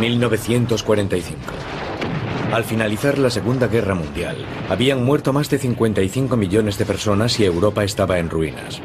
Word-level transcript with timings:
...1945... 0.00 1.36
Al 2.52 2.64
finalizar 2.64 3.18
la 3.18 3.28
Segunda 3.28 3.66
Guerra 3.66 3.94
Mundial, 3.94 4.36
habían 4.68 5.04
muerto 5.04 5.32
más 5.32 5.50
de 5.50 5.58
55 5.58 6.36
millones 6.36 6.78
de 6.78 6.86
personas 6.86 7.40
y 7.40 7.44
Europa 7.44 7.82
estaba 7.82 8.18
en 8.18 8.30
ruinas. 8.30 8.80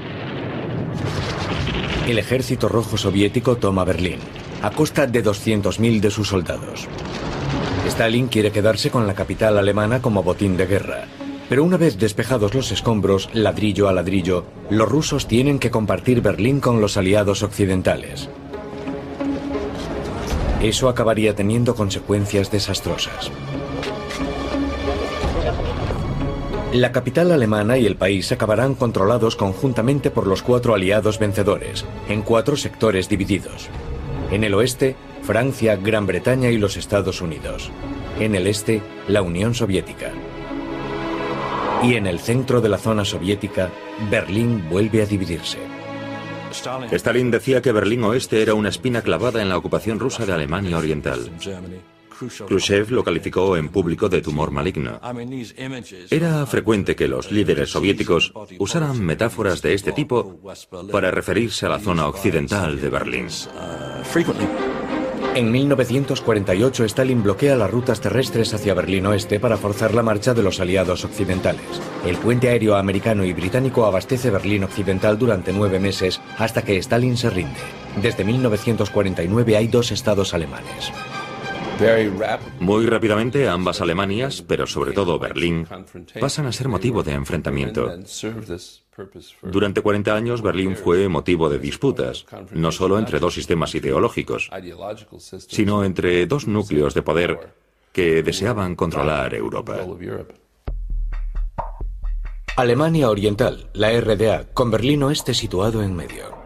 El 2.07 2.17
ejército 2.17 2.67
rojo 2.67 2.97
soviético 2.97 3.57
toma 3.57 3.85
Berlín, 3.85 4.17
a 4.63 4.71
costa 4.71 5.05
de 5.05 5.23
200.000 5.23 5.99
de 5.99 6.11
sus 6.11 6.27
soldados. 6.27 6.87
Stalin 7.87 8.27
quiere 8.27 8.51
quedarse 8.51 8.89
con 8.89 9.05
la 9.05 9.13
capital 9.13 9.57
alemana 9.57 10.01
como 10.01 10.23
botín 10.23 10.57
de 10.57 10.65
guerra, 10.65 11.05
pero 11.47 11.63
una 11.63 11.77
vez 11.77 11.97
despejados 11.99 12.53
los 12.53 12.71
escombros, 12.71 13.29
ladrillo 13.33 13.87
a 13.87 13.93
ladrillo, 13.93 14.45
los 14.69 14.89
rusos 14.89 15.27
tienen 15.27 15.59
que 15.59 15.69
compartir 15.69 16.21
Berlín 16.21 16.59
con 16.59 16.81
los 16.81 16.97
aliados 16.97 17.43
occidentales. 17.43 18.29
Eso 20.63 20.89
acabaría 20.89 21.35
teniendo 21.35 21.73
consecuencias 21.73 22.51
desastrosas. 22.51 23.31
La 26.71 26.91
capital 26.91 27.31
alemana 27.31 27.77
y 27.77 27.85
el 27.85 27.97
país 27.97 28.31
acabarán 28.31 28.75
controlados 28.75 29.35
conjuntamente 29.35 30.11
por 30.11 30.27
los 30.27 30.41
cuatro 30.41 30.73
aliados 30.73 31.19
vencedores, 31.19 31.83
en 32.07 32.21
cuatro 32.21 32.55
sectores 32.55 33.09
divididos. 33.09 33.69
En 34.31 34.43
el 34.43 34.53
oeste, 34.53 34.95
Francia, 35.23 35.75
Gran 35.75 36.07
Bretaña 36.07 36.49
y 36.49 36.57
los 36.57 36.77
Estados 36.77 37.21
Unidos. 37.21 37.71
En 38.19 38.35
el 38.35 38.47
este, 38.47 38.81
la 39.07 39.21
Unión 39.21 39.53
Soviética. 39.53 40.11
Y 41.83 41.95
en 41.95 42.05
el 42.05 42.19
centro 42.19 42.61
de 42.61 42.69
la 42.69 42.77
zona 42.77 43.03
soviética, 43.03 43.69
Berlín 44.09 44.69
vuelve 44.69 45.01
a 45.01 45.07
dividirse. 45.07 45.57
Stalin 46.91 47.31
decía 47.31 47.61
que 47.61 47.71
Berlín 47.71 48.03
Oeste 48.03 48.41
era 48.41 48.53
una 48.53 48.69
espina 48.69 49.01
clavada 49.01 49.41
en 49.41 49.49
la 49.49 49.57
ocupación 49.57 49.99
rusa 49.99 50.25
de 50.25 50.33
Alemania 50.33 50.77
Oriental. 50.77 51.29
Khrushchev 52.47 52.91
lo 52.91 53.03
calificó 53.03 53.57
en 53.57 53.69
público 53.69 54.07
de 54.07 54.21
tumor 54.21 54.51
maligno. 54.51 54.99
Era 56.09 56.45
frecuente 56.45 56.95
que 56.95 57.07
los 57.07 57.31
líderes 57.31 57.71
soviéticos 57.71 58.31
usaran 58.59 59.03
metáforas 59.03 59.61
de 59.61 59.73
este 59.73 59.91
tipo 59.91 60.39
para 60.91 61.09
referirse 61.09 61.65
a 61.65 61.69
la 61.69 61.79
zona 61.79 62.07
occidental 62.07 62.79
de 62.79 62.89
Berlín. 62.89 63.27
En 65.33 65.49
1948 65.49 66.83
Stalin 66.83 67.23
bloquea 67.23 67.55
las 67.55 67.71
rutas 67.71 68.01
terrestres 68.01 68.53
hacia 68.53 68.73
Berlín 68.73 69.05
Oeste 69.05 69.39
para 69.39 69.55
forzar 69.55 69.93
la 69.93 70.03
marcha 70.03 70.33
de 70.33 70.43
los 70.43 70.59
aliados 70.59 71.05
occidentales. 71.05 71.63
El 72.05 72.17
puente 72.17 72.49
aéreo 72.49 72.75
americano 72.75 73.23
y 73.23 73.31
británico 73.31 73.85
abastece 73.85 74.29
Berlín 74.29 74.65
Occidental 74.65 75.17
durante 75.17 75.53
nueve 75.53 75.79
meses 75.79 76.19
hasta 76.37 76.63
que 76.63 76.77
Stalin 76.77 77.15
se 77.15 77.29
rinde. 77.29 77.61
Desde 78.01 78.25
1949 78.25 79.55
hay 79.55 79.67
dos 79.67 79.93
estados 79.93 80.33
alemanes. 80.33 80.91
Muy 82.59 82.85
rápidamente 82.85 83.47
ambas 83.47 83.81
Alemanias, 83.81 84.43
pero 84.47 84.67
sobre 84.67 84.91
todo 84.91 85.19
Berlín, 85.19 85.67
pasan 86.19 86.45
a 86.45 86.51
ser 86.51 86.67
motivo 86.67 87.03
de 87.03 87.13
enfrentamiento. 87.13 87.91
Durante 89.41 89.81
40 89.81 90.15
años 90.15 90.41
Berlín 90.41 90.75
fue 90.75 91.07
motivo 91.07 91.49
de 91.49 91.59
disputas, 91.59 92.25
no 92.51 92.71
solo 92.71 92.99
entre 92.99 93.19
dos 93.19 93.33
sistemas 93.33 93.73
ideológicos, 93.73 94.49
sino 95.47 95.83
entre 95.83 96.25
dos 96.27 96.47
núcleos 96.47 96.93
de 96.93 97.01
poder 97.01 97.53
que 97.91 98.23
deseaban 98.23 98.75
controlar 98.75 99.33
Europa. 99.33 99.77
Alemania 102.57 103.09
Oriental, 103.09 103.69
la 103.73 103.99
RDA, 103.99 104.53
con 104.53 104.71
Berlín 104.71 105.03
Oeste 105.03 105.33
situado 105.33 105.81
en 105.83 105.95
medio. 105.95 106.41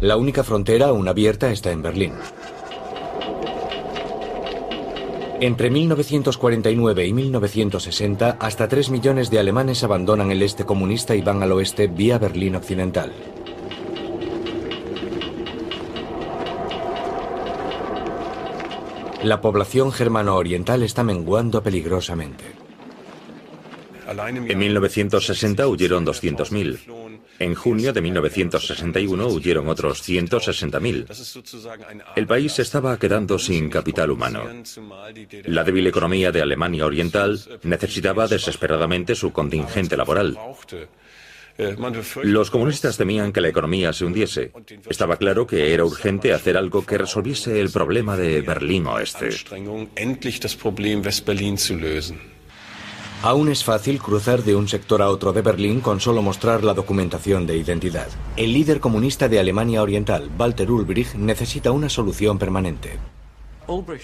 La 0.00 0.16
única 0.16 0.42
frontera 0.42 0.88
aún 0.88 1.06
abierta 1.08 1.50
está 1.50 1.70
en 1.70 1.82
Berlín. 1.82 2.14
Entre 5.42 5.70
1949 5.70 7.06
y 7.06 7.12
1960, 7.14 8.36
hasta 8.38 8.68
3 8.68 8.90
millones 8.90 9.30
de 9.30 9.38
alemanes 9.38 9.82
abandonan 9.82 10.30
el 10.30 10.42
este 10.42 10.66
comunista 10.66 11.14
y 11.14 11.22
van 11.22 11.42
al 11.42 11.52
oeste 11.52 11.86
vía 11.86 12.18
Berlín 12.18 12.56
Occidental. 12.56 13.10
La 19.22 19.40
población 19.40 19.92
germano-oriental 19.92 20.82
está 20.82 21.02
menguando 21.04 21.62
peligrosamente. 21.62 22.44
En 24.46 24.58
1960 24.58 25.66
huyeron 25.68 26.04
200.000. 26.04 27.09
En 27.40 27.54
junio 27.54 27.92
de 27.94 28.02
1961 28.02 29.26
huyeron 29.26 29.66
otros 29.68 30.06
160.000. 30.06 31.06
El 32.14 32.26
país 32.26 32.58
estaba 32.58 32.98
quedando 32.98 33.38
sin 33.38 33.70
capital 33.70 34.10
humano. 34.10 34.44
La 35.44 35.64
débil 35.64 35.86
economía 35.86 36.30
de 36.30 36.42
Alemania 36.42 36.84
Oriental 36.84 37.40
necesitaba 37.62 38.28
desesperadamente 38.28 39.14
su 39.14 39.32
contingente 39.32 39.96
laboral. 39.96 40.36
Los 42.22 42.50
comunistas 42.50 42.98
temían 42.98 43.32
que 43.32 43.40
la 43.40 43.48
economía 43.48 43.94
se 43.94 44.04
hundiese. 44.04 44.52
Estaba 44.90 45.16
claro 45.16 45.46
que 45.46 45.72
era 45.72 45.84
urgente 45.84 46.34
hacer 46.34 46.58
algo 46.58 46.84
que 46.84 46.98
resolviese 46.98 47.58
el 47.58 47.70
problema 47.70 48.18
de 48.18 48.42
Berlín 48.42 48.86
Oeste. 48.86 49.30
Aún 53.22 53.50
es 53.50 53.62
fácil 53.62 54.00
cruzar 54.00 54.42
de 54.44 54.56
un 54.56 54.66
sector 54.66 55.02
a 55.02 55.10
otro 55.10 55.34
de 55.34 55.42
Berlín 55.42 55.80
con 55.80 56.00
solo 56.00 56.22
mostrar 56.22 56.64
la 56.64 56.72
documentación 56.72 57.46
de 57.46 57.58
identidad. 57.58 58.08
El 58.34 58.54
líder 58.54 58.80
comunista 58.80 59.28
de 59.28 59.38
Alemania 59.38 59.82
Oriental, 59.82 60.30
Walter 60.38 60.70
Ulbricht, 60.70 61.16
necesita 61.16 61.70
una 61.70 61.90
solución 61.90 62.38
permanente. 62.38 62.98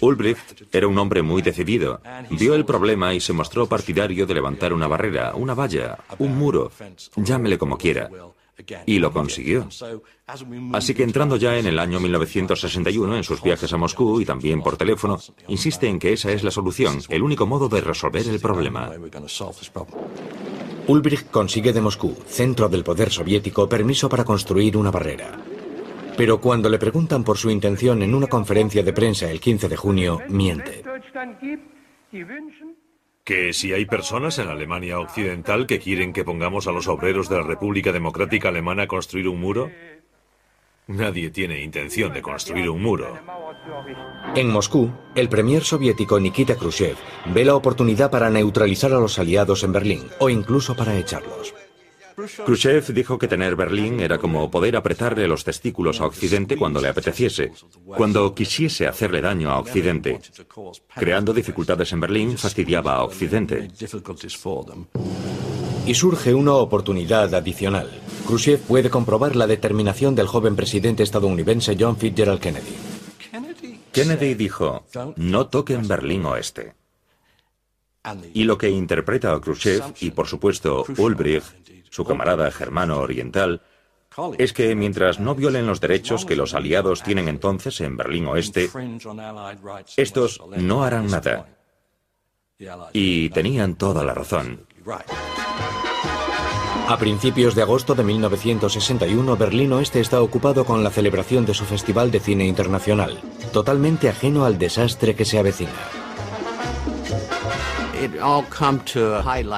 Ulbricht 0.02 0.64
era 0.70 0.86
un 0.86 0.98
hombre 0.98 1.22
muy 1.22 1.40
decidido. 1.40 2.02
Vio 2.28 2.54
el 2.54 2.66
problema 2.66 3.14
y 3.14 3.20
se 3.20 3.32
mostró 3.32 3.66
partidario 3.66 4.26
de 4.26 4.34
levantar 4.34 4.74
una 4.74 4.86
barrera, 4.86 5.34
una 5.34 5.54
valla, 5.54 5.98
un 6.18 6.36
muro, 6.36 6.70
llámele 7.16 7.56
como 7.56 7.78
quiera. 7.78 8.10
Y 8.86 8.98
lo 8.98 9.12
consiguió. 9.12 9.68
Así 10.72 10.94
que 10.94 11.02
entrando 11.02 11.36
ya 11.36 11.58
en 11.58 11.66
el 11.66 11.78
año 11.78 12.00
1961 12.00 13.16
en 13.16 13.24
sus 13.24 13.42
viajes 13.42 13.72
a 13.72 13.76
Moscú 13.76 14.20
y 14.20 14.24
también 14.24 14.62
por 14.62 14.76
teléfono, 14.76 15.18
insiste 15.48 15.88
en 15.88 15.98
que 15.98 16.12
esa 16.12 16.32
es 16.32 16.42
la 16.42 16.50
solución, 16.50 16.98
el 17.08 17.22
único 17.22 17.46
modo 17.46 17.68
de 17.68 17.80
resolver 17.80 18.26
el 18.26 18.40
problema. 18.40 18.90
Ulbricht 20.88 21.30
consigue 21.30 21.72
de 21.72 21.80
Moscú, 21.80 22.16
centro 22.26 22.68
del 22.68 22.84
poder 22.84 23.10
soviético, 23.10 23.68
permiso 23.68 24.08
para 24.08 24.24
construir 24.24 24.76
una 24.76 24.90
barrera. 24.90 25.36
Pero 26.16 26.40
cuando 26.40 26.70
le 26.70 26.78
preguntan 26.78 27.24
por 27.24 27.36
su 27.36 27.50
intención 27.50 28.02
en 28.02 28.14
una 28.14 28.26
conferencia 28.26 28.82
de 28.82 28.92
prensa 28.92 29.30
el 29.30 29.40
15 29.40 29.68
de 29.68 29.76
junio, 29.76 30.20
miente. 30.28 30.82
Que 33.26 33.52
si 33.52 33.72
hay 33.72 33.86
personas 33.86 34.38
en 34.38 34.46
Alemania 34.46 35.00
Occidental 35.00 35.66
que 35.66 35.80
quieren 35.80 36.12
que 36.12 36.22
pongamos 36.22 36.68
a 36.68 36.70
los 36.70 36.86
obreros 36.86 37.28
de 37.28 37.34
la 37.34 37.42
República 37.42 37.90
Democrática 37.90 38.50
Alemana 38.50 38.84
a 38.84 38.86
construir 38.86 39.26
un 39.26 39.40
muro, 39.40 39.68
nadie 40.86 41.30
tiene 41.30 41.60
intención 41.60 42.12
de 42.12 42.22
construir 42.22 42.70
un 42.70 42.80
muro. 42.80 43.18
En 44.36 44.48
Moscú, 44.48 44.92
el 45.16 45.28
premier 45.28 45.64
soviético 45.64 46.20
Nikita 46.20 46.54
Khrushchev 46.54 46.94
ve 47.34 47.44
la 47.44 47.56
oportunidad 47.56 48.12
para 48.12 48.30
neutralizar 48.30 48.92
a 48.92 49.00
los 49.00 49.18
aliados 49.18 49.64
en 49.64 49.72
Berlín 49.72 50.04
o 50.20 50.30
incluso 50.30 50.76
para 50.76 50.96
echarlos. 50.96 51.52
Khrushchev 52.16 52.94
dijo 52.94 53.18
que 53.18 53.28
tener 53.28 53.56
Berlín 53.56 54.00
era 54.00 54.18
como 54.18 54.50
poder 54.50 54.76
apretarle 54.76 55.28
los 55.28 55.44
testículos 55.44 56.00
a 56.00 56.06
Occidente 56.06 56.56
cuando 56.56 56.80
le 56.80 56.88
apeteciese, 56.88 57.52
cuando 57.84 58.34
quisiese 58.34 58.86
hacerle 58.86 59.20
daño 59.20 59.50
a 59.50 59.58
Occidente. 59.58 60.18
Creando 60.94 61.34
dificultades 61.34 61.92
en 61.92 62.00
Berlín, 62.00 62.38
fastidiaba 62.38 62.94
a 62.94 63.04
Occidente. 63.04 63.68
Y 65.86 65.94
surge 65.94 66.34
una 66.34 66.54
oportunidad 66.54 67.34
adicional. 67.34 67.90
Khrushchev 68.26 68.60
puede 68.60 68.90
comprobar 68.90 69.36
la 69.36 69.46
determinación 69.46 70.14
del 70.14 70.26
joven 70.26 70.56
presidente 70.56 71.02
estadounidense 71.02 71.76
John 71.78 71.96
Fitzgerald 71.96 72.40
Kennedy. 72.40 72.74
Kennedy 73.92 74.34
dijo, 74.34 74.84
no 75.16 75.46
toquen 75.48 75.86
Berlín 75.86 76.24
Oeste. 76.24 76.74
Y 78.32 78.44
lo 78.44 78.58
que 78.58 78.70
interpreta 78.70 79.32
a 79.32 79.40
Khrushchev 79.40 79.94
y 80.00 80.10
por 80.10 80.26
supuesto 80.26 80.84
Ulbricht, 80.96 81.46
su 81.90 82.04
camarada 82.04 82.50
germano 82.50 82.98
oriental, 82.98 83.62
es 84.38 84.52
que 84.52 84.74
mientras 84.74 85.20
no 85.20 85.34
violen 85.34 85.66
los 85.66 85.80
derechos 85.80 86.24
que 86.24 86.36
los 86.36 86.54
aliados 86.54 87.02
tienen 87.02 87.28
entonces 87.28 87.80
en 87.80 87.96
Berlín 87.96 88.26
Oeste, 88.26 88.70
estos 89.96 90.40
no 90.56 90.84
harán 90.84 91.08
nada. 91.08 91.48
Y 92.92 93.28
tenían 93.30 93.76
toda 93.76 94.02
la 94.02 94.14
razón. 94.14 94.66
A 96.88 96.96
principios 96.98 97.56
de 97.56 97.62
agosto 97.62 97.94
de 97.94 98.04
1961, 98.04 99.36
Berlín 99.36 99.72
Oeste 99.72 100.00
está 100.00 100.22
ocupado 100.22 100.64
con 100.64 100.84
la 100.84 100.90
celebración 100.90 101.44
de 101.44 101.52
su 101.52 101.64
Festival 101.64 102.12
de 102.12 102.20
Cine 102.20 102.46
Internacional, 102.46 103.20
totalmente 103.52 104.08
ajeno 104.08 104.44
al 104.44 104.56
desastre 104.56 105.16
que 105.16 105.24
se 105.24 105.38
avecina. 105.38 106.05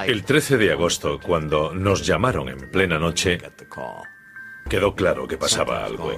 El 0.06 0.24
13 0.24 0.56
de 0.56 0.72
agosto, 0.72 1.18
cuando 1.20 1.74
nos 1.74 2.06
llamaron 2.06 2.48
en 2.48 2.70
plena 2.70 2.98
noche, 2.98 3.38
quedó 4.68 4.94
claro 4.94 5.26
que 5.26 5.36
pasaba 5.36 5.84
algo. 5.84 6.12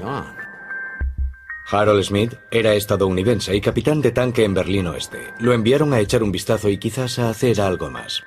Harold 1.71 2.03
Smith 2.03 2.35
era 2.51 2.75
estadounidense 2.75 3.55
y 3.55 3.61
capitán 3.61 4.03
de 4.03 4.11
tanque 4.11 4.45
en 4.45 4.55
Berlín 4.55 4.89
Oeste. 4.89 5.33
Lo 5.39 5.53
enviaron 5.53 5.95
a 5.95 6.01
echar 6.01 6.23
un 6.23 6.33
vistazo 6.33 6.69
y 6.69 6.79
quizás 6.79 7.19
a 7.19 7.31
hacer 7.31 7.61
algo 7.61 7.91
más. 7.91 8.25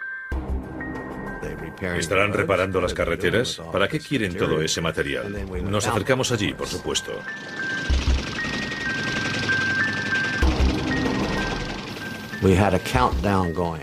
¿Estarán 1.81 2.31
reparando 2.31 2.79
las 2.79 2.93
carreteras? 2.93 3.61
¿Para 3.71 3.87
qué 3.89 3.99
quieren 3.99 4.37
todo 4.37 4.61
ese 4.61 4.79
material? 4.79 5.45
Nos 5.69 5.85
acercamos 5.85 6.31
allí, 6.31 6.53
por 6.53 6.67
supuesto. 6.67 7.11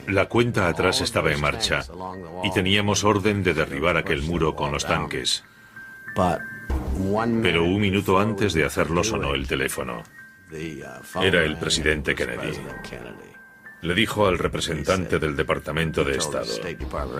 La 0.09 0.27
cuenta 0.27 0.69
atrás 0.69 1.01
estaba 1.01 1.33
en 1.33 1.41
marcha 1.41 1.83
y 2.45 2.51
teníamos 2.53 3.05
orden 3.05 3.43
de 3.43 3.55
derribar 3.55 3.97
aquel 3.97 4.23
muro 4.23 4.55
con 4.55 4.71
los 4.71 4.85
tanques. 4.85 5.45
Pero 7.43 7.65
un 7.65 7.81
minuto 7.81 8.19
antes 8.19 8.53
de 8.53 8.65
hacerlo 8.65 9.03
sonó 9.03 9.35
el 9.35 9.47
teléfono. 9.47 10.03
Era 11.23 11.43
el 11.43 11.57
presidente 11.57 12.15
Kennedy. 12.15 12.59
Le 13.81 13.95
dijo 13.95 14.27
al 14.27 14.39
representante 14.39 15.19
del 15.19 15.37
Departamento 15.37 16.05
de 16.05 16.19
Estado, 16.19 16.53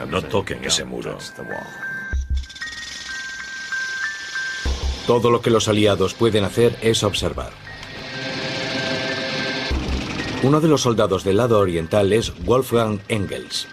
no 0.09 0.23
toquen 0.23 0.63
ese 0.63 0.85
muro. 0.85 1.17
Todo 5.07 5.31
lo 5.31 5.41
que 5.41 5.51
los 5.51 5.69
aliados 5.69 6.13
pueden 6.13 6.45
hacer 6.45 6.77
es 6.83 7.03
observar. 7.03 7.70
Uno 10.43 10.59
de 10.59 10.69
los 10.69 10.81
soldados 10.81 11.23
del 11.23 11.37
lado 11.37 11.59
oriental 11.59 12.15
es 12.15 12.33
Wolfgang 12.45 12.99
Engels. 13.09 13.69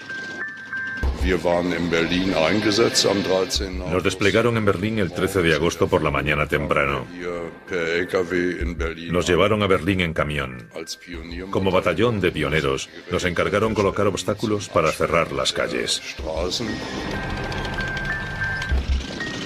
Nos 3.89 4.03
desplegaron 4.03 4.57
en 4.57 4.65
Berlín 4.65 4.99
el 4.99 5.13
13 5.13 5.41
de 5.43 5.55
agosto 5.55 5.87
por 5.87 6.03
la 6.03 6.11
mañana 6.11 6.45
temprano. 6.45 7.05
Nos 9.11 9.27
llevaron 9.27 9.63
a 9.63 9.67
Berlín 9.67 10.01
en 10.01 10.13
camión. 10.13 10.69
Como 11.51 11.71
batallón 11.71 12.19
de 12.19 12.31
pioneros, 12.31 12.89
nos 13.11 13.23
encargaron 13.23 13.73
colocar 13.73 14.07
obstáculos 14.07 14.67
para 14.67 14.91
cerrar 14.91 15.31
las 15.31 15.53
calles. 15.53 16.01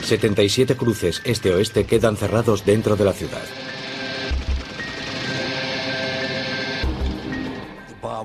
77 0.03 0.75
cruces 0.75 1.21
este-oeste 1.23 1.85
quedan 1.85 2.17
cerrados 2.17 2.65
dentro 2.65 2.95
de 2.95 3.05
la 3.05 3.13
ciudad. 3.13 3.60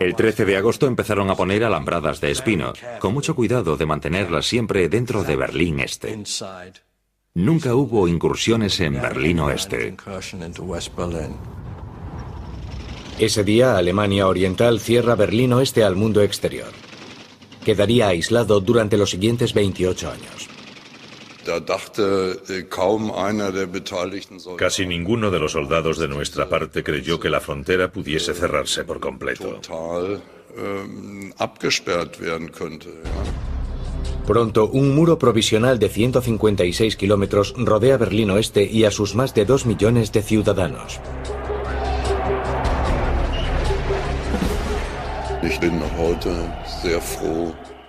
El 0.01 0.15
13 0.15 0.45
de 0.45 0.57
agosto 0.57 0.87
empezaron 0.87 1.31
a 1.31 1.35
poner 1.35 1.65
alambradas 1.65 2.21
de 2.21 2.31
espino, 2.31 2.73
con 2.99 3.15
mucho 3.15 3.35
cuidado 3.35 3.77
de 3.77 3.87
mantenerlas 3.87 4.47
siempre 4.47 4.89
dentro 4.89 5.23
de 5.25 5.37
Berlín 5.37 5.81
Este. 5.81 6.19
Nunca 7.35 7.75
hubo 7.75 8.09
incursiones 8.09 8.81
en 8.81 8.95
Berlín 8.95 9.41
Oeste. 9.41 9.97
Ese 13.19 13.45
día 13.45 13.77
Alemania 13.77 14.27
Oriental 14.27 14.81
cierra 14.81 15.15
Berlín 15.15 15.53
Oeste 15.53 15.85
al 15.85 15.97
mundo 15.97 16.23
exterior. 16.23 16.73
Quedaría 17.65 18.09
aislado 18.09 18.61
durante 18.61 18.97
los 18.97 19.11
siguientes 19.11 19.53
28 19.55 20.11
años. 20.11 20.56
Casi 24.57 24.87
ninguno 24.87 25.31
de 25.31 25.39
los 25.39 25.53
soldados 25.53 25.99
de 25.99 26.09
nuestra 26.09 26.49
parte 26.49 26.83
creyó 26.83 27.21
que 27.21 27.31
la 27.31 27.41
frontera 27.41 27.91
pudiese 27.91 28.35
cerrarse 28.35 28.85
por 28.85 29.01
completo. 29.01 29.61
Pronto, 34.27 34.69
un 34.69 34.95
muro 34.95 35.19
provisional 35.19 35.79
de 35.79 35.89
156 35.89 36.97
kilómetros 36.97 37.55
rodea 37.57 37.97
Berlín 37.97 38.31
Oeste 38.31 38.65
y 38.65 38.85
a 38.85 38.91
sus 38.91 39.15
más 39.15 39.35
de 39.35 39.45
2 39.45 39.67
millones 39.67 40.11
de 40.13 40.23
ciudadanos. 40.23 41.01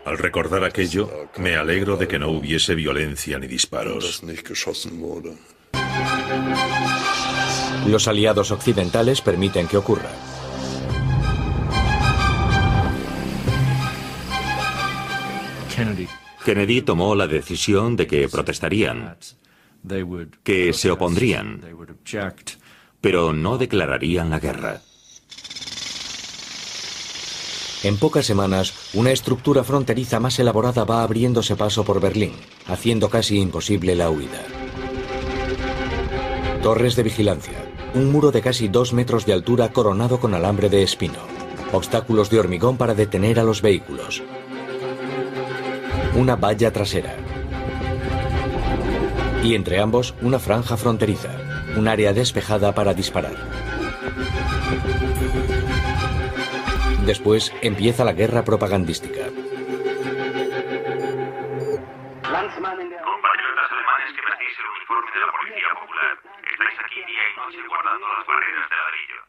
Al 0.07 0.17
recordar 0.17 0.63
aquello, 0.63 1.27
me 1.35 1.57
alegro 1.57 1.97
de 1.97 2.07
que 2.07 2.17
no 2.17 2.29
hubiese 2.29 2.75
violencia 2.75 3.37
ni 3.39 3.45
disparos. 3.45 4.23
Los 7.85 8.07
aliados 8.07 8.51
occidentales 8.51 9.19
permiten 9.19 9.67
que 9.67 9.75
ocurra. 9.75 10.09
Kennedy 16.45 16.81
tomó 16.83 17.13
la 17.13 17.27
decisión 17.27 17.97
de 17.97 18.07
que 18.07 18.29
protestarían, 18.29 19.17
que 20.41 20.71
se 20.71 20.89
opondrían, 20.89 21.59
pero 23.01 23.33
no 23.33 23.57
declararían 23.57 24.29
la 24.29 24.39
guerra. 24.39 24.81
En 27.83 27.97
pocas 27.97 28.25
semanas, 28.25 28.73
una 28.97 29.11
estructura 29.11 29.63
fronteriza 29.63 30.19
más 30.19 30.39
elaborada 30.39 30.83
va 30.83 31.03
abriéndose 31.03 31.55
paso 31.55 31.83
por 31.85 32.01
Berlín, 32.01 32.31
haciendo 32.65 33.11
casi 33.11 33.39
imposible 33.39 33.95
la 33.95 34.09
huida. 34.09 34.41
Torres 36.63 36.95
de 36.95 37.03
vigilancia, 37.03 37.63
un 37.93 38.11
muro 38.11 38.31
de 38.31 38.41
casi 38.41 38.69
dos 38.69 38.93
metros 38.93 39.27
de 39.27 39.33
altura 39.33 39.71
coronado 39.71 40.19
con 40.19 40.33
alambre 40.33 40.67
de 40.67 40.81
espino, 40.81 41.19
obstáculos 41.73 42.31
de 42.31 42.39
hormigón 42.39 42.77
para 42.77 42.95
detener 42.95 43.39
a 43.39 43.43
los 43.43 43.61
vehículos, 43.61 44.23
una 46.15 46.35
valla 46.35 46.73
trasera. 46.73 47.15
Y 49.43 49.53
entre 49.53 49.79
ambos 49.79 50.15
una 50.23 50.39
franja 50.39 50.75
fronteriza, 50.75 51.29
un 51.77 51.87
área 51.87 52.13
despejada 52.13 52.73
para 52.73 52.95
disparar. 52.95 53.35
Después 57.07 57.55
empieza 57.61 58.03
la 58.03 58.11
guerra 58.11 58.43
propagandística. 58.43 59.27
Compatriotas 59.27 59.39
alemanes 63.71 64.11
que 64.11 64.19
vestéis 64.27 64.59
el 64.59 64.67
uniforme 64.75 65.07
de 65.15 65.23
la 65.23 65.31
Policía 65.31 65.71
Popular, 65.79 66.19
estáis 66.51 66.75
aquí 66.83 66.99
día 67.07 67.23
y 67.31 67.33
noche 67.39 67.63
guardando 67.63 68.11
las 68.11 68.27
barreras 68.27 68.67
de 68.67 68.75
ladrillo. 68.75 69.23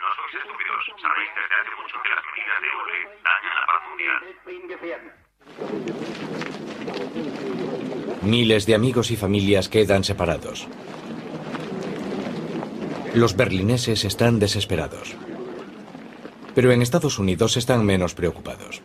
No 0.00 0.08
sois 0.16 0.40
estúpidos, 0.40 0.88
sabéis 1.04 1.28
desde 1.36 1.52
hace 1.60 1.68
mucho 1.76 2.00
que 2.00 2.16
las 2.16 2.24
medidas 2.32 2.64
de 2.64 2.68
Ulbricht 2.80 3.12
dañan 3.28 3.54
la 3.60 3.64
paz 3.68 3.80
mundial. 3.92 4.24
Miles 8.22 8.64
de 8.64 8.74
amigos 8.74 9.10
y 9.10 9.16
familias 9.16 9.68
quedan 9.68 10.02
separados. 10.02 10.66
Los 13.12 13.36
berlineses 13.36 14.06
están 14.06 14.38
desesperados. 14.38 15.14
Pero 16.58 16.72
en 16.72 16.82
Estados 16.82 17.20
Unidos 17.20 17.56
están 17.56 17.86
menos 17.86 18.14
preocupados. 18.14 18.82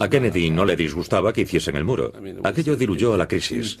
A 0.00 0.08
Kennedy 0.08 0.50
no 0.50 0.64
le 0.64 0.74
disgustaba 0.74 1.32
que 1.32 1.42
hiciesen 1.42 1.76
el 1.76 1.84
muro. 1.84 2.12
Aquello 2.42 2.74
diluyó 2.74 3.14
a 3.14 3.16
la 3.16 3.28
crisis. 3.28 3.78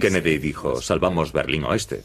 Kennedy 0.00 0.38
dijo, 0.38 0.80
salvamos 0.80 1.32
Berlín 1.32 1.64
Oeste. 1.64 2.04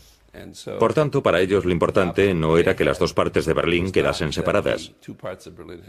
Por 0.80 0.96
tanto, 0.96 1.22
para 1.22 1.40
ellos 1.40 1.66
lo 1.66 1.72
importante 1.72 2.34
no 2.34 2.58
era 2.58 2.76
que 2.76 2.84
las 2.84 2.98
dos 2.98 3.14
partes 3.14 3.46
de 3.46 3.54
Berlín 3.54 3.92
quedasen 3.92 4.34
separadas, 4.34 4.92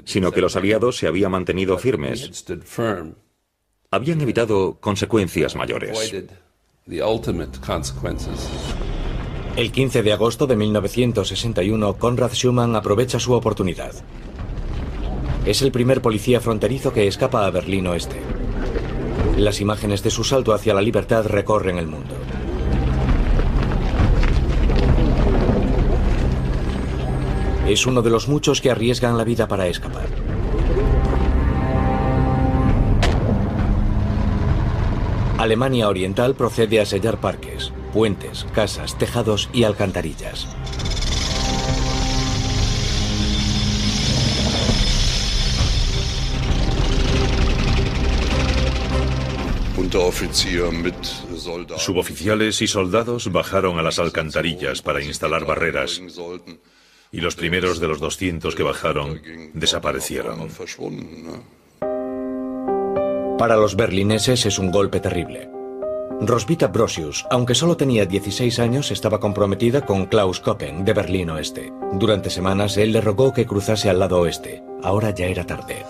sino 0.04 0.30
que 0.30 0.42
los 0.42 0.56
aliados 0.56 0.98
se 0.98 1.06
habían 1.06 1.30
mantenido 1.30 1.78
firmes. 1.78 2.44
Habían 3.90 4.20
evitado 4.20 4.76
consecuencias 4.78 5.56
mayores. 5.56 6.12
El 9.54 9.70
15 9.70 10.02
de 10.02 10.14
agosto 10.14 10.46
de 10.46 10.56
1961, 10.56 11.98
Konrad 11.98 12.32
Schumann 12.32 12.74
aprovecha 12.74 13.20
su 13.20 13.34
oportunidad. 13.34 13.92
Es 15.44 15.60
el 15.60 15.70
primer 15.70 16.00
policía 16.00 16.40
fronterizo 16.40 16.94
que 16.94 17.06
escapa 17.06 17.44
a 17.44 17.50
Berlín 17.50 17.86
Oeste. 17.86 18.16
Las 19.36 19.60
imágenes 19.60 20.02
de 20.02 20.10
su 20.10 20.24
salto 20.24 20.54
hacia 20.54 20.72
la 20.72 20.80
libertad 20.80 21.26
recorren 21.26 21.76
el 21.76 21.86
mundo. 21.86 22.14
Es 27.68 27.86
uno 27.86 28.00
de 28.00 28.08
los 28.08 28.28
muchos 28.28 28.62
que 28.62 28.70
arriesgan 28.70 29.18
la 29.18 29.24
vida 29.24 29.48
para 29.48 29.66
escapar. 29.66 30.06
Alemania 35.36 35.88
Oriental 35.88 36.34
procede 36.36 36.80
a 36.80 36.86
sellar 36.86 37.20
parques, 37.20 37.72
puentes, 37.92 38.46
casas, 38.54 38.98
tejados 38.98 39.48
y 39.52 39.64
alcantarillas. 39.64 40.48
Suboficiales 51.76 52.62
y 52.62 52.66
soldados 52.66 53.30
bajaron 53.30 53.78
a 53.78 53.82
las 53.82 53.98
alcantarillas 53.98 54.80
para 54.80 55.02
instalar 55.02 55.44
barreras 55.44 56.00
y 57.10 57.20
los 57.20 57.36
primeros 57.36 57.78
de 57.78 57.88
los 57.88 58.00
200 58.00 58.54
que 58.54 58.62
bajaron 58.62 59.20
desaparecieron. 59.52 60.48
Para 63.38 63.56
los 63.56 63.76
berlineses 63.76 64.46
es 64.46 64.58
un 64.58 64.70
golpe 64.70 65.00
terrible. 65.00 65.51
Roswitha 66.26 66.68
Brosius, 66.68 67.26
aunque 67.30 67.54
solo 67.54 67.76
tenía 67.76 68.06
16 68.06 68.58
años, 68.60 68.90
estaba 68.90 69.18
comprometida 69.18 69.84
con 69.84 70.06
Klaus 70.06 70.40
Koppen 70.40 70.84
de 70.84 70.92
Berlín 70.92 71.30
Oeste. 71.30 71.72
Durante 71.94 72.30
semanas 72.30 72.76
él 72.76 72.92
le 72.92 73.00
rogó 73.00 73.32
que 73.32 73.46
cruzase 73.46 73.90
al 73.90 73.98
lado 73.98 74.20
oeste. 74.20 74.62
Ahora 74.82 75.10
ya 75.10 75.26
era 75.26 75.44
tarde. 75.44 75.84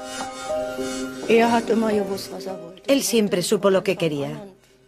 Él 2.86 3.02
siempre 3.02 3.42
supo 3.42 3.70
lo 3.70 3.82
que 3.82 3.96
quería. 3.96 4.44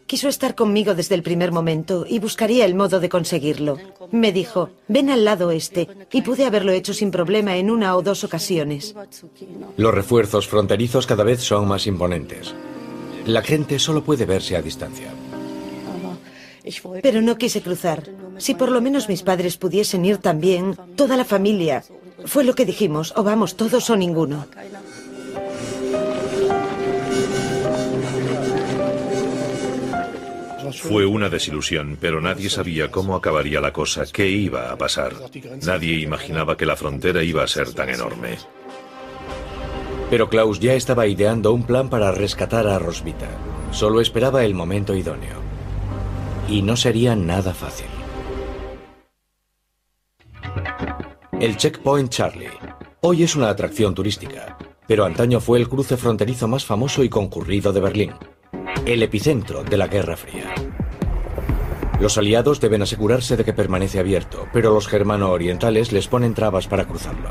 Quiso 0.06 0.28
estar 0.28 0.54
conmigo 0.54 0.94
desde 0.94 1.14
el 1.14 1.22
primer 1.22 1.52
momento 1.52 2.04
y 2.08 2.18
buscaría 2.18 2.64
el 2.64 2.74
modo 2.74 3.00
de 3.00 3.08
conseguirlo. 3.08 3.78
Me 4.10 4.32
dijo, 4.32 4.70
ven 4.88 5.10
al 5.10 5.24
lado 5.24 5.50
este, 5.50 5.88
y 6.12 6.22
pude 6.22 6.44
haberlo 6.44 6.72
hecho 6.72 6.92
sin 6.92 7.10
problema 7.10 7.56
en 7.56 7.70
una 7.70 7.96
o 7.96 8.02
dos 8.02 8.24
ocasiones. 8.24 8.94
Los 9.76 9.94
refuerzos 9.94 10.46
fronterizos 10.46 11.06
cada 11.06 11.24
vez 11.24 11.40
son 11.40 11.66
más 11.66 11.86
imponentes. 11.86 12.54
La 13.26 13.42
gente 13.42 13.78
solo 13.78 14.04
puede 14.04 14.26
verse 14.26 14.56
a 14.56 14.62
distancia. 14.62 15.10
Pero 17.02 17.20
no 17.20 17.36
quise 17.36 17.60
cruzar. 17.60 18.04
Si 18.38 18.54
por 18.54 18.70
lo 18.70 18.80
menos 18.80 19.08
mis 19.08 19.22
padres 19.22 19.56
pudiesen 19.56 20.04
ir 20.04 20.18
también, 20.18 20.76
toda 20.96 21.16
la 21.16 21.24
familia. 21.24 21.84
Fue 22.24 22.44
lo 22.44 22.54
que 22.54 22.64
dijimos, 22.64 23.12
o 23.16 23.22
vamos 23.22 23.56
todos 23.56 23.90
o 23.90 23.96
ninguno. 23.96 24.46
Fue 30.72 31.06
una 31.06 31.28
desilusión, 31.28 31.96
pero 32.00 32.20
nadie 32.20 32.50
sabía 32.50 32.90
cómo 32.90 33.14
acabaría 33.14 33.60
la 33.60 33.72
cosa, 33.72 34.04
qué 34.10 34.28
iba 34.28 34.72
a 34.72 34.76
pasar. 34.76 35.12
Nadie 35.62 36.00
imaginaba 36.00 36.56
que 36.56 36.66
la 36.66 36.76
frontera 36.76 37.22
iba 37.22 37.44
a 37.44 37.48
ser 37.48 37.72
tan 37.72 37.90
enorme. 37.90 38.38
Pero 40.10 40.28
Klaus 40.28 40.60
ya 40.60 40.74
estaba 40.74 41.06
ideando 41.06 41.52
un 41.52 41.64
plan 41.64 41.88
para 41.88 42.12
rescatar 42.12 42.66
a 42.66 42.78
Rosvita. 42.78 43.28
Solo 43.70 44.00
esperaba 44.00 44.44
el 44.44 44.54
momento 44.54 44.94
idóneo. 44.94 45.43
Y 46.48 46.62
no 46.62 46.76
sería 46.76 47.16
nada 47.16 47.54
fácil. 47.54 47.86
El 51.40 51.56
Checkpoint 51.56 52.10
Charlie. 52.10 52.48
Hoy 53.00 53.22
es 53.22 53.36
una 53.36 53.50
atracción 53.50 53.94
turística, 53.94 54.56
pero 54.86 55.04
antaño 55.04 55.40
fue 55.40 55.58
el 55.58 55.68
cruce 55.68 55.96
fronterizo 55.96 56.48
más 56.48 56.64
famoso 56.64 57.02
y 57.02 57.08
concurrido 57.08 57.72
de 57.72 57.80
Berlín 57.80 58.12
el 58.86 59.02
epicentro 59.02 59.64
de 59.64 59.78
la 59.78 59.86
Guerra 59.86 60.14
Fría. 60.16 60.52
Los 62.00 62.18
aliados 62.18 62.60
deben 62.60 62.82
asegurarse 62.82 63.34
de 63.36 63.44
que 63.44 63.54
permanece 63.54 63.98
abierto, 63.98 64.46
pero 64.52 64.74
los 64.74 64.88
germano-orientales 64.88 65.90
les 65.90 66.06
ponen 66.06 66.34
trabas 66.34 66.66
para 66.66 66.86
cruzarlo. 66.86 67.30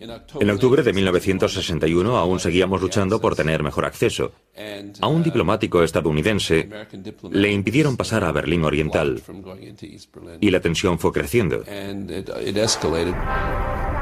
En 0.00 0.50
octubre 0.50 0.82
de 0.82 0.92
1961 0.92 2.16
aún 2.16 2.40
seguíamos 2.40 2.80
luchando 2.80 3.20
por 3.20 3.34
tener 3.34 3.62
mejor 3.62 3.84
acceso. 3.84 4.32
A 5.00 5.06
un 5.06 5.22
diplomático 5.22 5.82
estadounidense 5.82 6.68
le 7.30 7.52
impidieron 7.52 7.96
pasar 7.96 8.24
a 8.24 8.32
Berlín 8.32 8.64
Oriental 8.64 9.22
y 10.40 10.50
la 10.50 10.60
tensión 10.60 10.98
fue 10.98 11.12
creciendo. 11.12 11.62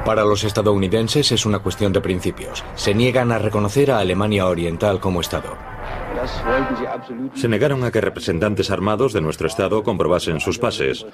Para 0.04 0.24
los 0.24 0.44
estadounidenses 0.44 1.32
es 1.32 1.46
una 1.46 1.58
cuestión 1.58 1.92
de 1.92 2.00
principios. 2.00 2.64
Se 2.76 2.94
niegan 2.94 3.32
a 3.32 3.38
reconocer 3.38 3.90
a 3.90 3.98
Alemania 3.98 4.46
Oriental 4.46 5.00
como 5.00 5.20
Estado. 5.20 5.75
Se 7.34 7.48
negaron 7.48 7.84
a 7.84 7.90
que 7.90 8.00
representantes 8.00 8.70
armados 8.70 9.12
de 9.12 9.20
nuestro 9.20 9.46
Estado 9.46 9.82
comprobasen 9.82 10.40
sus 10.40 10.58
pases, 10.58 11.06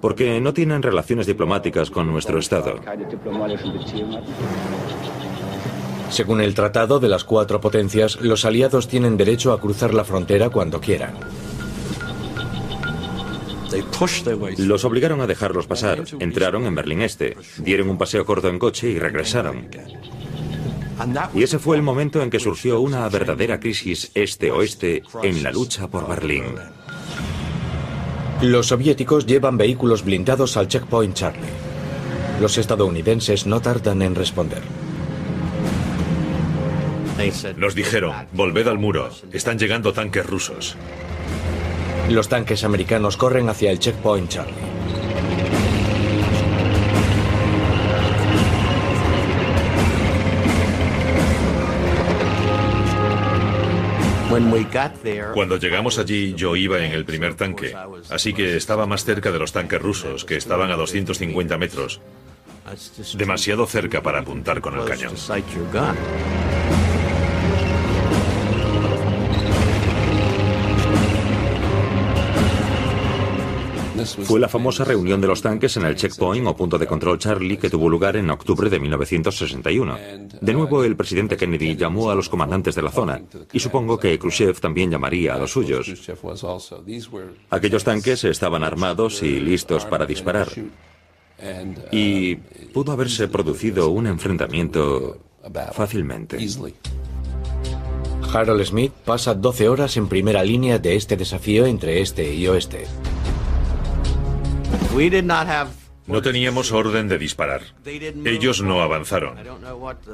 porque 0.00 0.40
no 0.40 0.52
tienen 0.54 0.82
relaciones 0.82 1.26
diplomáticas 1.26 1.90
con 1.90 2.06
nuestro 2.06 2.38
Estado. 2.38 2.80
Según 6.10 6.40
el 6.40 6.54
Tratado 6.54 7.00
de 7.00 7.08
las 7.08 7.24
Cuatro 7.24 7.60
Potencias, 7.60 8.20
los 8.20 8.44
aliados 8.44 8.88
tienen 8.88 9.16
derecho 9.16 9.52
a 9.52 9.60
cruzar 9.60 9.94
la 9.94 10.04
frontera 10.04 10.50
cuando 10.50 10.80
quieran. 10.80 11.14
Los 14.58 14.84
obligaron 14.84 15.20
a 15.20 15.26
dejarlos 15.26 15.66
pasar. 15.66 16.04
Entraron 16.20 16.66
en 16.66 16.74
Berlín 16.74 17.02
Este, 17.02 17.36
dieron 17.58 17.88
un 17.88 17.98
paseo 17.98 18.24
corto 18.24 18.48
en 18.48 18.58
coche 18.58 18.88
y 18.88 18.98
regresaron. 18.98 19.68
Y 21.34 21.42
ese 21.42 21.58
fue 21.58 21.76
el 21.76 21.82
momento 21.82 22.22
en 22.22 22.30
que 22.30 22.40
surgió 22.40 22.80
una 22.80 23.08
verdadera 23.08 23.58
crisis 23.60 24.10
este-oeste 24.14 25.02
en 25.22 25.42
la 25.42 25.50
lucha 25.50 25.88
por 25.88 26.08
Berlín. 26.08 26.44
Los 28.42 28.66
soviéticos 28.68 29.26
llevan 29.26 29.56
vehículos 29.56 30.04
blindados 30.04 30.56
al 30.56 30.68
checkpoint 30.68 31.14
Charlie. 31.14 31.42
Los 32.40 32.58
estadounidenses 32.58 33.46
no 33.46 33.60
tardan 33.60 34.02
en 34.02 34.14
responder. 34.14 34.62
Nos 37.56 37.74
dijeron, 37.74 38.12
volved 38.32 38.66
al 38.66 38.78
muro, 38.78 39.08
están 39.32 39.58
llegando 39.58 39.92
tanques 39.92 40.26
rusos. 40.26 40.76
Los 42.10 42.28
tanques 42.28 42.64
americanos 42.64 43.16
corren 43.16 43.48
hacia 43.48 43.70
el 43.70 43.78
checkpoint 43.78 44.28
Charlie. 44.28 44.54
Cuando 55.34 55.56
llegamos 55.56 55.98
allí 55.98 56.34
yo 56.34 56.56
iba 56.56 56.84
en 56.84 56.92
el 56.92 57.04
primer 57.04 57.34
tanque, 57.34 57.74
así 58.10 58.32
que 58.32 58.56
estaba 58.56 58.86
más 58.86 59.04
cerca 59.04 59.30
de 59.30 59.38
los 59.38 59.52
tanques 59.52 59.80
rusos, 59.80 60.24
que 60.24 60.36
estaban 60.36 60.70
a 60.70 60.76
250 60.76 61.58
metros. 61.58 62.00
Demasiado 63.16 63.66
cerca 63.66 64.02
para 64.02 64.20
apuntar 64.20 64.60
con 64.60 64.78
el 64.78 64.84
cañón. 64.84 65.12
Fue 74.04 74.40
la 74.40 74.48
famosa 74.48 74.84
reunión 74.84 75.20
de 75.20 75.26
los 75.26 75.42
tanques 75.42 75.76
en 75.76 75.84
el 75.84 75.96
checkpoint 75.96 76.46
o 76.46 76.56
punto 76.56 76.78
de 76.78 76.86
control 76.86 77.18
Charlie 77.18 77.56
que 77.56 77.70
tuvo 77.70 77.88
lugar 77.88 78.16
en 78.16 78.30
octubre 78.30 78.68
de 78.70 78.78
1961. 78.80 79.98
De 80.40 80.52
nuevo, 80.52 80.84
el 80.84 80.96
presidente 80.96 81.36
Kennedy 81.36 81.76
llamó 81.76 82.10
a 82.10 82.14
los 82.14 82.28
comandantes 82.28 82.74
de 82.74 82.82
la 82.82 82.90
zona 82.90 83.20
y 83.52 83.60
supongo 83.60 83.98
que 83.98 84.18
Khrushchev 84.18 84.60
también 84.60 84.90
llamaría 84.90 85.34
a 85.34 85.38
los 85.38 85.52
suyos. 85.52 85.92
Aquellos 87.50 87.84
tanques 87.84 88.24
estaban 88.24 88.64
armados 88.64 89.22
y 89.22 89.40
listos 89.40 89.84
para 89.86 90.06
disparar. 90.06 90.48
Y 91.92 92.36
pudo 92.72 92.92
haberse 92.92 93.28
producido 93.28 93.90
un 93.90 94.06
enfrentamiento 94.06 95.18
Fácilmente. 95.72 96.38
Harold 98.32 98.64
Smith 98.64 98.92
pasa 99.04 99.34
12 99.34 99.68
horas 99.68 99.96
en 99.96 100.08
primera 100.08 100.42
línea 100.42 100.78
de 100.78 100.96
este 100.96 101.16
desafío 101.16 101.66
entre 101.66 102.00
este 102.00 102.34
y 102.34 102.48
oeste. 102.48 102.86
No 106.06 106.22
teníamos 106.22 106.70
orden 106.70 107.08
de 107.08 107.18
disparar. 107.18 107.62
Ellos 107.84 108.62
no 108.62 108.80
avanzaron. 108.80 109.36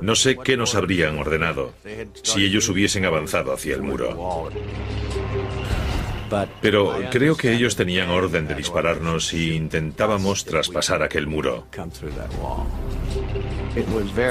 No 0.00 0.14
sé 0.14 0.38
qué 0.42 0.56
nos 0.56 0.74
habrían 0.74 1.18
ordenado 1.18 1.74
si 2.22 2.44
ellos 2.44 2.68
hubiesen 2.68 3.04
avanzado 3.04 3.52
hacia 3.52 3.74
el 3.74 3.82
muro. 3.82 4.50
Pero 6.62 6.96
creo 7.10 7.36
que 7.36 7.52
ellos 7.52 7.76
tenían 7.76 8.08
orden 8.08 8.46
de 8.46 8.54
dispararnos 8.54 9.34
y 9.34 9.52
intentábamos 9.52 10.44
traspasar 10.44 11.02
aquel 11.02 11.26
muro. 11.26 11.66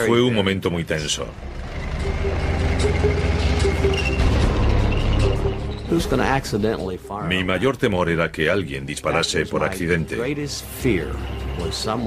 Fue 0.08 0.22
un 0.22 0.34
momento 0.34 0.72
muy 0.72 0.84
tenso. 0.84 1.27
Mi 7.27 7.43
mayor 7.43 7.77
temor 7.77 8.10
era 8.10 8.31
que 8.31 8.50
alguien 8.50 8.86
disparase 8.86 9.46
por 9.46 9.63
accidente, 9.63 10.17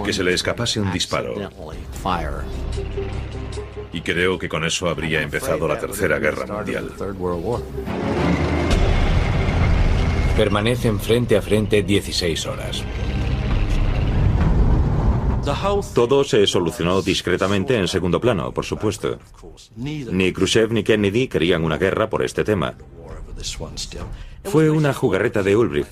que 0.04 0.12
se 0.12 0.22
le 0.22 0.34
escapase 0.34 0.80
un 0.80 0.92
disparo. 0.92 1.34
Y 3.92 4.00
creo 4.00 4.38
que 4.38 4.48
con 4.48 4.64
eso 4.64 4.88
habría 4.88 5.20
empezado 5.20 5.66
la 5.66 5.78
Tercera 5.78 6.18
Guerra 6.18 6.46
Mundial. 6.46 6.92
Permanecen 10.36 10.98
frente 10.98 11.36
a 11.36 11.42
frente 11.42 11.82
16 11.82 12.46
horas. 12.46 12.84
Todo 15.94 16.22
se 16.22 16.46
solucionó 16.46 17.02
discretamente 17.02 17.76
en 17.76 17.88
segundo 17.88 18.20
plano, 18.20 18.52
por 18.52 18.64
supuesto. 18.64 19.18
Ni 19.76 20.32
Khrushchev 20.32 20.72
ni 20.72 20.84
Kennedy 20.84 21.26
querían 21.26 21.64
una 21.64 21.78
guerra 21.78 22.08
por 22.08 22.24
este 22.24 22.44
tema. 22.44 22.74
Fue 24.44 24.70
una 24.70 24.94
jugarreta 24.94 25.42
de 25.42 25.56
Ulbricht. 25.56 25.90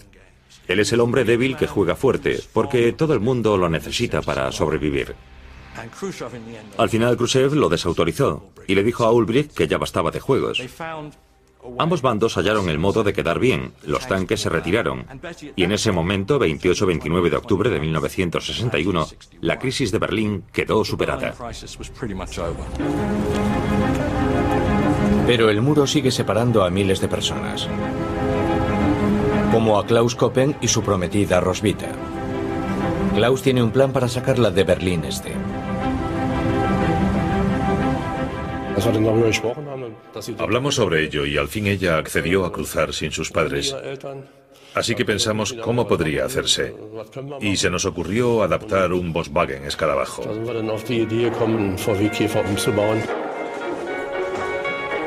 Él 0.69 0.81
es 0.81 0.93
el 0.93 1.01
hombre 1.01 1.25
débil 1.25 1.57
que 1.57 1.67
juega 1.67 1.97
fuerte, 1.97 2.41
porque 2.53 2.93
todo 2.93 3.13
el 3.15 3.21
mundo 3.21 3.57
lo 3.57 3.69
necesita 3.69 4.23
para 4.23 4.53
sobrevivir. 4.53 5.15
Al 6.77 6.89
final 6.89 7.17
Khrushchev 7.17 7.55
lo 7.55 7.69
desautorizó 7.69 8.53
y 8.67 8.75
le 8.75 8.85
dijo 8.85 9.05
a 9.05 9.13
Ulbricht 9.13 9.53
que 9.53 9.69
ya 9.69 9.79
bastaba 9.79 10.11
de 10.11 10.21
juegos. 10.21 10.63
Ambos 11.79 12.03
bandos 12.03 12.37
hallaron 12.37 12.69
el 12.71 12.79
modo 12.79 13.05
de 13.05 13.13
quedar 13.13 13.39
bien, 13.39 13.73
los 13.85 14.07
tanques 14.07 14.41
se 14.41 14.49
retiraron, 14.49 15.07
y 15.57 15.65
en 15.65 15.73
ese 15.73 15.93
momento, 15.93 16.39
28-29 16.39 17.29
de 17.29 17.37
octubre 17.37 17.69
de 17.69 17.81
1961, 17.81 19.09
la 19.43 19.59
crisis 19.59 19.93
de 19.93 19.99
Berlín 19.99 20.45
quedó 20.53 20.85
superada. 20.85 21.35
Pero 25.31 25.49
el 25.49 25.63
muro 25.63 25.87
sigue 25.87 26.11
separando 26.11 26.65
a 26.65 26.71
miles 26.71 27.01
de 27.01 27.07
personas, 27.07 27.69
como 29.53 29.79
a 29.79 29.87
Klaus 29.87 30.17
Koppen 30.17 30.57
y 30.61 30.67
su 30.67 30.83
prometida 30.83 31.39
Roswitha. 31.39 31.93
Klaus 33.15 33.41
tiene 33.41 33.63
un 33.63 33.71
plan 33.71 33.93
para 33.93 34.09
sacarla 34.09 34.51
de 34.51 34.65
Berlín 34.65 35.05
Este. 35.05 35.33
Hablamos 40.37 40.75
sobre 40.75 41.05
ello 41.05 41.25
y 41.25 41.37
al 41.37 41.47
fin 41.47 41.69
ella 41.69 41.99
accedió 41.99 42.45
a 42.45 42.51
cruzar 42.51 42.93
sin 42.93 43.13
sus 43.13 43.31
padres. 43.31 43.73
Así 44.75 44.97
que 44.97 45.05
pensamos 45.05 45.53
cómo 45.53 45.87
podría 45.87 46.25
hacerse. 46.25 46.75
Y 47.41 47.57
se 47.57 47.71
nos 47.71 47.85
ocurrió 47.85 48.43
adaptar 48.43 48.93
un 48.93 49.13
Volkswagen 49.13 49.63
escarabajo. 49.65 50.25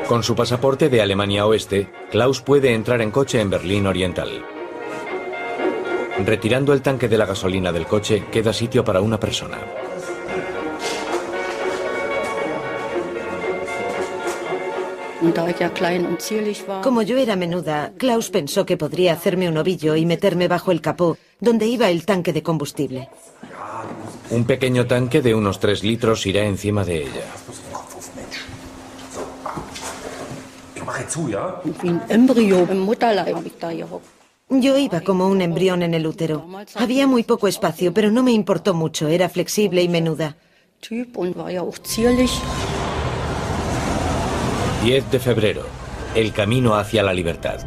Con 0.08 0.22
su 0.22 0.34
pasaporte 0.36 0.90
de 0.90 1.00
Alemania 1.00 1.46
Oeste, 1.46 1.88
Klaus 2.10 2.42
puede 2.42 2.74
entrar 2.74 3.00
en 3.00 3.10
coche 3.10 3.40
en 3.40 3.48
Berlín 3.48 3.86
Oriental. 3.86 4.44
Retirando 6.24 6.72
el 6.74 6.82
tanque 6.82 7.08
de 7.08 7.16
la 7.16 7.24
gasolina 7.24 7.72
del 7.72 7.86
coche, 7.86 8.24
queda 8.30 8.52
sitio 8.52 8.84
para 8.84 9.00
una 9.00 9.18
persona. 9.18 9.58
Como 16.82 17.00
yo 17.02 17.16
era 17.16 17.34
menuda, 17.34 17.92
Klaus 17.96 18.28
pensó 18.28 18.66
que 18.66 18.76
podría 18.76 19.14
hacerme 19.14 19.48
un 19.48 19.56
ovillo 19.56 19.96
y 19.96 20.04
meterme 20.04 20.48
bajo 20.48 20.70
el 20.70 20.82
capó, 20.82 21.16
donde 21.40 21.66
iba 21.66 21.88
el 21.88 22.04
tanque 22.04 22.34
de 22.34 22.42
combustible. 22.42 23.08
Un 24.30 24.44
pequeño 24.44 24.86
tanque 24.86 25.22
de 25.22 25.34
unos 25.34 25.60
3 25.60 25.82
litros 25.82 26.26
irá 26.26 26.44
encima 26.44 26.84
de 26.84 27.04
ella. 27.04 27.24
Yo 34.50 34.76
iba 34.76 35.00
como 35.00 35.28
un 35.28 35.40
embrión 35.40 35.82
en 35.82 35.94
el 35.94 36.06
útero. 36.06 36.46
Había 36.74 37.06
muy 37.06 37.22
poco 37.22 37.48
espacio, 37.48 37.92
pero 37.94 38.10
no 38.10 38.22
me 38.22 38.32
importó 38.32 38.74
mucho. 38.74 39.08
Era 39.08 39.28
flexible 39.28 39.82
y 39.82 39.88
menuda. 39.88 40.36
10 44.84 45.10
de 45.10 45.18
febrero. 45.18 45.62
El 46.14 46.32
camino 46.32 46.74
hacia 46.74 47.02
la 47.02 47.14
libertad. 47.14 47.66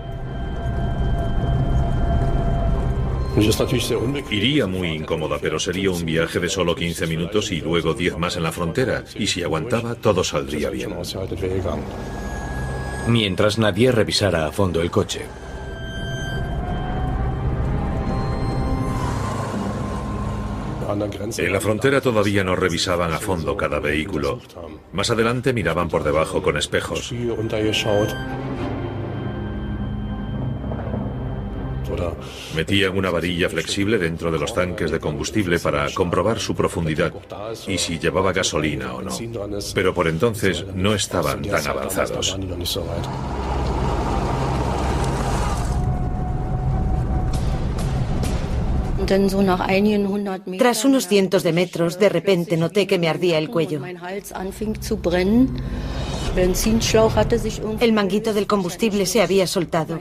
Iría 4.31 4.65
muy 4.65 4.89
incómoda, 4.89 5.37
pero 5.39 5.59
sería 5.59 5.91
un 5.91 6.05
viaje 6.05 6.39
de 6.39 6.49
solo 6.49 6.75
15 6.75 7.05
minutos 7.07 7.51
y 7.51 7.61
luego 7.61 7.93
10 7.93 8.17
más 8.17 8.35
en 8.35 8.43
la 8.43 8.51
frontera. 8.51 9.03
Y 9.15 9.27
si 9.27 9.43
aguantaba, 9.43 9.95
todo 9.95 10.23
saldría 10.23 10.69
bien. 10.69 10.91
Mientras 13.07 13.57
nadie 13.57 13.91
revisara 13.91 14.45
a 14.45 14.51
fondo 14.51 14.81
el 14.81 14.91
coche. 14.91 15.25
En 21.37 21.53
la 21.53 21.61
frontera 21.61 22.01
todavía 22.01 22.43
no 22.43 22.55
revisaban 22.55 23.13
a 23.13 23.19
fondo 23.19 23.55
cada 23.55 23.79
vehículo. 23.79 24.39
Más 24.93 25.09
adelante 25.09 25.53
miraban 25.53 25.89
por 25.89 26.03
debajo 26.03 26.41
con 26.41 26.57
espejos. 26.57 27.13
Metían 32.55 32.97
una 32.97 33.09
varilla 33.09 33.49
flexible 33.49 33.97
dentro 33.97 34.31
de 34.31 34.39
los 34.39 34.53
tanques 34.53 34.91
de 34.91 34.99
combustible 34.99 35.59
para 35.59 35.89
comprobar 35.93 36.39
su 36.39 36.55
profundidad 36.55 37.13
y 37.67 37.77
si 37.77 37.99
llevaba 37.99 38.33
gasolina 38.33 38.93
o 38.93 39.01
no. 39.01 39.11
Pero 39.73 39.93
por 39.93 40.07
entonces 40.07 40.65
no 40.73 40.93
estaban 40.93 41.41
tan 41.41 41.67
avanzados. 41.67 42.37
Tras 50.57 50.85
unos 50.85 51.07
cientos 51.07 51.43
de 51.43 51.53
metros, 51.53 51.99
de 51.99 52.09
repente 52.09 52.57
noté 52.57 52.87
que 52.87 52.99
me 52.99 53.07
ardía 53.07 53.37
el 53.37 53.49
cuello. 53.49 53.81
El 57.79 57.93
manguito 57.93 58.33
del 58.33 58.47
combustible 58.47 59.05
se 59.05 59.21
había 59.21 59.47
soltado, 59.47 59.99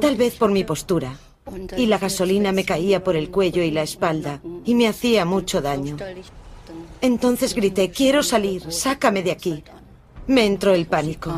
tal 0.00 0.16
vez 0.16 0.34
por 0.34 0.50
mi 0.50 0.64
postura, 0.64 1.14
y 1.76 1.86
la 1.86 1.98
gasolina 1.98 2.52
me 2.52 2.64
caía 2.64 3.02
por 3.02 3.16
el 3.16 3.30
cuello 3.30 3.62
y 3.62 3.70
la 3.70 3.82
espalda, 3.82 4.40
y 4.64 4.74
me 4.74 4.88
hacía 4.88 5.24
mucho 5.24 5.60
daño. 5.60 5.96
Entonces 7.00 7.54
grité, 7.54 7.90
quiero 7.90 8.22
salir, 8.22 8.72
sácame 8.72 9.22
de 9.22 9.30
aquí. 9.30 9.62
Me 10.26 10.44
entró 10.44 10.74
el 10.74 10.86
pánico. 10.86 11.32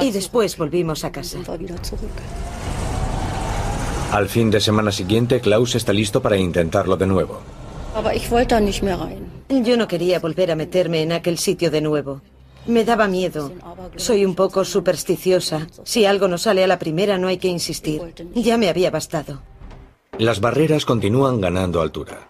Y 0.00 0.10
después 0.10 0.56
volvimos 0.56 1.04
a 1.04 1.12
casa. 1.12 1.38
Al 4.12 4.28
fin 4.28 4.50
de 4.50 4.60
semana 4.60 4.90
siguiente, 4.90 5.40
Klaus 5.40 5.74
está 5.74 5.92
listo 5.92 6.22
para 6.22 6.36
intentarlo 6.36 6.96
de 6.96 7.06
nuevo. 7.06 7.40
Yo 9.48 9.76
no 9.76 9.88
quería 9.88 10.18
volver 10.18 10.50
a 10.50 10.56
meterme 10.56 11.02
en 11.02 11.12
aquel 11.12 11.38
sitio 11.38 11.70
de 11.70 11.80
nuevo. 11.80 12.20
Me 12.68 12.84
daba 12.84 13.08
miedo. 13.08 13.50
Soy 13.96 14.26
un 14.26 14.34
poco 14.34 14.64
supersticiosa. 14.64 15.66
Si 15.84 16.04
algo 16.04 16.28
no 16.28 16.36
sale 16.36 16.62
a 16.62 16.66
la 16.66 16.78
primera, 16.78 17.16
no 17.16 17.28
hay 17.28 17.38
que 17.38 17.48
insistir. 17.48 18.14
Ya 18.34 18.58
me 18.58 18.68
había 18.68 18.90
bastado. 18.90 19.42
Las 20.18 20.40
barreras 20.40 20.84
continúan 20.84 21.40
ganando 21.40 21.80
altura. 21.80 22.28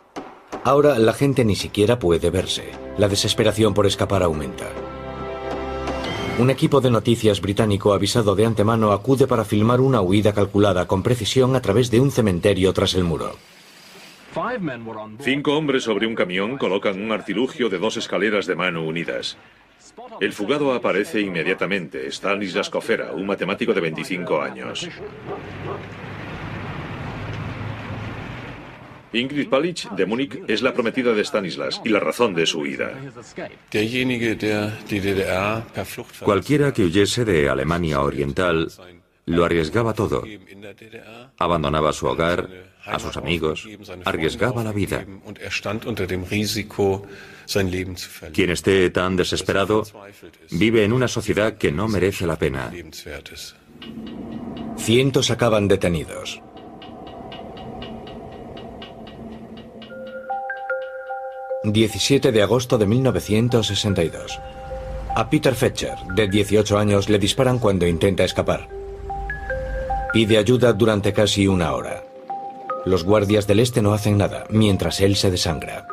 Ahora 0.62 0.96
la 0.98 1.12
gente 1.12 1.44
ni 1.44 1.56
siquiera 1.56 1.98
puede 1.98 2.30
verse. 2.30 2.70
La 2.98 3.08
desesperación 3.08 3.74
por 3.74 3.86
escapar 3.86 4.22
aumenta. 4.22 4.66
Un 6.38 6.50
equipo 6.50 6.80
de 6.80 6.92
noticias 6.92 7.40
británico 7.40 7.92
avisado 7.92 8.36
de 8.36 8.46
antemano 8.46 8.92
acude 8.92 9.26
para 9.26 9.44
filmar 9.44 9.80
una 9.80 10.00
huida 10.02 10.32
calculada 10.32 10.86
con 10.86 11.02
precisión 11.02 11.56
a 11.56 11.60
través 11.60 11.90
de 11.90 11.98
un 11.98 12.12
cementerio 12.12 12.72
tras 12.72 12.94
el 12.94 13.02
muro. 13.02 13.32
Cinco 15.20 15.56
hombres 15.56 15.82
sobre 15.82 16.06
un 16.06 16.14
camión 16.14 16.58
colocan 16.58 17.02
un 17.02 17.10
artilugio 17.10 17.68
de 17.68 17.78
dos 17.78 17.96
escaleras 17.96 18.46
de 18.46 18.54
mano 18.54 18.84
unidas. 18.84 19.36
El 20.20 20.32
fugado 20.32 20.72
aparece 20.72 21.20
inmediatamente, 21.20 22.10
Stanislas 22.10 22.70
Kofera, 22.70 23.12
un 23.12 23.26
matemático 23.26 23.72
de 23.72 23.80
25 23.80 24.42
años. 24.42 24.88
Ingrid 29.12 29.48
Palich, 29.48 29.88
de 29.90 30.06
Múnich, 30.06 30.38
es 30.46 30.60
la 30.60 30.74
prometida 30.74 31.14
de 31.14 31.24
Stanislas 31.24 31.80
y 31.84 31.88
la 31.88 32.00
razón 32.00 32.34
de 32.34 32.46
su 32.46 32.60
huida. 32.60 32.92
Cualquiera 36.22 36.72
que 36.72 36.84
huyese 36.84 37.24
de 37.24 37.48
Alemania 37.48 38.00
Oriental 38.02 38.68
lo 39.24 39.44
arriesgaba 39.44 39.94
todo. 39.94 40.24
Abandonaba 41.38 41.92
su 41.92 42.06
hogar, 42.06 42.48
a 42.84 42.98
sus 42.98 43.16
amigos, 43.16 43.66
arriesgaba 44.04 44.62
la 44.64 44.72
vida. 44.72 45.04
Quien 48.32 48.50
esté 48.50 48.90
tan 48.90 49.16
desesperado 49.16 49.82
vive 50.50 50.84
en 50.84 50.92
una 50.92 51.08
sociedad 51.08 51.54
que 51.54 51.72
no 51.72 51.88
merece 51.88 52.26
la 52.26 52.36
pena. 52.36 52.70
Cientos 54.76 55.30
acaban 55.30 55.68
detenidos. 55.68 56.42
...17 61.64 62.30
de 62.30 62.42
agosto 62.42 62.78
de 62.78 62.86
1962... 62.86 64.40
A 65.16 65.28
Peter 65.28 65.54
Fetcher, 65.54 65.96
de 66.14 66.28
18 66.28 66.78
años, 66.78 67.08
le 67.08 67.18
disparan 67.18 67.58
cuando 67.58 67.86
intenta 67.86 68.22
escapar. 68.22 68.68
Pide 70.12 70.38
ayuda 70.38 70.72
durante 70.72 71.12
casi 71.12 71.48
una 71.48 71.72
hora. 71.72 72.04
Los 72.86 73.02
guardias 73.02 73.48
del 73.48 73.58
este 73.58 73.82
no 73.82 73.92
hacen 73.92 74.16
nada, 74.16 74.44
mientras 74.48 75.00
él 75.00 75.16
se 75.16 75.32
desangra. 75.32 75.88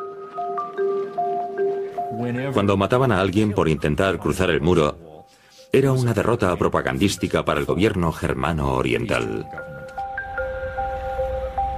Cuando 2.52 2.76
mataban 2.76 3.12
a 3.12 3.20
alguien 3.20 3.52
por 3.52 3.68
intentar 3.68 4.18
cruzar 4.18 4.50
el 4.50 4.60
muro, 4.60 5.26
era 5.72 5.92
una 5.92 6.14
derrota 6.14 6.54
propagandística 6.56 7.44
para 7.44 7.60
el 7.60 7.66
gobierno 7.66 8.12
germano 8.12 8.72
oriental. 8.72 9.46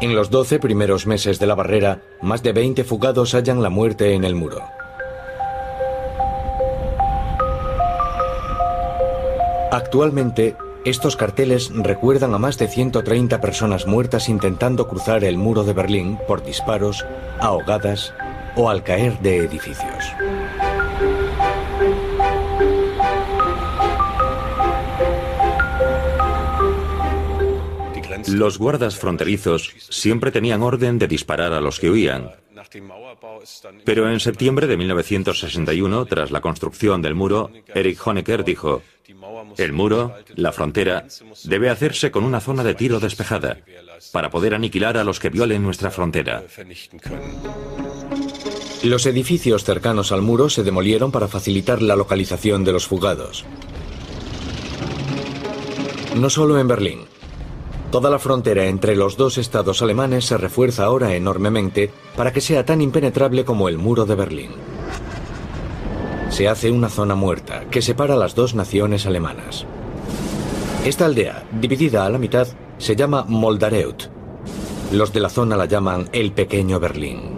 En 0.00 0.14
los 0.14 0.30
12 0.30 0.60
primeros 0.60 1.06
meses 1.06 1.40
de 1.40 1.46
la 1.46 1.56
barrera, 1.56 2.02
más 2.22 2.42
de 2.42 2.52
20 2.52 2.84
fugados 2.84 3.34
hallan 3.34 3.62
la 3.62 3.70
muerte 3.70 4.14
en 4.14 4.24
el 4.24 4.36
muro. 4.36 4.62
Actualmente, 9.72 10.56
estos 10.84 11.16
carteles 11.16 11.70
recuerdan 11.74 12.32
a 12.32 12.38
más 12.38 12.56
de 12.58 12.68
130 12.68 13.40
personas 13.40 13.86
muertas 13.86 14.28
intentando 14.28 14.86
cruzar 14.86 15.24
el 15.24 15.36
muro 15.36 15.64
de 15.64 15.72
Berlín 15.72 16.18
por 16.28 16.44
disparos, 16.44 17.04
ahogadas 17.40 18.14
o 18.56 18.70
al 18.70 18.82
caer 18.82 19.18
de 19.18 19.38
edificios. 19.38 20.04
Los 28.30 28.58
guardas 28.58 28.96
fronterizos 28.96 29.72
siempre 29.78 30.30
tenían 30.30 30.62
orden 30.62 30.98
de 30.98 31.08
disparar 31.08 31.52
a 31.52 31.60
los 31.60 31.78
que 31.78 31.90
huían. 31.90 32.30
Pero 33.84 34.10
en 34.10 34.20
septiembre 34.20 34.66
de 34.66 34.76
1961, 34.76 36.06
tras 36.06 36.30
la 36.30 36.40
construcción 36.40 37.02
del 37.02 37.14
muro, 37.14 37.50
Erich 37.74 38.00
Honecker 38.04 38.44
dijo, 38.44 38.82
el 39.56 39.72
muro, 39.72 40.14
la 40.34 40.52
frontera, 40.52 41.06
debe 41.44 41.70
hacerse 41.70 42.10
con 42.10 42.24
una 42.24 42.40
zona 42.40 42.62
de 42.64 42.74
tiro 42.74 43.00
despejada, 43.00 43.58
para 44.12 44.30
poder 44.30 44.54
aniquilar 44.54 44.96
a 44.96 45.04
los 45.04 45.18
que 45.18 45.30
violen 45.30 45.62
nuestra 45.62 45.90
frontera. 45.90 46.44
Los 48.84 49.06
edificios 49.06 49.64
cercanos 49.64 50.12
al 50.12 50.22
muro 50.22 50.48
se 50.50 50.62
demolieron 50.62 51.10
para 51.10 51.28
facilitar 51.28 51.82
la 51.82 51.96
localización 51.96 52.64
de 52.64 52.72
los 52.72 52.86
fugados. 52.86 53.44
No 56.16 56.30
solo 56.30 56.58
en 56.58 56.68
Berlín. 56.68 57.17
Toda 57.90 58.10
la 58.10 58.18
frontera 58.18 58.66
entre 58.66 58.96
los 58.96 59.16
dos 59.16 59.38
estados 59.38 59.80
alemanes 59.80 60.26
se 60.26 60.36
refuerza 60.36 60.84
ahora 60.84 61.14
enormemente 61.14 61.90
para 62.16 62.32
que 62.32 62.42
sea 62.42 62.66
tan 62.66 62.82
impenetrable 62.82 63.46
como 63.46 63.68
el 63.68 63.78
muro 63.78 64.04
de 64.04 64.14
Berlín. 64.14 64.50
Se 66.28 66.48
hace 66.48 66.70
una 66.70 66.90
zona 66.90 67.14
muerta 67.14 67.64
que 67.70 67.80
separa 67.80 68.14
las 68.14 68.34
dos 68.34 68.54
naciones 68.54 69.06
alemanas. 69.06 69.64
Esta 70.84 71.06
aldea, 71.06 71.44
dividida 71.60 72.04
a 72.04 72.10
la 72.10 72.18
mitad, 72.18 72.46
se 72.76 72.94
llama 72.94 73.24
Moldareut. 73.26 74.04
Los 74.92 75.12
de 75.14 75.20
la 75.20 75.30
zona 75.30 75.56
la 75.56 75.64
llaman 75.64 76.10
el 76.12 76.32
pequeño 76.32 76.78
Berlín. 76.78 77.37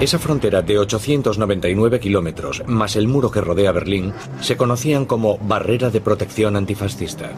Esa 0.00 0.18
frontera 0.18 0.62
de 0.62 0.78
899 0.78 2.00
kilómetros, 2.00 2.62
más 2.66 2.96
el 2.96 3.06
muro 3.06 3.30
que 3.30 3.42
rodea 3.42 3.70
Berlín, 3.70 4.14
se 4.40 4.56
conocían 4.56 5.04
como 5.04 5.36
Barrera 5.36 5.90
de 5.90 6.00
Protección 6.00 6.56
Antifascista. 6.56 7.32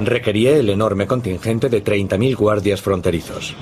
Requería 0.00 0.54
el 0.58 0.68
enorme 0.68 1.06
contingente 1.06 1.70
de 1.70 1.82
30.000 1.82 2.36
guardias 2.36 2.82
fronterizos. 2.82 3.56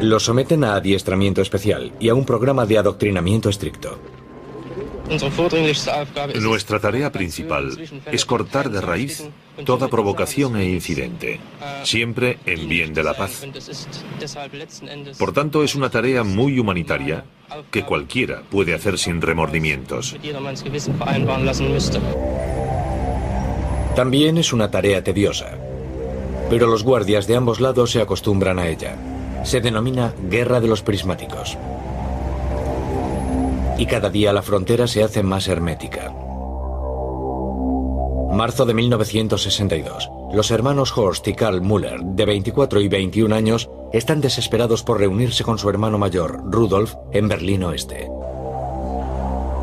Los 0.00 0.24
someten 0.24 0.64
a 0.64 0.76
adiestramiento 0.76 1.42
especial 1.42 1.92
y 2.00 2.08
a 2.08 2.14
un 2.14 2.24
programa 2.24 2.64
de 2.64 2.78
adoctrinamiento 2.78 3.50
estricto. 3.50 3.98
Nuestra 6.40 6.80
tarea 6.80 7.12
principal 7.12 7.76
es 8.10 8.24
cortar 8.24 8.70
de 8.70 8.80
raíz 8.80 9.28
toda 9.64 9.88
provocación 9.88 10.56
e 10.56 10.68
incidente, 10.68 11.40
siempre 11.82 12.38
en 12.46 12.68
bien 12.68 12.94
de 12.94 13.02
la 13.02 13.14
paz. 13.14 13.44
Por 15.18 15.32
tanto, 15.32 15.62
es 15.62 15.74
una 15.74 15.90
tarea 15.90 16.24
muy 16.24 16.58
humanitaria 16.58 17.24
que 17.70 17.84
cualquiera 17.84 18.42
puede 18.48 18.74
hacer 18.74 18.98
sin 18.98 19.20
remordimientos. 19.20 20.16
También 23.96 24.38
es 24.38 24.52
una 24.52 24.70
tarea 24.70 25.02
tediosa, 25.02 25.58
pero 26.48 26.66
los 26.66 26.84
guardias 26.84 27.26
de 27.26 27.36
ambos 27.36 27.60
lados 27.60 27.90
se 27.90 28.00
acostumbran 28.00 28.58
a 28.58 28.68
ella. 28.68 28.96
Se 29.44 29.60
denomina 29.60 30.14
Guerra 30.28 30.60
de 30.60 30.68
los 30.68 30.82
Prismáticos 30.82 31.56
y 33.80 33.86
cada 33.86 34.10
día 34.10 34.30
la 34.34 34.42
frontera 34.42 34.86
se 34.86 35.02
hace 35.02 35.22
más 35.22 35.48
hermética. 35.48 36.12
Marzo 38.40 38.64
de 38.64 38.72
1962. 38.72 40.10
Los 40.32 40.50
hermanos 40.50 40.96
Horst 40.96 41.28
y 41.28 41.34
Karl 41.34 41.60
Müller, 41.60 42.00
de 42.00 42.24
24 42.24 42.80
y 42.80 42.88
21 42.88 43.34
años, 43.34 43.68
están 43.92 44.22
desesperados 44.22 44.82
por 44.82 44.98
reunirse 44.98 45.44
con 45.44 45.58
su 45.58 45.68
hermano 45.68 45.98
mayor, 45.98 46.40
Rudolf, 46.46 46.94
en 47.12 47.28
Berlín 47.28 47.64
Oeste. 47.64 48.08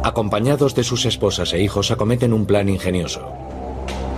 Acompañados 0.03 0.75
de 0.75 0.83
sus 0.83 1.07
esposas 1.07 1.53
e 1.53 1.59
hijos, 1.59 1.89
acometen 1.89 2.33
un 2.33 2.45
plan 2.45 2.69
ingenioso. 2.69 3.27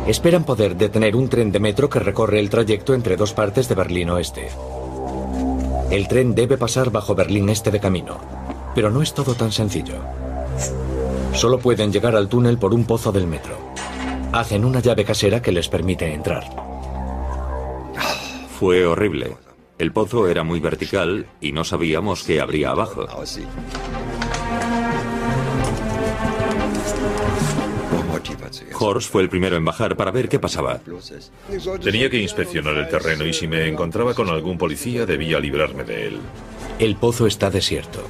Esperan 0.07 0.43
poder 0.43 0.75
detener 0.75 1.15
un 1.15 1.29
tren 1.29 1.53
de 1.53 1.61
metro 1.61 1.89
que 1.89 1.99
recorre 1.99 2.41
el 2.41 2.49
trayecto 2.49 2.93
entre 2.93 3.15
dos 3.15 3.31
partes 3.31 3.69
de 3.69 3.75
Berlín 3.75 4.09
Oeste. 4.09 4.49
El 5.89 6.09
tren 6.09 6.35
debe 6.35 6.57
pasar 6.57 6.91
bajo 6.91 7.15
Berlín 7.15 7.47
Este 7.47 7.71
de 7.71 7.79
camino, 7.79 8.17
pero 8.75 8.89
no 8.89 9.01
es 9.01 9.13
todo 9.13 9.35
tan 9.35 9.53
sencillo. 9.53 9.95
Solo 11.31 11.59
pueden 11.59 11.93
llegar 11.93 12.17
al 12.17 12.27
túnel 12.27 12.57
por 12.57 12.73
un 12.73 12.83
pozo 12.83 13.13
del 13.13 13.25
metro. 13.25 13.68
Hacen 14.31 14.63
una 14.63 14.79
llave 14.79 15.03
casera 15.05 15.41
que 15.41 15.51
les 15.51 15.67
permite 15.69 16.13
entrar. 16.13 16.43
Fue 18.59 18.85
horrible. 18.85 19.35
El 19.77 19.91
pozo 19.91 20.27
era 20.27 20.43
muy 20.43 20.59
vertical 20.59 21.25
y 21.41 21.51
no 21.51 21.63
sabíamos 21.63 22.23
qué 22.23 22.41
habría 22.41 22.71
abajo. 22.71 23.07
Horst 28.77 29.11
fue 29.11 29.23
el 29.23 29.29
primero 29.29 29.55
en 29.55 29.65
bajar 29.65 29.95
para 29.95 30.11
ver 30.11 30.29
qué 30.29 30.39
pasaba. 30.39 30.79
Tenía 31.81 32.09
que 32.09 32.21
inspeccionar 32.21 32.77
el 32.77 32.87
terreno 32.87 33.25
y 33.25 33.33
si 33.33 33.47
me 33.47 33.67
encontraba 33.67 34.13
con 34.13 34.29
algún 34.29 34.57
policía 34.57 35.05
debía 35.05 35.39
librarme 35.39 35.83
de 35.83 36.07
él. 36.07 36.19
El 36.77 36.95
pozo 36.95 37.25
está 37.25 37.49
desierto. 37.49 38.03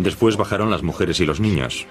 Después 0.00 0.36
bajaron 0.36 0.70
las 0.70 0.82
mujeres 0.82 1.20
y 1.20 1.26
los 1.26 1.40
niños. 1.40 1.86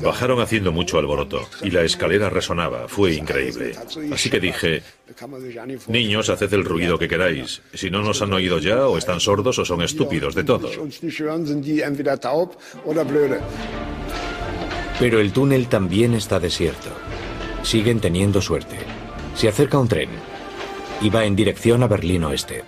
Bajaron 0.00 0.40
haciendo 0.40 0.72
mucho 0.72 0.98
alboroto 0.98 1.48
y 1.62 1.70
la 1.70 1.82
escalera 1.82 2.28
resonaba, 2.28 2.88
fue 2.88 3.14
increíble. 3.14 3.72
Así 4.12 4.30
que 4.30 4.40
dije, 4.40 4.82
niños, 5.86 6.28
haced 6.28 6.52
el 6.52 6.64
ruido 6.64 6.98
que 6.98 7.08
queráis. 7.08 7.62
Si 7.72 7.88
no 7.88 8.02
nos 8.02 8.20
han 8.20 8.32
oído 8.32 8.58
ya, 8.58 8.88
o 8.88 8.98
están 8.98 9.20
sordos 9.20 9.58
o 9.60 9.64
son 9.64 9.82
estúpidos, 9.82 10.34
de 10.34 10.42
todo. 10.42 10.70
Pero 14.98 15.20
el 15.20 15.32
túnel 15.32 15.68
también 15.68 16.14
está 16.14 16.40
desierto. 16.40 16.90
Siguen 17.62 18.00
teniendo 18.00 18.40
suerte. 18.40 18.76
Se 19.36 19.48
acerca 19.48 19.78
un 19.78 19.88
tren 19.88 20.31
y 21.02 21.10
va 21.10 21.24
en 21.24 21.34
dirección 21.34 21.82
a 21.82 21.88
Berlín 21.88 22.24
Oeste. 22.24 22.62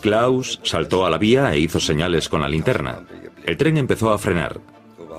Klaus 0.00 0.60
saltó 0.62 1.06
a 1.06 1.10
la 1.10 1.18
vía 1.18 1.52
e 1.52 1.58
hizo 1.58 1.80
señales 1.80 2.28
con 2.28 2.42
la 2.42 2.48
linterna. 2.48 3.00
El 3.44 3.56
tren 3.56 3.76
empezó 3.76 4.12
a 4.12 4.18
frenar. 4.18 4.60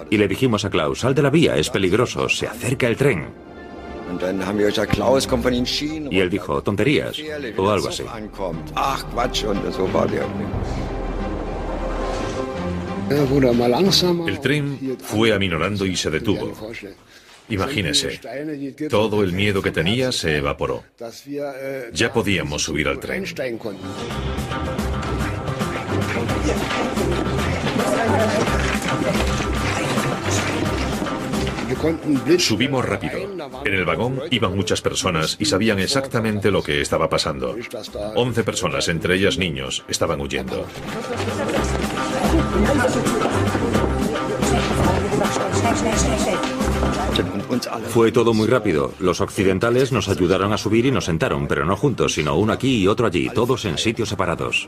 Y 0.10 0.18
le 0.18 0.28
dijimos 0.28 0.66
a 0.66 0.70
Klaus, 0.70 1.00
sal 1.00 1.16
de 1.16 1.22
la 1.22 1.30
vía, 1.30 1.58
es 1.58 1.70
peligroso, 1.70 2.30
se 2.30 2.48
acerca 2.48 2.88
el 2.88 2.98
tren. 2.98 3.28
Y 6.12 6.20
él 6.20 6.30
dijo, 6.30 6.62
tonterías, 6.62 7.18
o 7.58 7.70
algo 7.70 7.88
así. 7.88 8.04
El 14.28 14.40
tren 14.40 14.98
fue 15.02 15.34
aminorando 15.34 15.86
y 15.86 15.96
se 15.96 16.10
detuvo. 16.10 16.54
Imagínese, 17.50 18.20
todo 18.90 19.24
el 19.24 19.34
miedo 19.34 19.62
que 19.62 19.72
tenía 19.72 20.12
se 20.12 20.38
evaporó. 20.38 20.84
Ya 21.94 22.12
podíamos 22.12 22.64
subir 22.64 22.88
al 22.88 23.00
tren. 23.00 23.26
Subimos 32.40 32.86
rápido. 32.86 33.20
En 33.64 33.74
el 33.74 33.86
vagón 33.86 34.22
iban 34.32 34.56
muchas 34.56 34.82
personas 34.82 35.38
y 35.40 35.46
sabían 35.46 35.80
exactamente 35.80 36.50
lo 36.50 36.64
que 36.64 36.82
estaba 36.82 37.10
pasando. 37.10 37.56
Once 38.16 38.44
personas, 38.44 38.88
entre 38.88 39.16
ellas 39.16 39.38
niños, 39.38 39.84
estaban 39.88 40.20
huyendo. 40.20 40.66
Fue 47.90 48.12
todo 48.12 48.34
muy 48.34 48.48
rápido. 48.48 48.92
Los 49.00 49.22
occidentales 49.22 49.92
nos 49.92 50.10
ayudaron 50.10 50.52
a 50.54 50.58
subir 50.58 50.86
y 50.86 50.92
nos 50.92 51.06
sentaron, 51.06 51.48
pero 51.48 51.66
no 51.66 51.78
juntos, 51.78 52.14
sino 52.14 52.36
uno 52.36 52.54
aquí 52.54 52.78
y 52.78 52.88
otro 52.88 53.08
allí, 53.08 53.30
todos 53.30 53.66
en 53.66 53.78
sitios 53.78 54.10
separados. 54.10 54.68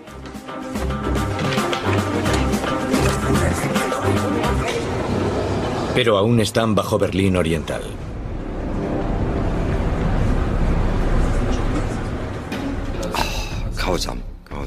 Pero 5.93 6.17
aún 6.17 6.39
están 6.39 6.75
bajo 6.75 6.99
Berlín 6.99 7.36
Oriental. 7.36 7.81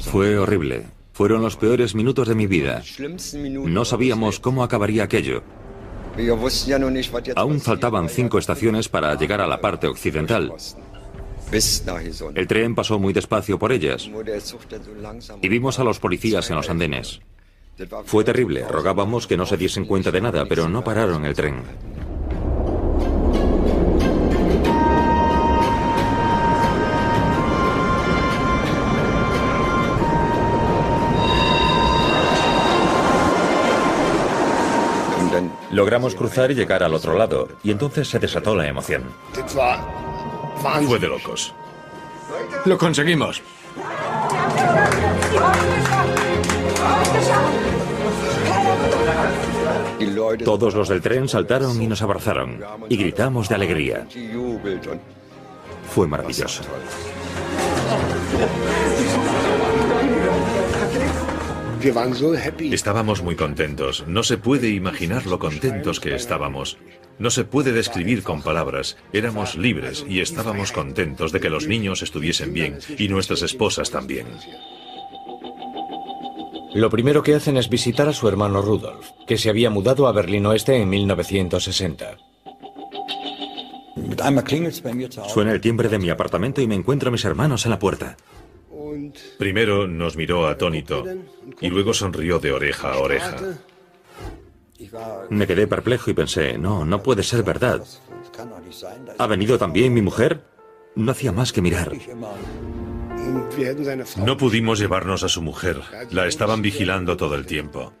Fue 0.01 0.37
horrible. 0.37 0.87
Fueron 1.13 1.41
los 1.41 1.55
peores 1.55 1.95
minutos 1.95 2.27
de 2.27 2.35
mi 2.35 2.47
vida. 2.47 2.83
No 3.65 3.85
sabíamos 3.85 4.39
cómo 4.39 4.63
acabaría 4.63 5.03
aquello. 5.03 5.43
Aún 7.35 7.61
faltaban 7.61 8.09
cinco 8.09 8.37
estaciones 8.37 8.89
para 8.89 9.15
llegar 9.15 9.41
a 9.41 9.47
la 9.47 9.61
parte 9.61 9.87
occidental. 9.87 10.53
El 12.35 12.47
tren 12.47 12.75
pasó 12.75 12.99
muy 12.99 13.13
despacio 13.13 13.59
por 13.59 13.71
ellas 13.71 14.09
y 15.41 15.49
vimos 15.49 15.79
a 15.79 15.83
los 15.83 15.99
policías 15.99 16.49
en 16.49 16.55
los 16.55 16.69
andenes. 16.69 17.21
Fue 18.05 18.23
terrible, 18.23 18.65
rogábamos 18.67 19.27
que 19.27 19.37
no 19.37 19.45
se 19.45 19.57
diesen 19.57 19.85
cuenta 19.85 20.11
de 20.11 20.21
nada, 20.21 20.45
pero 20.45 20.69
no 20.69 20.83
pararon 20.83 21.25
el 21.25 21.33
tren. 21.33 21.63
Logramos 35.71 36.15
cruzar 36.15 36.51
y 36.51 36.55
llegar 36.55 36.83
al 36.83 36.93
otro 36.93 37.17
lado, 37.17 37.47
y 37.63 37.71
entonces 37.71 38.09
se 38.09 38.19
desató 38.19 38.55
la 38.55 38.67
emoción. 38.67 39.03
Fue 40.87 40.99
de 40.99 41.07
locos. 41.07 41.53
Lo 42.65 42.77
conseguimos. 42.77 43.41
Todos 50.43 50.73
los 50.75 50.89
del 50.89 51.01
tren 51.01 51.27
saltaron 51.27 51.81
y 51.81 51.87
nos 51.87 52.01
abrazaron, 52.01 52.61
y 52.89 52.97
gritamos 52.97 53.47
de 53.47 53.55
alegría. 53.55 54.07
Fue 55.93 56.07
maravilloso. 56.07 56.63
Estábamos 62.71 63.23
muy 63.23 63.35
contentos. 63.35 64.05
No 64.07 64.23
se 64.23 64.37
puede 64.37 64.69
imaginar 64.69 65.25
lo 65.25 65.39
contentos 65.39 65.99
que 65.99 66.15
estábamos. 66.15 66.77
No 67.19 67.29
se 67.29 67.43
puede 67.43 67.71
describir 67.71 68.23
con 68.23 68.41
palabras. 68.41 68.97
Éramos 69.13 69.55
libres 69.55 70.05
y 70.07 70.21
estábamos 70.21 70.71
contentos 70.71 71.31
de 71.31 71.39
que 71.39 71.49
los 71.49 71.67
niños 71.67 72.01
estuviesen 72.01 72.53
bien 72.53 72.79
y 72.97 73.07
nuestras 73.07 73.41
esposas 73.41 73.91
también. 73.91 74.27
Lo 76.73 76.89
primero 76.89 77.21
que 77.21 77.35
hacen 77.35 77.57
es 77.57 77.67
visitar 77.67 78.07
a 78.07 78.13
su 78.13 78.27
hermano 78.27 78.61
Rudolf, 78.61 79.09
que 79.27 79.37
se 79.37 79.49
había 79.49 79.69
mudado 79.69 80.07
a 80.07 80.13
Berlín 80.13 80.45
Oeste 80.45 80.77
en 80.77 80.89
1960. 80.89 82.17
Suena 85.27 85.51
el 85.51 85.61
timbre 85.61 85.89
de 85.89 85.99
mi 85.99 86.09
apartamento 86.09 86.61
y 86.61 86.67
me 86.67 86.75
encuentro 86.75 87.09
a 87.09 87.11
mis 87.11 87.25
hermanos 87.25 87.65
en 87.65 87.71
la 87.71 87.79
puerta. 87.79 88.17
Primero 89.37 89.87
nos 89.87 90.15
miró 90.15 90.47
atónito 90.47 91.03
y 91.59 91.69
luego 91.69 91.93
sonrió 91.93 92.39
de 92.39 92.51
oreja 92.51 92.93
a 92.93 92.99
oreja. 92.99 93.37
Me 95.29 95.47
quedé 95.47 95.67
perplejo 95.67 96.09
y 96.09 96.13
pensé, 96.13 96.57
no, 96.57 96.85
no 96.85 97.03
puede 97.03 97.23
ser 97.23 97.43
verdad. 97.43 97.83
¿Ha 99.17 99.27
venido 99.27 99.57
también 99.57 99.93
mi 99.93 100.01
mujer? 100.01 100.43
No 100.95 101.11
hacía 101.11 101.31
más 101.31 101.53
que 101.53 101.61
mirar. 101.61 101.91
No 104.17 104.37
pudimos 104.37 104.79
llevarnos 104.79 105.23
a 105.23 105.29
su 105.29 105.41
mujer. 105.41 105.81
La 106.11 106.27
estaban 106.27 106.61
vigilando 106.61 107.17
todo 107.17 107.35
el 107.35 107.45
tiempo. 107.45 107.93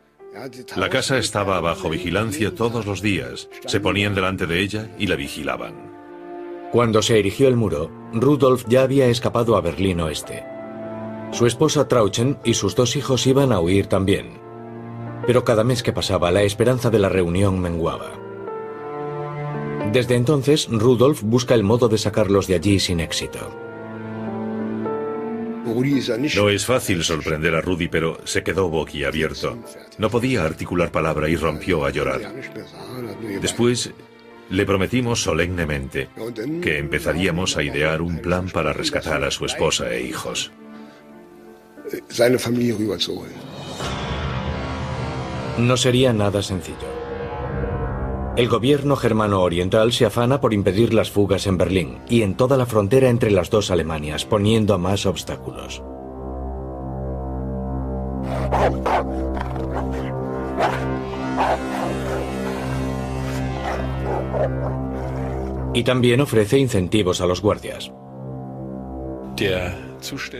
La 0.75 0.89
casa 0.89 1.17
estaba 1.17 1.59
bajo 1.59 1.89
vigilancia 1.89 2.55
todos 2.55 2.85
los 2.85 3.01
días. 3.01 3.49
Se 3.65 3.79
ponían 3.79 4.15
delante 4.15 4.47
de 4.47 4.59
ella 4.59 4.89
y 4.97 5.07
la 5.07 5.15
vigilaban. 5.15 5.91
Cuando 6.71 7.01
se 7.01 7.19
erigió 7.19 7.49
el 7.49 7.57
muro, 7.57 7.91
Rudolf 8.13 8.63
ya 8.67 8.83
había 8.83 9.07
escapado 9.07 9.57
a 9.57 9.61
Berlín 9.61 9.99
Oeste. 9.99 10.45
Su 11.31 11.45
esposa 11.45 11.87
Trauchen 11.87 12.37
y 12.43 12.53
sus 12.53 12.75
dos 12.75 12.95
hijos 12.95 13.25
iban 13.25 13.51
a 13.51 13.59
huir 13.59 13.87
también. 13.87 14.39
Pero 15.25 15.43
cada 15.43 15.63
mes 15.63 15.81
que 15.83 15.93
pasaba, 15.93 16.31
la 16.31 16.43
esperanza 16.43 16.89
de 16.89 16.99
la 16.99 17.09
reunión 17.09 17.59
menguaba. 17.59 18.11
Desde 19.91 20.15
entonces, 20.15 20.67
Rudolf 20.69 21.21
busca 21.23 21.53
el 21.53 21.63
modo 21.63 21.89
de 21.89 21.97
sacarlos 21.97 22.47
de 22.47 22.55
allí 22.55 22.79
sin 22.79 22.99
éxito. 22.99 23.39
No 26.35 26.49
es 26.49 26.65
fácil 26.65 27.03
sorprender 27.03 27.55
a 27.55 27.61
Rudy, 27.61 27.87
pero 27.87 28.19
se 28.25 28.43
quedó 28.43 28.69
boquiabierto. 28.69 29.57
No 29.97 30.09
podía 30.09 30.43
articular 30.43 30.91
palabra 30.91 31.29
y 31.29 31.35
rompió 31.35 31.85
a 31.85 31.91
llorar. 31.91 32.33
Después 33.41 33.93
le 34.49 34.65
prometimos 34.65 35.23
solemnemente 35.23 36.09
que 36.61 36.77
empezaríamos 36.77 37.57
a 37.57 37.63
idear 37.63 38.01
un 38.01 38.19
plan 38.19 38.49
para 38.49 38.73
rescatar 38.73 39.23
a 39.23 39.31
su 39.31 39.45
esposa 39.45 39.93
e 39.93 40.01
hijos. 40.01 40.51
No 45.57 45.77
sería 45.77 46.13
nada 46.13 46.41
sencillo. 46.41 47.01
El 48.37 48.47
gobierno 48.47 48.95
germano 48.95 49.41
oriental 49.41 49.91
se 49.91 50.05
afana 50.05 50.39
por 50.39 50.53
impedir 50.53 50.93
las 50.93 51.11
fugas 51.11 51.47
en 51.47 51.57
Berlín 51.57 51.97
y 52.07 52.21
en 52.21 52.35
toda 52.35 52.55
la 52.55 52.65
frontera 52.65 53.09
entre 53.09 53.29
las 53.29 53.49
dos 53.49 53.71
Alemanias, 53.71 54.23
poniendo 54.23 54.77
más 54.77 55.05
obstáculos. 55.05 55.83
Y 65.73 65.83
también 65.83 66.21
ofrece 66.21 66.57
incentivos 66.57 67.19
a 67.19 67.25
los 67.25 67.41
guardias. 67.41 67.91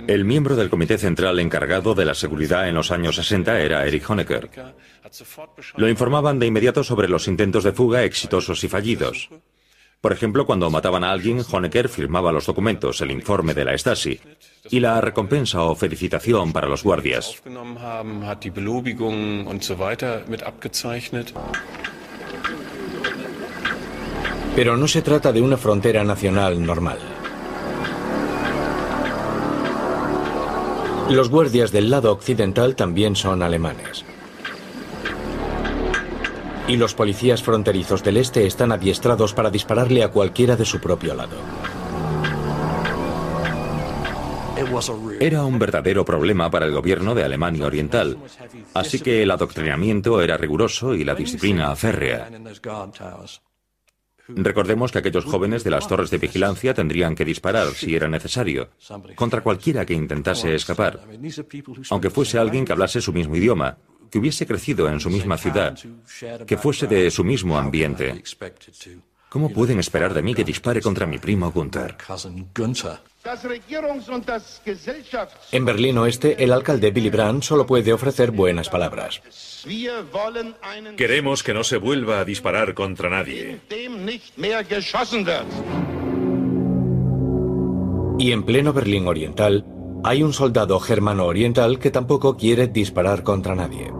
El 0.07 0.25
miembro 0.25 0.55
del 0.55 0.69
Comité 0.69 0.97
Central 0.97 1.39
encargado 1.39 1.93
de 1.93 2.05
la 2.05 2.13
seguridad 2.13 2.67
en 2.67 2.75
los 2.75 2.91
años 2.91 3.15
60 3.15 3.59
era 3.59 3.85
Erich 3.85 4.09
Honecker. 4.09 4.49
Lo 5.75 5.89
informaban 5.89 6.39
de 6.39 6.47
inmediato 6.47 6.83
sobre 6.83 7.07
los 7.07 7.27
intentos 7.27 7.63
de 7.63 7.71
fuga 7.71 8.03
exitosos 8.03 8.63
y 8.63 8.67
fallidos. 8.67 9.29
Por 10.01 10.13
ejemplo, 10.13 10.47
cuando 10.47 10.69
mataban 10.71 11.03
a 11.03 11.11
alguien, 11.11 11.43
Honecker 11.49 11.87
firmaba 11.87 12.31
los 12.31 12.47
documentos, 12.47 13.01
el 13.01 13.11
informe 13.11 13.53
de 13.53 13.65
la 13.65 13.77
Stasi 13.77 14.19
y 14.71 14.79
la 14.79 14.99
recompensa 14.99 15.61
o 15.61 15.75
felicitación 15.75 16.51
para 16.51 16.67
los 16.67 16.83
guardias. 16.83 17.41
Pero 24.55 24.75
no 24.75 24.87
se 24.87 25.01
trata 25.01 25.31
de 25.31 25.41
una 25.41 25.57
frontera 25.57 26.03
nacional 26.03 26.65
normal. 26.65 27.20
Los 31.11 31.29
guardias 31.29 31.73
del 31.73 31.89
lado 31.89 32.13
occidental 32.13 32.73
también 32.73 33.17
son 33.17 33.43
alemanes. 33.43 34.05
Y 36.69 36.77
los 36.77 36.93
policías 36.93 37.43
fronterizos 37.43 38.01
del 38.01 38.15
este 38.15 38.47
están 38.47 38.71
adiestrados 38.71 39.33
para 39.33 39.51
dispararle 39.51 40.03
a 40.03 40.07
cualquiera 40.07 40.55
de 40.55 40.63
su 40.63 40.79
propio 40.79 41.13
lado. 41.13 41.35
Era 45.19 45.43
un 45.43 45.59
verdadero 45.59 46.05
problema 46.05 46.49
para 46.49 46.65
el 46.65 46.71
gobierno 46.71 47.13
de 47.13 47.25
Alemania 47.25 47.65
Oriental, 47.65 48.17
así 48.73 49.01
que 49.01 49.23
el 49.23 49.31
adoctrinamiento 49.31 50.21
era 50.21 50.37
riguroso 50.37 50.95
y 50.95 51.03
la 51.03 51.13
disciplina 51.13 51.75
férrea. 51.75 52.29
Recordemos 54.35 54.91
que 54.91 54.99
aquellos 54.99 55.25
jóvenes 55.25 55.63
de 55.63 55.71
las 55.71 55.87
torres 55.87 56.09
de 56.09 56.17
vigilancia 56.17 56.73
tendrían 56.73 57.15
que 57.15 57.25
disparar, 57.25 57.67
si 57.73 57.95
era 57.95 58.07
necesario, 58.07 58.69
contra 59.15 59.41
cualquiera 59.41 59.85
que 59.85 59.93
intentase 59.93 60.55
escapar, 60.55 61.01
aunque 61.89 62.09
fuese 62.09 62.37
alguien 62.37 62.65
que 62.65 62.73
hablase 62.73 63.01
su 63.01 63.13
mismo 63.13 63.35
idioma, 63.35 63.77
que 64.09 64.19
hubiese 64.19 64.45
crecido 64.45 64.89
en 64.89 64.99
su 64.99 65.09
misma 65.09 65.37
ciudad, 65.37 65.77
que 66.45 66.57
fuese 66.57 66.87
de 66.87 67.09
su 67.09 67.23
mismo 67.23 67.57
ambiente. 67.57 68.23
¿Cómo 69.29 69.49
pueden 69.49 69.79
esperar 69.79 70.13
de 70.13 70.21
mí 70.21 70.35
que 70.35 70.43
dispare 70.43 70.81
contra 70.81 71.05
mi 71.05 71.17
primo 71.17 71.51
Gunther? 71.51 71.95
En 75.51 75.65
Berlín 75.65 75.97
Oeste, 75.99 76.43
el 76.43 76.51
alcalde 76.51 76.91
Willy 76.93 77.09
Brandt 77.09 77.43
solo 77.43 77.67
puede 77.67 77.93
ofrecer 77.93 78.31
buenas 78.31 78.69
palabras. 78.69 79.21
Queremos 80.97 81.43
que 81.43 81.53
no 81.53 81.63
se 81.63 81.77
vuelva 81.77 82.19
a 82.19 82.25
disparar 82.25 82.73
contra 82.73 83.09
nadie. 83.09 83.59
Y 88.17 88.31
en 88.31 88.43
pleno 88.43 88.73
Berlín 88.73 89.07
Oriental, 89.07 89.65
hay 90.03 90.23
un 90.23 90.33
soldado 90.33 90.79
germano 90.79 91.25
oriental 91.25 91.77
que 91.77 91.91
tampoco 91.91 92.37
quiere 92.37 92.67
disparar 92.67 93.23
contra 93.23 93.55
nadie. 93.55 93.91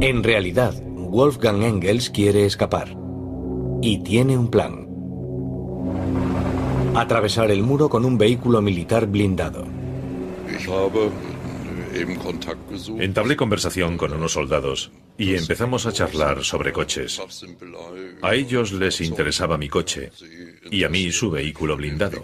En 0.00 0.24
realidad, 0.24 0.74
Wolfgang 1.12 1.62
Engels 1.62 2.08
quiere 2.08 2.46
escapar. 2.46 2.96
Y 3.82 4.02
tiene 4.02 4.38
un 4.38 4.48
plan. 4.48 4.88
Atravesar 6.94 7.50
el 7.50 7.62
muro 7.62 7.90
con 7.90 8.06
un 8.06 8.16
vehículo 8.16 8.62
militar 8.62 9.06
blindado. 9.06 9.66
Entablé 12.98 13.36
conversación 13.36 13.98
con 13.98 14.14
unos 14.14 14.32
soldados 14.32 14.90
y 15.18 15.34
empezamos 15.34 15.86
a 15.86 15.92
charlar 15.92 16.42
sobre 16.44 16.72
coches. 16.72 17.20
A 18.22 18.34
ellos 18.34 18.72
les 18.72 19.00
interesaba 19.00 19.58
mi 19.58 19.68
coche 19.68 20.10
y 20.70 20.84
a 20.84 20.88
mí 20.88 21.12
su 21.12 21.30
vehículo 21.30 21.76
blindado. 21.76 22.22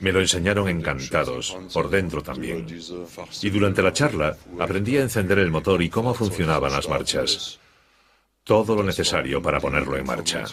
Me 0.00 0.12
lo 0.12 0.20
enseñaron 0.20 0.68
encantados, 0.68 1.56
por 1.72 1.90
dentro 1.90 2.22
también. 2.22 2.66
Y 3.42 3.50
durante 3.50 3.82
la 3.82 3.92
charla 3.92 4.36
aprendí 4.58 4.96
a 4.98 5.02
encender 5.02 5.38
el 5.38 5.50
motor 5.50 5.82
y 5.82 5.90
cómo 5.90 6.14
funcionaban 6.14 6.72
las 6.72 6.88
marchas. 6.88 7.58
Todo 8.44 8.76
lo 8.76 8.82
necesario 8.84 9.42
para 9.42 9.58
ponerlo 9.58 9.96
en 9.96 10.06
marcha. 10.06 10.44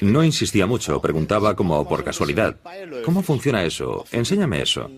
No 0.00 0.22
insistía 0.22 0.66
mucho, 0.66 1.00
preguntaba 1.00 1.56
como 1.56 1.88
por 1.88 2.04
casualidad. 2.04 2.56
¿Cómo 3.04 3.22
funciona 3.22 3.64
eso? 3.64 4.04
Enséñame 4.12 4.62
eso. 4.62 4.88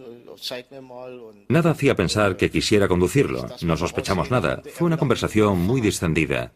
Nada 1.48 1.70
hacía 1.70 1.94
pensar 1.94 2.36
que 2.36 2.50
quisiera 2.50 2.88
conducirlo. 2.88 3.46
No 3.62 3.76
sospechamos 3.76 4.30
nada. 4.30 4.62
Fue 4.72 4.86
una 4.86 4.96
conversación 4.96 5.60
muy 5.60 5.80
distendida. 5.80 6.52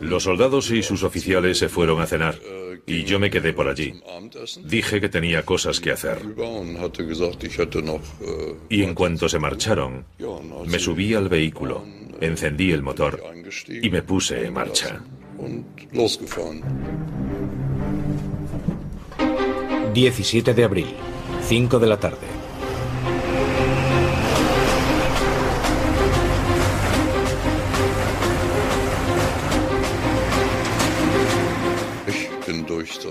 Los 0.00 0.24
soldados 0.24 0.70
y 0.70 0.82
sus 0.82 1.02
oficiales 1.02 1.58
se 1.58 1.68
fueron 1.68 2.00
a 2.00 2.06
cenar 2.06 2.38
y 2.86 3.04
yo 3.04 3.18
me 3.18 3.30
quedé 3.30 3.52
por 3.52 3.68
allí. 3.68 3.94
Dije 4.64 5.00
que 5.00 5.08
tenía 5.08 5.44
cosas 5.44 5.80
que 5.80 5.92
hacer. 5.92 6.18
Y 8.68 8.82
en 8.82 8.94
cuanto 8.94 9.28
se 9.28 9.38
marcharon, 9.38 10.04
me 10.66 10.78
subí 10.78 11.14
al 11.14 11.28
vehículo, 11.28 11.84
encendí 12.20 12.72
el 12.72 12.82
motor 12.82 13.22
y 13.68 13.90
me 13.90 14.02
puse 14.02 14.46
en 14.46 14.52
marcha. 14.54 15.02
17 19.92 20.54
de 20.54 20.64
abril, 20.64 20.94
5 21.46 21.78
de 21.78 21.86
la 21.86 21.98
tarde. 21.98 22.40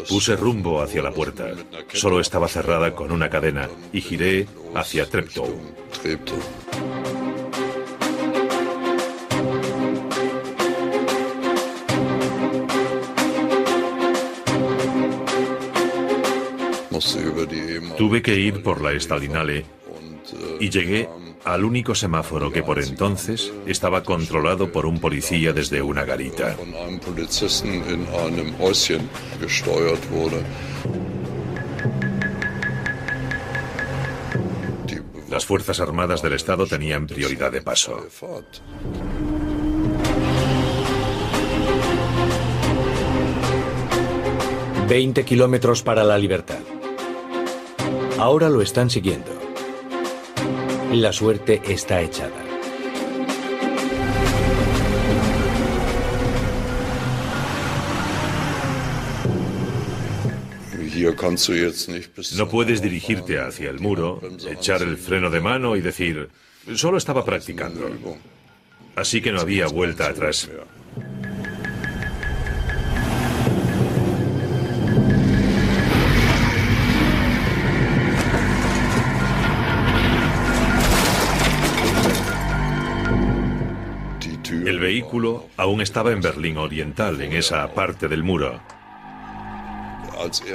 Puse 0.08 0.36
rumbo 0.36 0.82
hacia 0.82 1.02
la 1.02 1.12
puerta. 1.12 1.48
Solo 1.94 2.20
estaba 2.20 2.48
cerrada 2.48 2.96
con 2.96 3.12
una 3.12 3.30
cadena 3.30 3.70
y 3.94 4.02
giré 4.02 4.48
hacia 4.74 5.06
Treptow. 5.06 5.48
Tuve 17.98 18.22
que 18.22 18.36
ir 18.36 18.62
por 18.62 18.82
la 18.82 19.00
Stalinale 19.00 19.66
y 20.60 20.70
llegué 20.70 21.10
al 21.46 21.64
único 21.64 21.96
semáforo 21.96 22.52
que 22.52 22.64
por 22.64 22.80
entonces 22.80 23.52
estaba 23.66 24.04
controlado 24.04 24.72
por 24.72 24.86
un 24.86 25.00
policía 25.00 25.54
desde 25.54 25.82
una 25.82 26.04
garita. 26.04 26.58
Las 35.30 35.46
Fuerzas 35.46 35.80
Armadas 35.80 36.22
del 36.22 36.34
Estado 36.34 36.66
tenían 36.66 37.08
prioridad 37.08 37.52
de 37.52 37.62
paso. 37.62 38.08
Veinte 44.88 45.24
kilómetros 45.24 45.84
para 45.84 46.04
la 46.04 46.18
libertad. 46.18 46.58
Ahora 48.20 48.50
lo 48.50 48.62
están 48.62 48.90
siguiendo. 48.90 49.32
La 50.92 51.14
suerte 51.14 51.62
está 51.66 52.02
echada. 52.02 52.44
No 62.36 62.50
puedes 62.50 62.82
dirigirte 62.82 63.40
hacia 63.40 63.70
el 63.70 63.80
muro, 63.80 64.22
echar 64.50 64.82
el 64.82 64.98
freno 64.98 65.30
de 65.30 65.40
mano 65.40 65.78
y 65.78 65.82
decir, 65.82 66.28
solo 66.76 66.98
estaba 66.98 67.24
practicando. 67.24 67.90
Así 68.98 69.22
que 69.22 69.32
no 69.32 69.40
había 69.40 69.68
vuelta 69.68 70.08
atrás. 70.08 70.50
Aún 85.58 85.82
estaba 85.82 86.12
en 86.12 86.22
Berlín 86.22 86.58
Oriental, 86.58 87.22
en 87.22 87.34
esa 87.34 87.74
parte 87.74 88.08
del 88.08 88.24
muro. 88.24 88.60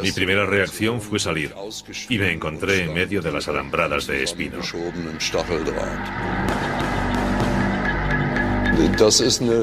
Mi 0.03 0.13
primera 0.13 0.45
reacción 0.45 1.01
fue 1.01 1.19
salir 1.19 1.55
y 2.09 2.19
me 2.19 2.33
encontré 2.33 2.85
en 2.85 2.95
medio 2.95 3.23
de 3.23 3.33
las 3.33 3.49
alambradas 3.49 4.07
de 4.07 4.23
espino. 4.23 4.59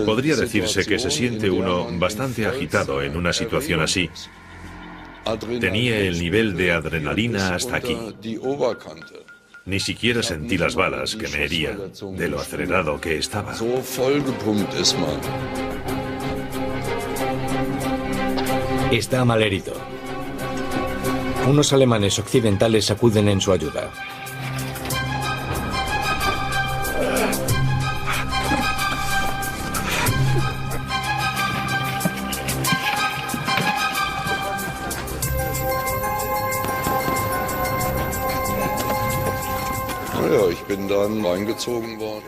Podría 0.06 0.36
decirse 0.36 0.86
que 0.86 0.97
se 0.97 1.12
siente 1.12 1.49
uno 1.49 1.88
bastante 1.99 2.45
agitado 2.45 3.02
en 3.02 3.16
una 3.16 3.34
situación 3.34 3.82
así. 3.82 4.10
Tenía 5.60 5.99
el 5.99 6.20
nivel 6.20 6.56
de 6.58 6.72
adrenalina 6.72 7.56
hasta 7.56 7.76
aquí. 7.76 7.95
Ni 9.66 9.80
siquiera 9.80 10.24
sentí 10.24 10.57
las 10.57 10.76
balas 10.76 11.16
que 11.16 11.28
me 11.28 11.43
herían 11.43 11.91
de 12.18 12.28
lo 12.28 12.39
acelerado 12.39 12.99
que 12.99 13.18
estaba. 13.18 13.53
Está 18.91 19.24
malherido. 19.24 19.74
Unos 21.47 21.74
alemanes 21.74 22.18
occidentales 22.18 22.89
acuden 22.91 23.30
en 23.30 23.39
su 23.39 23.51
ayuda. 23.51 23.89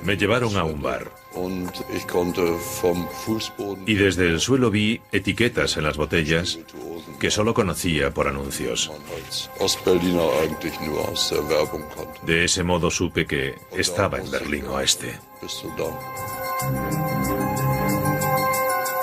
Me 0.04 0.18
llevaron 0.18 0.58
a 0.58 0.64
un 0.64 0.82
bar. 0.82 1.12
Y 3.86 3.94
desde 3.96 4.28
el 4.28 4.40
suelo 4.40 4.70
vi 4.70 5.02
etiquetas 5.12 5.78
en 5.78 5.84
las 5.84 5.98
botellas 5.98 6.60
que 7.20 7.32
solo 7.32 7.54
conocía 7.54 8.14
por 8.14 8.28
anuncios. 8.28 8.92
De 12.26 12.46
ese 12.46 12.64
modo 12.64 12.92
supe 12.92 13.26
que 13.26 13.56
estaba 13.72 14.20
en 14.20 14.30
Berlín 14.30 14.68
Oeste. 14.68 15.20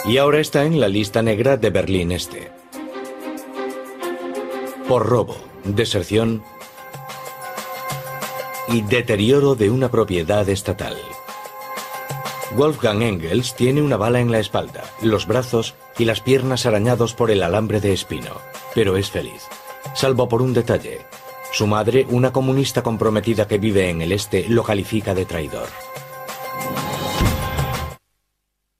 Y 0.04 0.16
ahora 0.16 0.40
está 0.40 0.64
en 0.64 0.80
la 0.80 0.88
lista 0.88 1.22
negra 1.22 1.56
de 1.56 1.70
Berlín 1.70 2.12
Este. 2.12 2.50
Por 4.88 5.06
robo, 5.06 5.36
deserción 5.64 6.42
y 8.70 8.82
deterioro 8.82 9.54
de 9.54 9.70
una 9.70 9.90
propiedad 9.90 10.48
estatal. 10.48 10.96
Wolfgang 12.56 13.02
Engels 13.02 13.54
tiene 13.54 13.82
una 13.82 13.96
bala 13.96 14.20
en 14.20 14.30
la 14.30 14.38
espalda, 14.38 14.84
los 15.02 15.26
brazos 15.26 15.74
y 15.98 16.04
las 16.04 16.20
piernas 16.20 16.66
arañados 16.66 17.14
por 17.14 17.30
el 17.30 17.42
alambre 17.42 17.80
de 17.80 17.92
espino, 17.92 18.30
pero 18.74 18.96
es 18.96 19.10
feliz, 19.10 19.42
salvo 19.94 20.28
por 20.28 20.42
un 20.42 20.52
detalle. 20.52 21.00
Su 21.52 21.66
madre, 21.66 22.06
una 22.10 22.32
comunista 22.32 22.82
comprometida 22.82 23.46
que 23.46 23.58
vive 23.58 23.90
en 23.90 24.02
el 24.02 24.12
este, 24.12 24.48
lo 24.48 24.62
califica 24.62 25.14
de 25.14 25.24
traidor. 25.24 25.68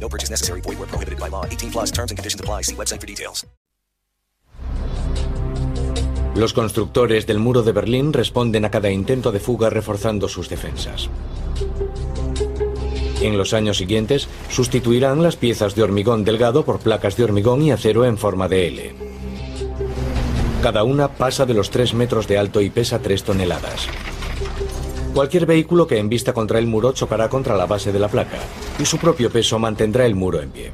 No 0.00 0.08
purchase 0.08 0.30
necessary. 0.30 0.60
Void 0.60 0.78
where 0.78 0.88
prohibited 0.88 1.18
by 1.18 1.28
law. 1.28 1.44
18 1.44 1.70
plus 1.72 1.90
terms 1.90 2.10
and 2.12 2.16
conditions 2.16 2.40
apply. 2.40 2.62
See 2.62 2.76
website 2.76 3.00
for 3.00 3.06
details. 3.06 3.46
Los 6.36 6.52
constructores 6.52 7.26
del 7.26 7.38
muro 7.38 7.62
de 7.62 7.72
Berlín 7.72 8.12
responden 8.12 8.66
a 8.66 8.70
cada 8.70 8.90
intento 8.90 9.32
de 9.32 9.40
fuga 9.40 9.70
reforzando 9.70 10.28
sus 10.28 10.50
defensas. 10.50 11.08
En 13.22 13.38
los 13.38 13.54
años 13.54 13.78
siguientes, 13.78 14.28
sustituirán 14.50 15.22
las 15.22 15.36
piezas 15.36 15.74
de 15.74 15.82
hormigón 15.82 16.24
delgado 16.24 16.66
por 16.66 16.80
placas 16.80 17.16
de 17.16 17.24
hormigón 17.24 17.62
y 17.62 17.70
acero 17.70 18.04
en 18.04 18.18
forma 18.18 18.48
de 18.48 18.68
L. 18.68 18.94
Cada 20.62 20.84
una 20.84 21.08
pasa 21.08 21.46
de 21.46 21.54
los 21.54 21.70
3 21.70 21.94
metros 21.94 22.28
de 22.28 22.36
alto 22.36 22.60
y 22.60 22.68
pesa 22.68 22.98
3 22.98 23.24
toneladas. 23.24 23.86
Cualquier 25.16 25.46
vehículo 25.46 25.86
que 25.86 25.98
embista 25.98 26.34
contra 26.34 26.58
el 26.58 26.66
muro 26.66 26.92
chocará 26.92 27.30
contra 27.30 27.56
la 27.56 27.64
base 27.64 27.90
de 27.90 27.98
la 27.98 28.06
placa 28.06 28.36
y 28.78 28.84
su 28.84 28.98
propio 28.98 29.30
peso 29.30 29.58
mantendrá 29.58 30.04
el 30.04 30.14
muro 30.14 30.42
en 30.42 30.50
pie. 30.50 30.72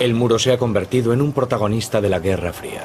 El 0.00 0.14
muro 0.14 0.40
se 0.40 0.50
ha 0.50 0.58
convertido 0.58 1.12
en 1.12 1.22
un 1.22 1.32
protagonista 1.32 2.00
de 2.00 2.08
la 2.08 2.18
Guerra 2.18 2.52
Fría. 2.52 2.82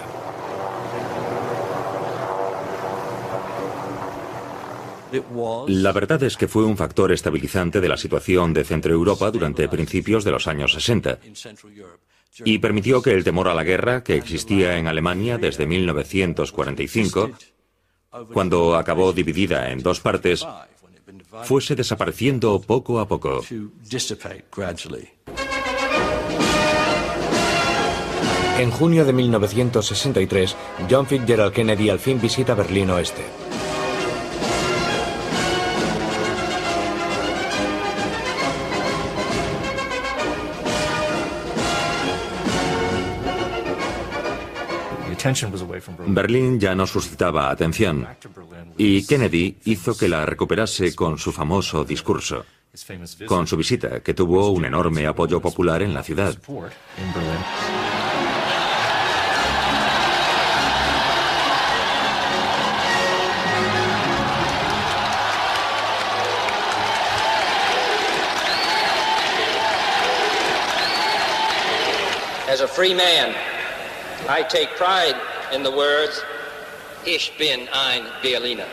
La 5.67 5.91
verdad 5.93 6.21
es 6.21 6.37
que 6.37 6.47
fue 6.47 6.63
un 6.63 6.77
factor 6.77 7.11
estabilizante 7.11 7.81
de 7.81 7.89
la 7.89 7.97
situación 7.97 8.53
de 8.53 8.63
Centroeuropa 8.63 9.31
durante 9.31 9.67
principios 9.67 10.23
de 10.23 10.29
los 10.29 10.45
años 10.45 10.73
60 10.73 11.17
y 12.39 12.59
permitió 12.59 13.01
que 13.01 13.11
el 13.11 13.23
temor 13.23 13.47
a 13.47 13.53
la 13.53 13.63
guerra 13.63 14.03
que 14.03 14.15
existía 14.15 14.77
en 14.77 14.87
Alemania 14.87 15.37
desde 15.37 15.65
1945, 15.65 17.31
cuando 18.33 18.75
acabó 18.75 19.13
dividida 19.13 19.71
en 19.71 19.83
dos 19.83 19.99
partes, 19.99 20.45
fuese 21.43 21.75
desapareciendo 21.75 22.59
poco 22.61 22.99
a 22.99 23.07
poco. 23.07 23.41
En 28.59 28.69
junio 28.69 29.05
de 29.05 29.13
1963, 29.13 30.55
John 30.89 31.07
Fitzgerald 31.07 31.53
Kennedy 31.53 31.89
al 31.89 31.99
fin 31.99 32.21
visita 32.21 32.53
Berlín 32.53 32.91
Oeste. 32.91 33.40
Berlín 46.07 46.59
ya 46.59 46.73
no 46.73 46.87
suscitaba 46.87 47.49
atención 47.49 48.07
y 48.77 49.05
Kennedy 49.05 49.57
hizo 49.65 49.95
que 49.97 50.07
la 50.07 50.25
recuperase 50.25 50.95
con 50.95 51.17
su 51.17 51.31
famoso 51.31 51.83
discurso, 51.83 52.45
con 53.25 53.45
su 53.45 53.57
visita, 53.57 53.99
que 53.99 54.13
tuvo 54.13 54.49
un 54.51 54.65
enorme 54.65 55.05
apoyo 55.05 55.39
popular 55.39 55.81
en 55.81 55.93
la 55.93 56.03
ciudad. 56.03 56.35
As 72.51 72.59
a 72.59 72.67
free 72.67 72.93
man, 72.93 73.33
I 74.29 74.43
take 74.43 74.69
pride 74.77 75.15
in 75.53 75.63
the 75.63 75.71
words, 75.71 76.23
Ich 77.05 77.33
bin 77.37 77.67
ein 77.73 78.03
Berliner. 78.21 78.67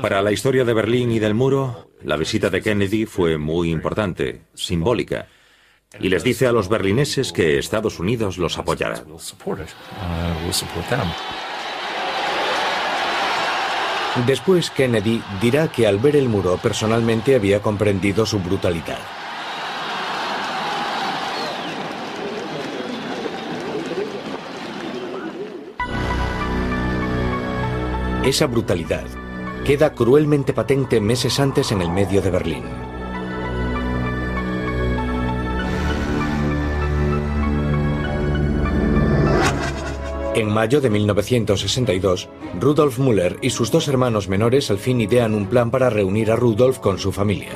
Para 0.00 0.22
la 0.22 0.32
historia 0.32 0.64
de 0.64 0.72
Berlín 0.72 1.12
y 1.12 1.18
del 1.18 1.34
muro, 1.34 1.90
la 2.02 2.16
visita 2.16 2.50
de 2.50 2.62
Kennedy 2.62 3.06
fue 3.06 3.38
muy 3.38 3.70
importante, 3.70 4.42
simbólica, 4.54 5.28
y 6.00 6.08
les 6.08 6.24
dice 6.24 6.46
a 6.46 6.52
los 6.52 6.68
berlineses 6.68 7.32
que 7.32 7.58
Estados 7.58 7.98
Unidos 7.98 8.38
los 8.38 8.58
apoyará. 8.58 9.04
Después 14.26 14.70
Kennedy 14.70 15.22
dirá 15.40 15.68
que 15.68 15.86
al 15.86 15.98
ver 15.98 16.16
el 16.16 16.28
muro 16.28 16.58
personalmente 16.58 17.34
había 17.34 17.62
comprendido 17.62 18.26
su 18.26 18.38
brutalidad. 18.40 18.98
Esa 28.22 28.46
brutalidad 28.46 29.06
queda 29.64 29.94
cruelmente 29.94 30.52
patente 30.52 31.00
meses 31.00 31.40
antes 31.40 31.72
en 31.72 31.80
el 31.80 31.90
medio 31.90 32.20
de 32.20 32.30
Berlín. 32.30 32.91
En 40.34 40.50
mayo 40.50 40.80
de 40.80 40.88
1962, 40.88 42.30
Rudolf 42.58 42.98
Müller 42.98 43.36
y 43.42 43.50
sus 43.50 43.70
dos 43.70 43.86
hermanos 43.88 44.28
menores 44.28 44.70
al 44.70 44.78
fin 44.78 44.98
idean 45.02 45.34
un 45.34 45.44
plan 45.44 45.70
para 45.70 45.90
reunir 45.90 46.30
a 46.30 46.36
Rudolf 46.36 46.78
con 46.78 46.98
su 46.98 47.12
familia. 47.12 47.50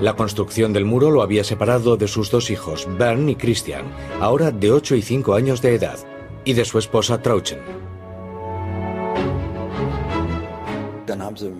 La 0.00 0.16
construcción 0.16 0.72
del 0.72 0.84
muro 0.84 1.12
lo 1.12 1.22
había 1.22 1.44
separado 1.44 1.96
de 1.96 2.08
sus 2.08 2.32
dos 2.32 2.50
hijos, 2.50 2.88
Bern 2.98 3.28
y 3.28 3.36
Christian, 3.36 3.84
ahora 4.20 4.50
de 4.50 4.72
8 4.72 4.96
y 4.96 5.02
5 5.02 5.34
años 5.34 5.62
de 5.62 5.76
edad, 5.76 5.98
y 6.44 6.54
de 6.54 6.64
su 6.64 6.78
esposa 6.78 7.22
Trauchen. 7.22 7.60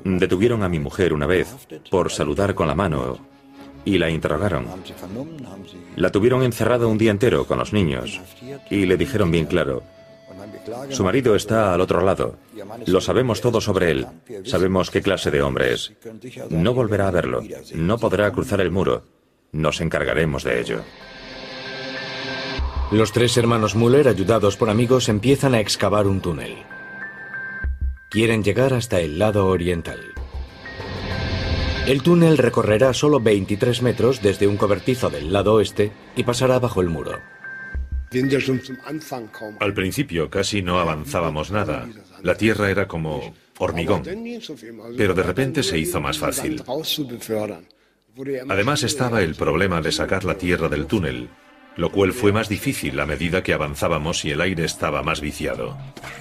Detuvieron 0.05 0.65
a 0.65 0.69
mi 0.69 0.81
mujer 0.81 1.15
una 1.15 1.27
vez 1.27 1.55
por 1.89 2.11
saludar 2.11 2.57
con 2.57 2.67
la 2.67 2.75
mano 2.75 3.19
y 3.85 3.99
la 3.99 4.11
interrogaron. 4.11 4.67
La 5.97 6.11
tuvieron 6.11 6.43
encerrada 6.43 6.87
un 6.87 6.99
día 6.99 7.11
entero 7.11 7.47
con 7.47 7.59
los 7.59 7.73
niños 7.73 8.21
y 8.71 8.87
le 8.87 8.97
dijeron 8.97 9.31
bien 9.31 9.47
claro, 9.47 9.83
su 10.91 11.05
marido 11.05 11.35
está 11.35 11.75
al 11.75 11.81
otro 11.81 12.03
lado. 12.03 12.37
Lo 12.87 13.01
sabemos 13.01 13.41
todo 13.41 13.61
sobre 13.61 13.91
él. 13.91 14.07
Sabemos 14.45 14.91
qué 14.91 15.03
clase 15.03 15.31
de 15.31 15.43
hombre 15.43 15.73
es. 15.73 15.93
No 16.51 16.75
volverá 16.75 17.09
a 17.09 17.13
verlo. 17.13 17.43
No 17.75 17.99
podrá 17.99 18.31
cruzar 18.33 18.61
el 18.61 18.71
muro. 18.71 19.03
Nos 19.53 19.81
encargaremos 19.81 20.45
de 20.45 20.61
ello. 20.61 20.81
Los 22.91 23.13
tres 23.13 23.37
hermanos 23.37 23.75
Müller, 23.75 24.09
ayudados 24.09 24.57
por 24.57 24.71
amigos, 24.71 25.09
empiezan 25.09 25.55
a 25.55 25.61
excavar 25.61 26.07
un 26.07 26.21
túnel. 26.21 26.57
Quieren 28.11 28.43
llegar 28.43 28.73
hasta 28.73 29.01
el 29.01 29.19
lado 29.19 29.47
oriental. 29.47 30.01
El 31.89 32.03
túnel 32.03 32.37
recorrerá 32.37 32.93
solo 32.93 33.19
23 33.19 33.81
metros 33.81 34.21
desde 34.21 34.47
un 34.47 34.59
cobertizo 34.59 35.09
del 35.09 35.33
lado 35.33 35.55
oeste 35.55 35.91
y 36.17 36.23
pasará 36.23 36.59
bajo 36.59 36.83
el 36.83 36.91
muro. 36.91 37.13
Al 39.59 39.73
principio 39.73 40.29
casi 40.29 40.61
no 40.61 40.81
avanzábamos 40.81 41.51
nada. 41.51 41.89
La 42.23 42.35
tierra 42.35 42.71
era 42.71 42.87
como 42.87 43.35
hormigón. 43.57 44.03
Pero 44.99 45.15
de 45.15 45.23
repente 45.23 45.63
se 45.63 45.79
hizo 45.79 45.99
más 45.99 46.19
fácil. 46.19 46.63
Además 48.51 48.83
estaba 48.83 49.23
el 49.23 49.35
problema 49.35 49.81
de 49.81 49.93
sacar 49.93 50.25
la 50.25 50.37
tierra 50.37 50.69
del 50.69 50.85
túnel, 50.85 51.31
lo 51.77 51.91
cual 51.91 52.13
fue 52.13 52.33
más 52.33 52.51
difícil 52.51 53.01
a 53.01 53.07
medida 53.07 53.43
que 53.43 53.55
avanzábamos 53.55 54.27
y 54.27 54.31
el 54.33 54.43
aire 54.43 54.67
estaba 54.67 55.03
más 55.03 55.23
viciado. 55.23 55.79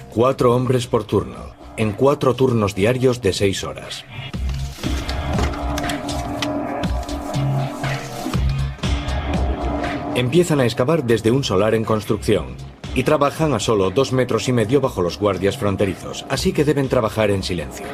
Cuatro 0.08 0.54
hombres 0.54 0.86
por 0.86 1.04
turno, 1.04 1.54
en 1.76 1.92
cuatro 1.92 2.32
turnos 2.34 2.74
diarios 2.74 3.20
de 3.20 3.34
seis 3.34 3.64
horas. 3.64 4.06
Empiezan 10.18 10.58
a 10.58 10.64
excavar 10.64 11.04
desde 11.04 11.30
un 11.30 11.44
solar 11.44 11.76
en 11.76 11.84
construcción 11.84 12.56
y 12.92 13.04
trabajan 13.04 13.54
a 13.54 13.60
solo 13.60 13.90
dos 13.90 14.12
metros 14.12 14.48
y 14.48 14.52
medio 14.52 14.80
bajo 14.80 15.00
los 15.00 15.16
guardias 15.16 15.56
fronterizos, 15.56 16.26
así 16.28 16.52
que 16.52 16.64
deben 16.64 16.88
trabajar 16.88 17.30
en 17.30 17.44
silencio. 17.44 17.86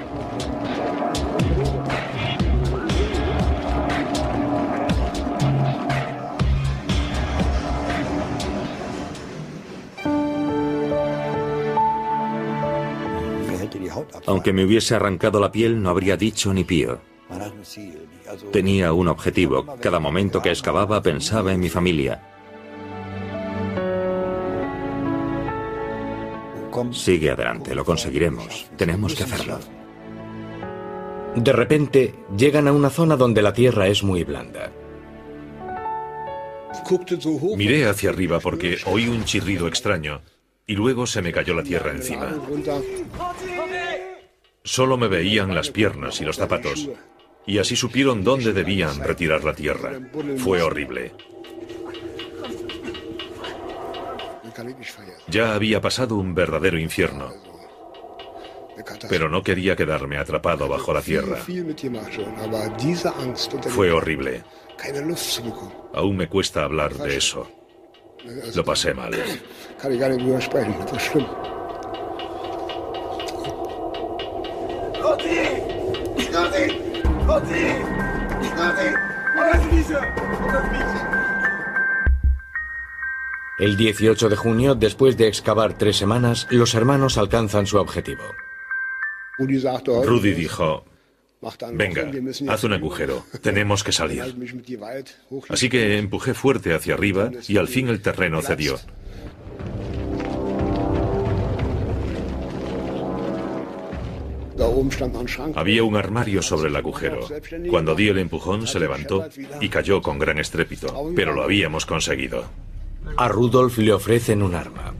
Aunque 14.27 14.55
me 14.55 14.65
hubiese 14.65 14.95
arrancado 14.95 15.41
la 15.41 15.53
piel, 15.53 15.83
no 15.83 15.91
habría 15.91 16.17
dicho 16.17 16.55
ni 16.55 16.65
pío. 16.65 17.01
Tenía 18.53 18.93
un 18.93 19.09
objetivo. 19.09 19.65
Cada 19.81 20.01
momento 20.01 20.43
que 20.43 20.51
excavaba 20.51 21.03
pensaba 21.03 21.53
en 21.53 21.61
mi 21.61 21.69
familia. 21.69 22.31
Sigue 26.93 27.31
adelante, 27.31 27.75
lo 27.75 27.85
conseguiremos. 27.85 28.67
Tenemos 28.77 29.15
que 29.15 29.25
hacerlo. 29.25 29.59
De 31.37 31.53
repente, 31.53 32.15
llegan 32.37 32.69
a 32.69 32.73
una 32.73 32.91
zona 32.91 33.17
donde 33.17 33.43
la 33.43 33.53
tierra 33.53 33.89
es 33.89 34.03
muy 34.03 34.25
blanda. 34.25 34.73
Miré 37.57 37.87
hacia 37.87 38.11
arriba 38.11 38.41
porque 38.41 38.79
oí 38.87 39.09
un 39.09 39.25
chirrido 39.25 39.69
extraño 39.69 40.23
y 40.67 40.75
luego 40.75 41.07
se 41.07 41.23
me 41.23 41.33
cayó 41.33 41.55
la 41.55 41.63
tierra 41.63 41.93
encima. 41.93 42.35
Solo 44.65 44.97
me 44.97 45.09
veían 45.09 45.55
las 45.55 45.71
piernas 45.71 46.21
y 46.21 46.25
los 46.25 46.37
zapatos 46.37 46.89
y 47.47 47.59
así 47.59 47.77
supieron 47.77 48.25
dónde 48.25 48.53
debían 48.53 48.99
retirar 49.01 49.45
la 49.45 49.55
tierra. 49.55 49.93
Fue 50.39 50.63
horrible. 50.63 51.13
Ya 55.29 55.55
había 55.55 55.81
pasado 55.81 56.17
un 56.17 56.35
verdadero 56.35 56.79
infierno, 56.79 57.33
pero 59.09 59.29
no 59.29 59.43
quería 59.43 59.77
quedarme 59.77 60.17
atrapado 60.17 60.69
bajo 60.69 60.93
la 60.95 61.03
tierra. 61.03 61.37
Fue 63.69 63.91
horrible. 63.91 64.43
Aún 65.95 66.17
me 66.17 66.29
cuesta 66.29 66.65
hablar 66.65 66.95
de 66.95 67.17
eso. 67.17 67.49
Lo 68.55 68.65
pasé 68.65 68.95
mal. 68.95 69.13
El 83.59 83.77
18 83.77 84.29
de 84.29 84.37
junio, 84.37 84.75
después 84.75 85.17
de 85.17 85.29
excavar 85.29 85.79
tres 85.79 85.97
semanas, 85.97 86.49
los 86.51 86.75
hermanos 86.75 87.19
alcanzan 87.19 87.67
su 87.67 87.79
objetivo. 87.79 88.25
Rudy 89.39 90.33
dijo, 90.33 90.85
venga, 91.73 92.11
haz 92.49 92.65
un 92.65 92.73
agujero, 92.73 93.25
tenemos 93.43 93.85
que 93.85 93.93
salir. 93.93 94.23
Así 95.49 95.69
que 95.69 95.99
empujé 95.99 96.35
fuerte 96.35 96.75
hacia 96.75 96.95
arriba 96.95 97.31
y 97.47 97.57
al 97.57 97.69
fin 97.69 97.89
el 97.89 98.03
terreno 98.03 98.43
cedió. 98.43 98.77
Había 105.55 105.85
un 105.85 105.97
armario 105.97 106.43
sobre 106.43 106.69
el 106.69 106.77
agujero. 106.77 107.21
Cuando 107.71 107.95
di 107.95 108.09
el 108.09 108.19
empujón 108.19 108.67
se 108.67 108.81
levantó 108.81 109.29
y 109.61 109.69
cayó 109.69 110.03
con 110.03 110.19
gran 110.19 110.39
estrépito, 110.39 111.13
pero 111.15 111.33
lo 111.35 111.43
habíamos 111.43 111.87
conseguido. 111.87 112.45
A 113.17 113.29
Rudolf 113.29 113.79
le 113.79 113.93
ofrecen 113.93 114.43
un 114.43 114.55
arma. 114.55 114.95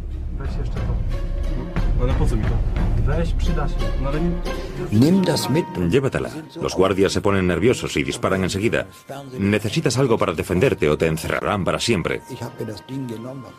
Llévatela. 5.91 6.31
Los 6.61 6.75
guardias 6.75 7.13
se 7.13 7.21
ponen 7.21 7.47
nerviosos 7.47 7.97
y 7.97 8.03
disparan 8.03 8.43
enseguida. 8.45 8.87
Necesitas 9.39 9.99
algo 9.99 10.17
para 10.17 10.33
defenderte 10.33 10.89
o 10.89 10.97
te 10.97 11.07
encerrarán 11.07 11.65
para 11.65 11.81
siempre. 11.81 12.21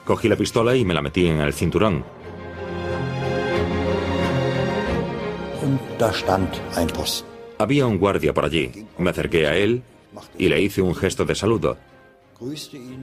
Cogí 0.03 0.27
la 0.27 0.35
pistola 0.35 0.75
y 0.75 0.85
me 0.85 0.93
la 0.93 1.01
metí 1.01 1.27
en 1.27 1.41
el 1.41 1.53
cinturón. 1.53 2.03
Había 7.57 7.85
un 7.85 7.97
guardia 7.97 8.33
por 8.33 8.45
allí. 8.45 8.85
Me 8.97 9.09
acerqué 9.09 9.47
a 9.47 9.55
él 9.55 9.83
y 10.37 10.49
le 10.49 10.61
hice 10.61 10.81
un 10.81 10.95
gesto 10.95 11.25
de 11.25 11.35
saludo. 11.35 11.77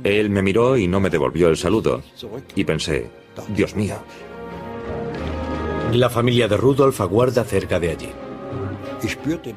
Él 0.05 0.30
me 0.30 0.43
miró 0.43 0.76
y 0.76 0.87
no 0.87 1.01
me 1.01 1.11
devolvió 1.11 1.49
el 1.49 1.57
saludo. 1.57 2.03
Y 2.55 2.64
pensé, 2.64 3.11
Dios 3.49 3.74
mío. 3.74 3.97
La 5.93 6.11
familia 6.11 6.49
de 6.49 6.57
Rudolf 6.57 7.01
aguarda 7.01 7.45
cerca 7.45 7.78
de 7.78 7.91
allí. 7.91 8.09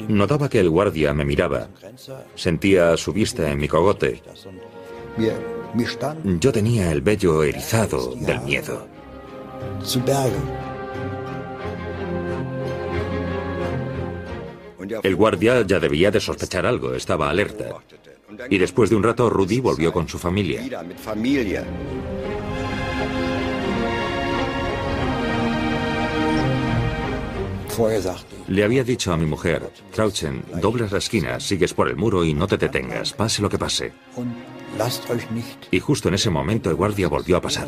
Notaba 0.08 0.50
que 0.50 0.60
el 0.60 0.70
guardia 0.70 1.14
me 1.14 1.26
miraba. 1.26 1.70
Sentía 2.36 2.98
su 2.98 3.14
vista 3.14 3.50
en 3.50 3.60
mi 3.60 3.68
cogote. 3.68 4.22
Yo 6.40 6.52
tenía 6.52 6.92
el 6.92 7.02
vello 7.02 7.44
erizado 7.44 8.16
del 8.16 8.42
miedo. 8.42 8.88
El 15.04 15.16
guardia 15.16 15.62
ya 15.62 15.80
debía 15.80 16.12
de 16.12 16.20
sospechar 16.20 16.66
algo, 16.66 16.94
estaba 16.94 17.30
alerta. 17.30 17.76
Y 18.50 18.58
después 18.58 18.90
de 18.90 18.96
un 18.96 19.04
rato, 19.04 19.30
Rudy 19.30 19.60
volvió 19.60 19.92
con 19.92 20.08
su 20.08 20.18
familia. 20.18 20.62
Le 28.48 28.64
había 28.64 28.84
dicho 28.84 29.12
a 29.12 29.18
mi 29.18 29.26
mujer, 29.26 29.70
Trauchen, 29.92 30.44
dobles 30.62 30.92
la 30.92 31.00
esquina, 31.00 31.40
sigues 31.40 31.74
por 31.74 31.90
el 31.90 31.98
muro 31.98 32.24
y 32.24 32.34
no 32.34 32.48
te 32.48 32.58
detengas, 32.58 33.12
pase 33.12 33.42
lo 33.42 33.50
que 33.50 33.58
pase. 33.58 33.92
Y 35.72 35.80
justo 35.80 36.08
en 36.08 36.14
ese 36.14 36.30
momento 36.30 36.70
el 36.70 36.76
guardia 36.76 37.08
volvió 37.08 37.38
a 37.38 37.42
pasar. 37.42 37.68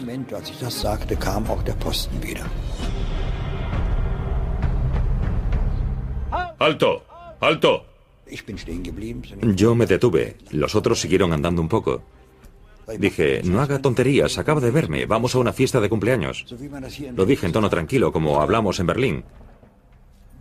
¡Alto! 6.60 7.04
¡Alto! 7.40 7.87
Yo 9.56 9.76
me 9.76 9.86
detuve. 9.86 10.38
Los 10.52 10.76
otros 10.76 11.00
siguieron 11.00 11.34
andando 11.34 11.62
un 11.62 11.70
poco. 11.70 12.04
Dije, 12.98 13.42
no 13.44 13.62
haga 13.62 13.82
tonterías, 13.82 14.38
acaba 14.38 14.62
de 14.62 14.72
verme, 14.72 15.06
vamos 15.06 15.36
a 15.36 15.40
una 15.40 15.52
fiesta 15.52 15.82
de 15.82 15.90
cumpleaños. 15.90 16.46
Lo 17.16 17.26
dije 17.26 17.46
en 17.46 17.52
tono 17.52 17.70
tranquilo, 17.70 18.14
como 18.14 18.42
hablamos 18.42 18.80
en 18.80 18.88
Berlín. 18.88 19.24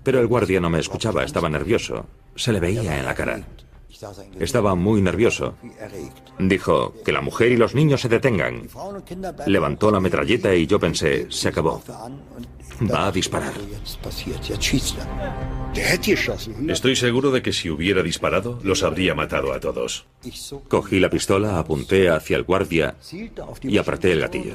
Pero 0.05 0.21
el 0.21 0.29
guardia 0.29 0.61
no 0.61 0.71
me 0.71 0.79
escuchaba, 0.79 1.25
estaba 1.25 1.49
nervioso. 1.49 2.07
Se 2.37 2.53
le 2.53 2.61
veía 2.61 2.99
en 2.99 3.05
la 3.05 3.15
cara. 3.15 3.41
Estaba 4.39 4.75
muy 4.75 5.01
nervioso. 5.03 5.55
Dijo, 6.39 6.95
que 7.05 7.13
la 7.13 7.21
mujer 7.21 7.53
y 7.53 7.57
los 7.57 7.75
niños 7.75 8.01
se 8.01 8.09
detengan. 8.09 8.69
Levantó 9.47 9.91
la 9.91 10.01
metralleta 10.01 10.55
y 10.55 10.67
yo 10.67 10.79
pensé, 10.79 11.27
se 11.31 11.49
acabó. 11.49 11.83
Va 12.93 13.07
a 13.07 13.13
disparar. 13.13 13.55
Estoy 16.69 16.97
seguro 16.97 17.31
de 17.31 17.43
que 17.43 17.53
si 17.53 17.71
hubiera 17.71 18.03
disparado, 18.03 18.61
los 18.63 18.83
habría 18.83 19.15
matado 19.15 19.53
a 19.53 19.61
todos. 19.61 20.07
Cogí 20.69 21.01
la 21.01 21.09
pistola, 21.09 21.59
apunté 21.59 22.11
hacia 22.11 22.37
el 22.37 22.45
guardia 22.45 22.97
y 23.63 23.79
apreté 23.79 24.13
el 24.13 24.21
gatillo. 24.21 24.55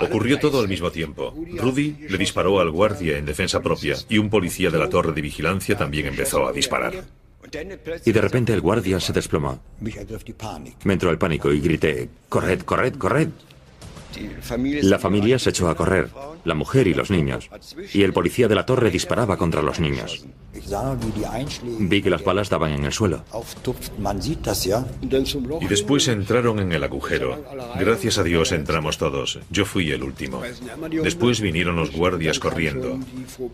Ocurrió 0.00 0.38
todo 0.38 0.60
al 0.60 0.68
mismo 0.68 0.90
tiempo. 0.90 1.34
Rudy 1.56 1.96
le 2.08 2.18
disparó 2.18 2.60
al 2.60 2.70
guardia 2.70 3.18
en 3.18 3.26
defensa 3.26 3.60
propia 3.60 3.96
y 4.08 4.18
un 4.18 4.30
policía 4.30 4.70
de 4.70 4.78
la 4.78 4.88
torre 4.88 5.12
de 5.12 5.22
vigilancia 5.22 5.76
también 5.76 6.06
empezó 6.06 6.46
a 6.46 6.52
disparar. 6.52 7.04
Y 8.04 8.12
de 8.12 8.20
repente 8.20 8.52
el 8.52 8.60
guardia 8.60 8.98
se 9.00 9.12
desplomó. 9.12 9.60
Me 10.84 10.92
entró 10.92 11.10
el 11.10 11.18
pánico 11.18 11.52
y 11.52 11.60
grité, 11.60 12.08
corred, 12.28 12.60
corred, 12.62 12.94
corred. 12.96 13.28
La 14.82 14.98
familia 14.98 15.38
se 15.38 15.50
echó 15.50 15.68
a 15.68 15.74
correr, 15.74 16.10
la 16.44 16.54
mujer 16.54 16.86
y 16.86 16.94
los 16.94 17.10
niños, 17.10 17.50
y 17.92 18.02
el 18.02 18.12
policía 18.12 18.48
de 18.48 18.54
la 18.54 18.66
torre 18.66 18.90
disparaba 18.90 19.36
contra 19.36 19.62
los 19.62 19.80
niños. 19.80 20.26
Vi 21.78 22.02
que 22.02 22.10
las 22.10 22.24
balas 22.24 22.48
daban 22.48 22.72
en 22.72 22.84
el 22.84 22.92
suelo. 22.92 23.24
Y 25.60 25.66
después 25.66 26.08
entraron 26.08 26.58
en 26.60 26.72
el 26.72 26.84
agujero. 26.84 27.44
Gracias 27.78 28.18
a 28.18 28.22
Dios 28.22 28.52
entramos 28.52 28.98
todos. 28.98 29.38
Yo 29.50 29.64
fui 29.64 29.90
el 29.90 30.02
último. 30.02 30.42
Después 31.02 31.40
vinieron 31.40 31.76
los 31.76 31.92
guardias 31.92 32.38
corriendo. 32.38 32.98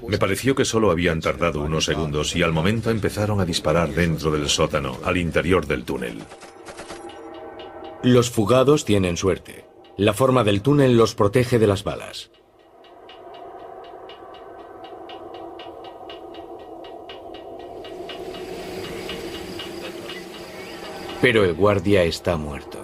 Me 0.08 0.18
pareció 0.18 0.54
que 0.54 0.64
solo 0.64 0.90
habían 0.90 1.20
tardado 1.20 1.62
unos 1.62 1.84
segundos 1.84 2.36
y 2.36 2.42
al 2.42 2.52
momento 2.52 2.90
empezaron 2.90 3.40
a 3.40 3.44
disparar 3.44 3.92
dentro 3.94 4.30
del 4.30 4.48
sótano, 4.48 4.98
al 5.04 5.16
interior 5.16 5.66
del 5.66 5.84
túnel. 5.84 6.18
Los 8.02 8.30
fugados 8.30 8.84
tienen 8.84 9.16
suerte. 9.16 9.64
La 9.96 10.14
forma 10.14 10.42
del 10.42 10.62
túnel 10.62 10.96
los 10.96 11.14
protege 11.14 11.58
de 11.58 11.66
las 11.66 11.84
balas. 11.84 12.30
Pero 21.20 21.44
el 21.44 21.54
guardia 21.54 22.02
está 22.02 22.36
muerto. 22.36 22.82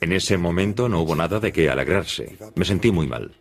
En 0.00 0.12
ese 0.12 0.38
momento 0.38 0.88
no 0.88 1.02
hubo 1.02 1.16
nada 1.16 1.40
de 1.40 1.52
qué 1.52 1.68
alegrarse. 1.68 2.36
Me 2.54 2.64
sentí 2.64 2.92
muy 2.92 3.08
mal. 3.08 3.32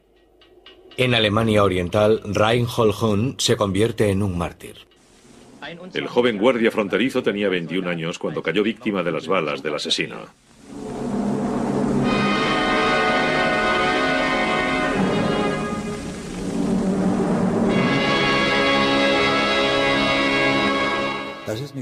En 0.98 1.14
Alemania 1.14 1.64
Oriental, 1.64 2.22
Reinhold 2.26 2.96
Hohn 3.00 3.36
se 3.38 3.56
convierte 3.56 4.10
en 4.10 4.24
un 4.24 4.38
mártir. 4.38 4.89
El 5.94 6.08
joven 6.08 6.38
guardia 6.38 6.72
fronterizo 6.72 7.22
tenía 7.22 7.50
21 7.50 7.90
años 7.90 8.20
cuando 8.20 8.42
cayó 8.42 8.64
víctima 8.64 9.04
de 9.04 9.12
las 9.12 9.28
balas 9.28 9.62
del 9.62 9.76
asesino. 9.76 10.28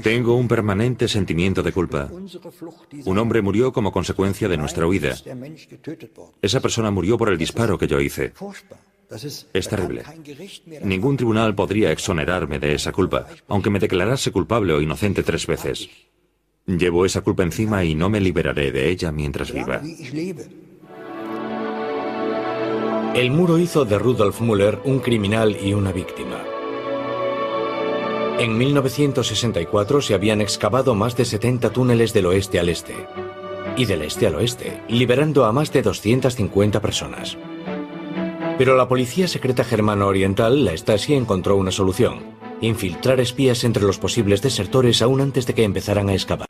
Tengo 0.02 0.36
un 0.36 0.48
permanente 0.48 1.08
sentimiento 1.08 1.62
de 1.62 1.72
culpa. 1.72 2.10
Un 3.04 3.18
hombre 3.18 3.42
murió 3.42 3.72
como 3.72 3.92
consecuencia 3.92 4.48
de 4.48 4.56
nuestra 4.56 4.86
huida. 4.86 5.14
Esa 6.40 6.60
persona 6.60 6.90
murió 6.90 7.18
por 7.18 7.28
el 7.28 7.38
disparo 7.38 7.78
que 7.78 7.86
yo 7.86 8.00
hice. 8.00 8.32
Es 9.10 9.68
terrible. 9.68 10.02
Ningún 10.82 11.16
tribunal 11.16 11.54
podría 11.54 11.92
exonerarme 11.92 12.58
de 12.58 12.74
esa 12.74 12.92
culpa, 12.92 13.26
aunque 13.48 13.70
me 13.70 13.78
declarase 13.78 14.30
culpable 14.30 14.72
o 14.74 14.80
inocente 14.80 15.22
tres 15.22 15.46
veces. 15.46 15.88
Llevo 16.66 17.06
esa 17.06 17.22
culpa 17.22 17.42
encima 17.42 17.84
y 17.84 17.94
no 17.94 18.10
me 18.10 18.20
liberaré 18.20 18.70
de 18.70 18.90
ella 18.90 19.10
mientras 19.10 19.52
viva. 19.52 19.80
El 23.14 23.30
muro 23.30 23.58
hizo 23.58 23.86
de 23.86 23.98
Rudolf 23.98 24.40
Müller 24.42 24.78
un 24.84 25.00
criminal 25.00 25.56
y 25.60 25.72
una 25.72 25.92
víctima. 25.92 26.44
En 28.38 28.56
1964 28.56 30.02
se 30.02 30.14
habían 30.14 30.40
excavado 30.40 30.94
más 30.94 31.16
de 31.16 31.24
70 31.24 31.70
túneles 31.70 32.12
del 32.12 32.26
oeste 32.26 32.60
al 32.60 32.68
este 32.68 32.94
y 33.76 33.86
del 33.86 34.02
este 34.02 34.26
al 34.26 34.36
oeste, 34.36 34.82
liberando 34.88 35.46
a 35.46 35.52
más 35.52 35.72
de 35.72 35.82
250 35.82 36.80
personas. 36.80 37.36
Pero 38.58 38.76
la 38.76 38.88
policía 38.88 39.28
secreta 39.28 39.62
germano-oriental, 39.62 40.64
la 40.64 40.76
Stasi, 40.76 41.14
encontró 41.14 41.56
una 41.56 41.70
solución. 41.70 42.18
Infiltrar 42.60 43.20
espías 43.20 43.62
entre 43.62 43.84
los 43.84 43.98
posibles 43.98 44.42
desertores 44.42 45.00
aún 45.00 45.20
antes 45.20 45.46
de 45.46 45.54
que 45.54 45.62
empezaran 45.62 46.08
a 46.08 46.14
excavar. 46.14 46.48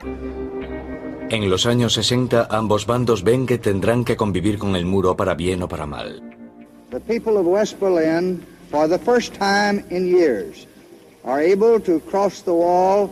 En 1.29 1.47
los 1.47 1.67
años 1.67 1.93
60, 1.93 2.47
ambos 2.49 2.87
bandos 2.87 3.23
ven 3.23 3.45
que 3.45 3.59
tendrán 3.59 4.03
que 4.03 4.17
convivir 4.17 4.57
con 4.57 4.75
el 4.75 4.87
muro 4.87 5.15
para 5.15 5.35
bien 5.35 5.61
o 5.61 5.67
para 5.67 5.85
mal. 5.85 6.23
The 6.89 6.99
people 6.99 7.37
of 7.37 7.45
West 7.45 7.79
Berlin, 7.79 8.43
for 8.71 8.89
the 8.89 8.97
first 8.97 9.35
time 9.35 9.85
in 9.91 10.07
years, 10.07 10.65
are 11.23 11.39
able 11.39 11.79
to 11.79 11.99
cross 12.09 12.41
the 12.41 12.51
wall. 12.51 13.11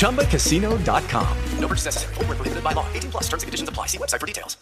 ChumbaCasino.com. 0.00 1.36
No 1.58 1.68
purchase 1.68 1.84
necessary. 1.86 2.14
Void 2.14 2.26
where 2.28 2.36
prohibited 2.36 2.64
by 2.64 2.72
law. 2.72 2.86
18 2.94 3.10
plus 3.10 3.24
terms 3.24 3.42
and 3.42 3.48
conditions 3.48 3.68
apply. 3.68 3.86
See 3.86 3.98
website 3.98 4.20
for 4.20 4.26
details. 4.26 4.56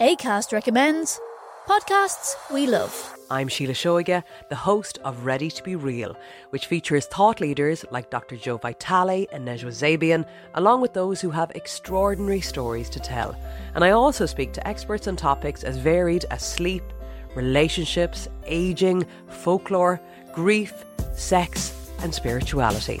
ACAST 0.00 0.52
recommends 0.52 1.20
podcasts 1.68 2.34
we 2.52 2.66
love. 2.66 2.92
I'm 3.30 3.48
Sheila 3.48 3.72
Shoiga, 3.72 4.24
the 4.50 4.56
host 4.56 4.98
of 5.04 5.24
Ready 5.24 5.48
to 5.50 5.62
Be 5.62 5.76
Real, 5.76 6.16
which 6.50 6.66
features 6.66 7.06
thought 7.06 7.40
leaders 7.40 7.84
like 7.90 8.10
Dr. 8.10 8.36
Joe 8.36 8.56
Vitale 8.56 9.26
and 9.32 9.46
Nejwa 9.46 9.70
Zabian, 9.70 10.26
along 10.54 10.80
with 10.80 10.92
those 10.92 11.20
who 11.20 11.30
have 11.30 11.50
extraordinary 11.52 12.40
stories 12.40 12.90
to 12.90 13.00
tell. 13.00 13.34
And 13.74 13.84
I 13.84 13.90
also 13.92 14.26
speak 14.26 14.52
to 14.54 14.66
experts 14.66 15.06
on 15.06 15.16
topics 15.16 15.62
as 15.62 15.76
varied 15.76 16.26
as 16.30 16.42
sleep, 16.42 16.82
relationships, 17.36 18.28
aging, 18.44 19.06
folklore, 19.28 20.00
grief, 20.34 20.84
sex, 21.14 21.74
and 22.00 22.12
spirituality. 22.12 23.00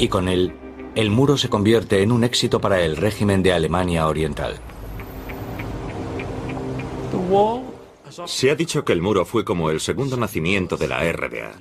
Y 0.00 0.08
con 0.08 0.28
él, 0.28 0.54
el 0.94 1.10
muro 1.10 1.36
se 1.36 1.50
convierte 1.50 2.02
en 2.02 2.10
un 2.10 2.24
éxito 2.24 2.58
para 2.58 2.82
el 2.82 2.96
régimen 2.96 3.42
de 3.42 3.52
Alemania 3.52 4.06
Oriental. 4.08 4.58
Se 8.24 8.50
ha 8.50 8.54
dicho 8.54 8.82
que 8.82 8.94
el 8.94 9.02
muro 9.02 9.26
fue 9.26 9.44
como 9.44 9.70
el 9.70 9.78
segundo 9.78 10.16
nacimiento 10.16 10.78
de 10.78 10.88
la 10.88 11.12
RDA. 11.12 11.60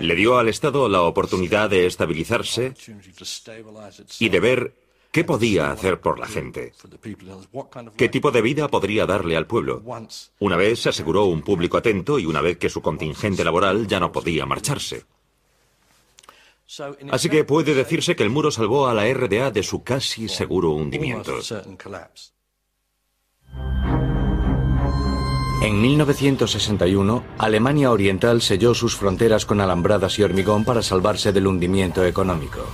Le 0.00 0.14
dio 0.14 0.36
al 0.36 0.48
Estado 0.48 0.86
la 0.90 1.00
oportunidad 1.00 1.70
de 1.70 1.86
estabilizarse 1.86 2.74
y 4.18 4.28
de 4.28 4.40
ver 4.40 4.76
qué 5.12 5.24
podía 5.24 5.70
hacer 5.70 5.98
por 6.02 6.18
la 6.18 6.26
gente, 6.26 6.74
qué 7.96 8.08
tipo 8.10 8.30
de 8.30 8.42
vida 8.42 8.68
podría 8.68 9.06
darle 9.06 9.34
al 9.34 9.46
pueblo. 9.46 9.82
Una 10.40 10.56
vez 10.56 10.80
se 10.80 10.90
aseguró 10.90 11.24
un 11.24 11.40
público 11.40 11.78
atento 11.78 12.18
y 12.18 12.26
una 12.26 12.42
vez 12.42 12.58
que 12.58 12.68
su 12.68 12.82
contingente 12.82 13.44
laboral 13.44 13.86
ya 13.86 13.98
no 13.98 14.12
podía 14.12 14.44
marcharse. 14.44 15.06
Así 17.10 17.28
que 17.28 17.44
puede 17.44 17.74
decirse 17.74 18.16
que 18.16 18.22
el 18.22 18.30
muro 18.30 18.50
salvó 18.50 18.86
a 18.86 18.94
la 18.94 19.12
RDA 19.12 19.50
de 19.50 19.62
su 19.62 19.82
casi 19.82 20.28
seguro 20.28 20.70
hundimiento. 20.70 21.32
En 25.62 25.80
1961, 25.80 27.24
Alemania 27.38 27.92
Oriental 27.92 28.42
selló 28.42 28.74
sus 28.74 28.96
fronteras 28.96 29.46
con 29.46 29.60
alambradas 29.60 30.18
y 30.18 30.22
hormigón 30.22 30.64
para 30.64 30.82
salvarse 30.82 31.32
del 31.32 31.46
hundimiento 31.46 32.04
económico. 32.04 32.66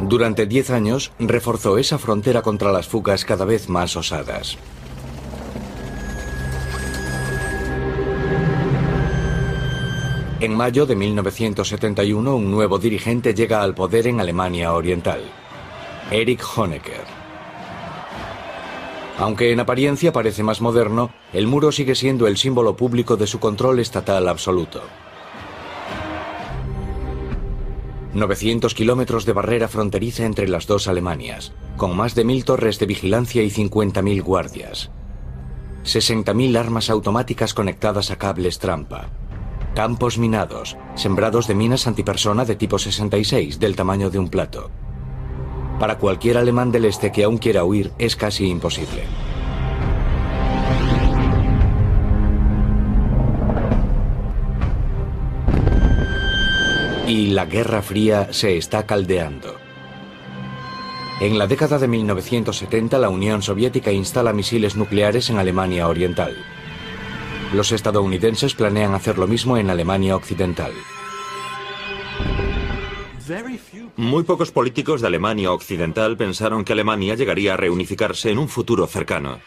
Durante 0.00 0.46
10 0.46 0.70
años, 0.70 1.12
reforzó 1.18 1.78
esa 1.78 1.98
frontera 1.98 2.42
contra 2.42 2.70
las 2.70 2.86
fugas 2.86 3.24
cada 3.24 3.44
vez 3.44 3.68
más 3.68 3.96
osadas. 3.96 4.56
En 10.38 10.54
mayo 10.54 10.84
de 10.84 10.94
1971, 10.96 12.36
un 12.36 12.50
nuevo 12.50 12.78
dirigente 12.78 13.32
llega 13.32 13.62
al 13.62 13.74
poder 13.74 14.06
en 14.06 14.20
Alemania 14.20 14.74
Oriental, 14.74 15.22
Erich 16.10 16.42
Honecker. 16.54 17.04
Aunque 19.18 19.50
en 19.50 19.60
apariencia 19.60 20.12
parece 20.12 20.42
más 20.42 20.60
moderno, 20.60 21.10
el 21.32 21.46
muro 21.46 21.72
sigue 21.72 21.94
siendo 21.94 22.26
el 22.26 22.36
símbolo 22.36 22.76
público 22.76 23.16
de 23.16 23.26
su 23.26 23.40
control 23.40 23.78
estatal 23.78 24.28
absoluto. 24.28 24.82
900 28.12 28.74
kilómetros 28.74 29.24
de 29.24 29.32
barrera 29.32 29.68
fronteriza 29.68 30.26
entre 30.26 30.48
las 30.48 30.66
dos 30.66 30.86
Alemanias, 30.86 31.54
con 31.78 31.96
más 31.96 32.14
de 32.14 32.24
mil 32.24 32.44
torres 32.44 32.78
de 32.78 32.84
vigilancia 32.84 33.42
y 33.42 33.50
50.000 33.50 34.22
guardias. 34.22 34.90
60.000 35.84 36.58
armas 36.58 36.90
automáticas 36.90 37.54
conectadas 37.54 38.10
a 38.10 38.16
cables 38.16 38.58
trampa. 38.58 39.08
Campos 39.76 40.16
minados, 40.16 40.74
sembrados 40.94 41.46
de 41.46 41.54
minas 41.54 41.86
antipersona 41.86 42.46
de 42.46 42.56
tipo 42.56 42.78
66, 42.78 43.60
del 43.60 43.76
tamaño 43.76 44.08
de 44.08 44.18
un 44.18 44.30
plato. 44.30 44.70
Para 45.78 45.98
cualquier 45.98 46.38
alemán 46.38 46.72
del 46.72 46.86
este 46.86 47.12
que 47.12 47.24
aún 47.24 47.36
quiera 47.36 47.62
huir 47.62 47.92
es 47.98 48.16
casi 48.16 48.48
imposible. 48.48 49.02
Y 57.06 57.26
la 57.32 57.44
Guerra 57.44 57.82
Fría 57.82 58.28
se 58.30 58.56
está 58.56 58.86
caldeando. 58.86 59.56
En 61.20 61.38
la 61.38 61.46
década 61.46 61.78
de 61.78 61.86
1970 61.86 62.98
la 62.98 63.10
Unión 63.10 63.42
Soviética 63.42 63.92
instala 63.92 64.32
misiles 64.32 64.74
nucleares 64.74 65.28
en 65.28 65.36
Alemania 65.36 65.86
Oriental. 65.86 66.34
Los 67.52 67.72
estadounidenses 67.72 68.54
planean 68.54 68.94
hacer 68.94 69.18
lo 69.18 69.26
mismo 69.26 69.56
en 69.56 69.70
Alemania 69.70 70.16
Occidental. 70.16 70.72
Muy 73.96 74.24
pocos 74.24 74.50
políticos 74.50 75.00
de 75.00 75.06
Alemania 75.06 75.52
Occidental 75.52 76.16
pensaron 76.16 76.64
que 76.64 76.72
Alemania 76.72 77.14
llegaría 77.14 77.54
a 77.54 77.56
reunificarse 77.56 78.30
en 78.30 78.38
un 78.38 78.48
futuro 78.48 78.86
cercano. 78.86 79.38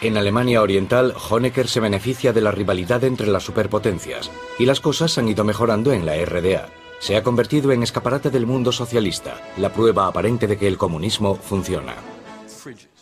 En 0.00 0.16
Alemania 0.16 0.62
Oriental, 0.62 1.14
Honecker 1.28 1.66
se 1.66 1.80
beneficia 1.80 2.32
de 2.32 2.40
la 2.40 2.52
rivalidad 2.52 3.02
entre 3.02 3.26
las 3.26 3.42
superpotencias, 3.42 4.30
y 4.58 4.66
las 4.66 4.80
cosas 4.80 5.18
han 5.18 5.28
ido 5.28 5.42
mejorando 5.42 5.92
en 5.92 6.06
la 6.06 6.14
RDA. 6.24 6.68
Se 7.00 7.16
ha 7.16 7.22
convertido 7.22 7.72
en 7.72 7.82
escaparate 7.82 8.30
del 8.30 8.46
mundo 8.46 8.70
socialista, 8.70 9.40
la 9.56 9.72
prueba 9.72 10.06
aparente 10.06 10.46
de 10.46 10.56
que 10.56 10.68
el 10.68 10.78
comunismo 10.78 11.34
funciona. 11.34 11.94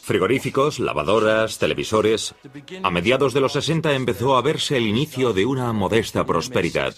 Frigoríficos, 0.07 0.79
lavadoras, 0.79 1.59
televisores. 1.59 2.37
A 2.85 2.91
mediados 2.93 3.35
de 3.35 3.41
los 3.41 3.55
60 3.55 3.93
empezó 3.93 4.37
a 4.37 4.41
verse 4.41 4.77
el 4.77 4.87
inicio 4.87 5.33
de 5.33 5.45
una 5.45 5.73
modesta 5.73 6.25
prosperidad. 6.25 6.95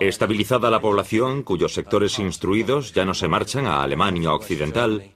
Estabilizada 0.00 0.68
la 0.68 0.80
población, 0.80 1.44
cuyos 1.44 1.72
sectores 1.72 2.18
instruidos 2.18 2.92
ya 2.92 3.04
no 3.04 3.14
se 3.14 3.28
marchan 3.28 3.66
a 3.66 3.84
Alemania 3.84 4.32
Occidental, 4.32 5.14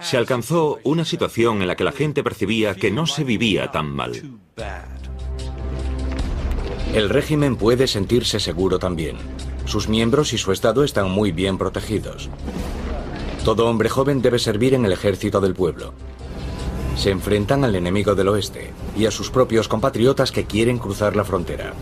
se 0.00 0.16
alcanzó 0.16 0.80
una 0.82 1.04
situación 1.04 1.62
en 1.62 1.68
la 1.68 1.76
que 1.76 1.84
la 1.84 1.92
gente 1.92 2.24
percibía 2.24 2.74
que 2.74 2.90
no 2.90 3.06
se 3.06 3.22
vivía 3.22 3.70
tan 3.70 3.88
mal. 3.88 4.40
El 6.92 7.08
régimen 7.08 7.54
puede 7.54 7.86
sentirse 7.86 8.40
seguro 8.40 8.80
también. 8.80 9.16
Sus 9.64 9.88
miembros 9.88 10.32
y 10.32 10.38
su 10.38 10.50
Estado 10.50 10.82
están 10.82 11.08
muy 11.08 11.30
bien 11.30 11.56
protegidos. 11.56 12.30
Todo 13.46 13.68
hombre 13.68 13.88
joven 13.88 14.22
debe 14.22 14.40
servir 14.40 14.74
en 14.74 14.84
el 14.86 14.90
ejército 14.90 15.40
del 15.40 15.54
pueblo. 15.54 15.92
Se 16.96 17.12
enfrentan 17.12 17.62
al 17.62 17.76
enemigo 17.76 18.16
del 18.16 18.26
oeste 18.26 18.72
y 18.98 19.06
a 19.06 19.12
sus 19.12 19.30
propios 19.30 19.68
compatriotas 19.68 20.32
que 20.32 20.46
quieren 20.46 20.78
cruzar 20.78 21.14
la 21.14 21.22
frontera. 21.22 21.72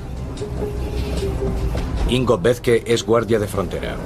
Ingo 2.10 2.36
Bethke 2.36 2.84
es 2.86 3.02
guardia 3.02 3.38
de 3.38 3.48
frontera. 3.48 3.96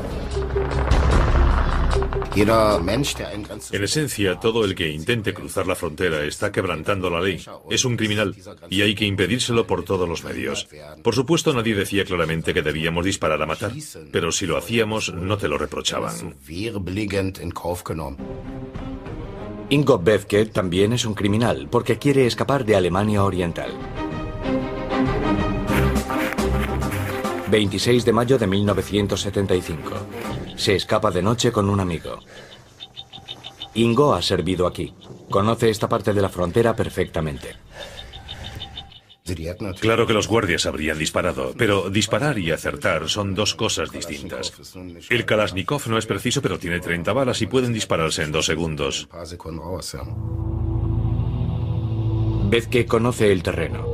En 3.72 3.84
esencia, 3.84 4.38
todo 4.38 4.64
el 4.64 4.74
que 4.74 4.88
intente 4.90 5.34
cruzar 5.34 5.66
la 5.66 5.74
frontera 5.74 6.24
está 6.24 6.52
quebrantando 6.52 7.10
la 7.10 7.20
ley. 7.20 7.44
Es 7.70 7.84
un 7.84 7.96
criminal 7.96 8.34
y 8.70 8.82
hay 8.82 8.94
que 8.94 9.04
impedírselo 9.04 9.66
por 9.66 9.84
todos 9.84 10.08
los 10.08 10.24
medios. 10.24 10.68
Por 11.02 11.14
supuesto, 11.14 11.52
nadie 11.52 11.74
decía 11.74 12.04
claramente 12.04 12.54
que 12.54 12.62
debíamos 12.62 13.04
disparar 13.04 13.42
a 13.42 13.46
matar, 13.46 13.72
pero 14.12 14.32
si 14.32 14.46
lo 14.46 14.56
hacíamos, 14.56 15.12
no 15.14 15.36
te 15.36 15.48
lo 15.48 15.58
reprochaban. 15.58 16.36
Ingo 19.70 19.98
Bethke 19.98 20.50
también 20.50 20.92
es 20.94 21.04
un 21.04 21.14
criminal 21.14 21.68
porque 21.70 21.98
quiere 21.98 22.26
escapar 22.26 22.64
de 22.64 22.76
Alemania 22.76 23.22
Oriental. 23.24 23.70
26 27.50 28.04
de 28.04 28.12
mayo 28.12 28.38
de 28.38 28.46
1975. 28.46 29.90
Se 30.58 30.74
escapa 30.74 31.10
de 31.10 31.22
noche 31.22 31.52
con 31.52 31.70
un 31.70 31.80
amigo. 31.80 32.18
Ingo 33.74 34.12
ha 34.12 34.20
servido 34.20 34.66
aquí. 34.66 34.92
Conoce 35.30 35.70
esta 35.70 35.88
parte 35.88 36.12
de 36.12 36.20
la 36.20 36.28
frontera 36.28 36.74
perfectamente. 36.74 37.54
Claro 39.80 40.06
que 40.06 40.14
los 40.14 40.26
guardias 40.26 40.66
habrían 40.66 40.98
disparado, 40.98 41.52
pero 41.56 41.90
disparar 41.90 42.38
y 42.38 42.50
acertar 42.50 43.08
son 43.08 43.34
dos 43.34 43.54
cosas 43.54 43.90
distintas. 43.92 44.52
El 45.10 45.26
Kalashnikov 45.26 45.86
no 45.86 45.98
es 45.98 46.06
preciso, 46.06 46.42
pero 46.42 46.58
tiene 46.58 46.80
30 46.80 47.12
balas 47.12 47.40
y 47.42 47.46
pueden 47.46 47.72
dispararse 47.72 48.22
en 48.22 48.32
dos 48.32 48.46
segundos. 48.46 49.08
que 52.70 52.86
conoce 52.86 53.30
el 53.30 53.42
terreno. 53.42 53.86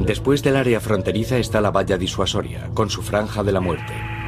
Después 0.00 0.42
del 0.42 0.56
área 0.56 0.80
fronteriza 0.80 1.38
está 1.38 1.60
la 1.60 1.70
valla 1.70 1.96
disuasoria, 1.96 2.68
con 2.74 2.90
su 2.90 3.02
franja 3.02 3.44
de 3.44 3.52
la 3.52 3.60
muerte. 3.60 4.19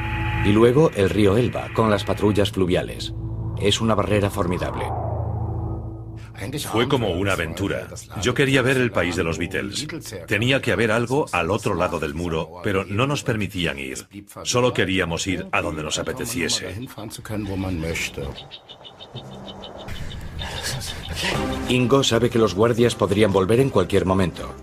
Y 0.45 0.51
luego 0.51 0.91
el 0.95 1.09
río 1.09 1.37
Elba, 1.37 1.69
con 1.73 1.89
las 1.89 2.03
patrullas 2.03 2.51
fluviales. 2.51 3.13
Es 3.61 3.79
una 3.79 3.95
barrera 3.95 4.29
formidable. 4.29 4.85
Fue 6.71 6.87
como 6.87 7.11
una 7.11 7.33
aventura. 7.33 7.87
Yo 8.21 8.33
quería 8.33 8.61
ver 8.61 8.77
el 8.77 8.91
país 8.91 9.15
de 9.15 9.23
los 9.23 9.37
Beatles. 9.37 9.87
Tenía 10.27 10.61
que 10.61 10.71
haber 10.71 10.91
algo 10.91 11.27
al 11.31 11.51
otro 11.51 11.75
lado 11.75 11.99
del 11.99 12.13
muro, 12.13 12.59
pero 12.63 12.83
no 12.83 13.07
nos 13.07 13.23
permitían 13.23 13.79
ir. 13.79 14.05
Solo 14.43 14.73
queríamos 14.73 15.25
ir 15.27 15.47
a 15.51 15.61
donde 15.61 15.83
nos 15.83 15.99
apeteciese. 15.99 16.75
Ingo 21.69 22.03
sabe 22.03 22.29
que 22.29 22.39
los 22.39 22.55
guardias 22.55 22.95
podrían 22.95 23.31
volver 23.31 23.59
en 23.59 23.69
cualquier 23.69 24.05
momento. 24.05 24.53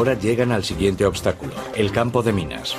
Ahora 0.00 0.14
llegan 0.14 0.50
al 0.50 0.64
siguiente 0.64 1.04
obstáculo, 1.04 1.52
el 1.74 1.92
campo 1.92 2.22
de 2.22 2.32
minas. 2.32 2.74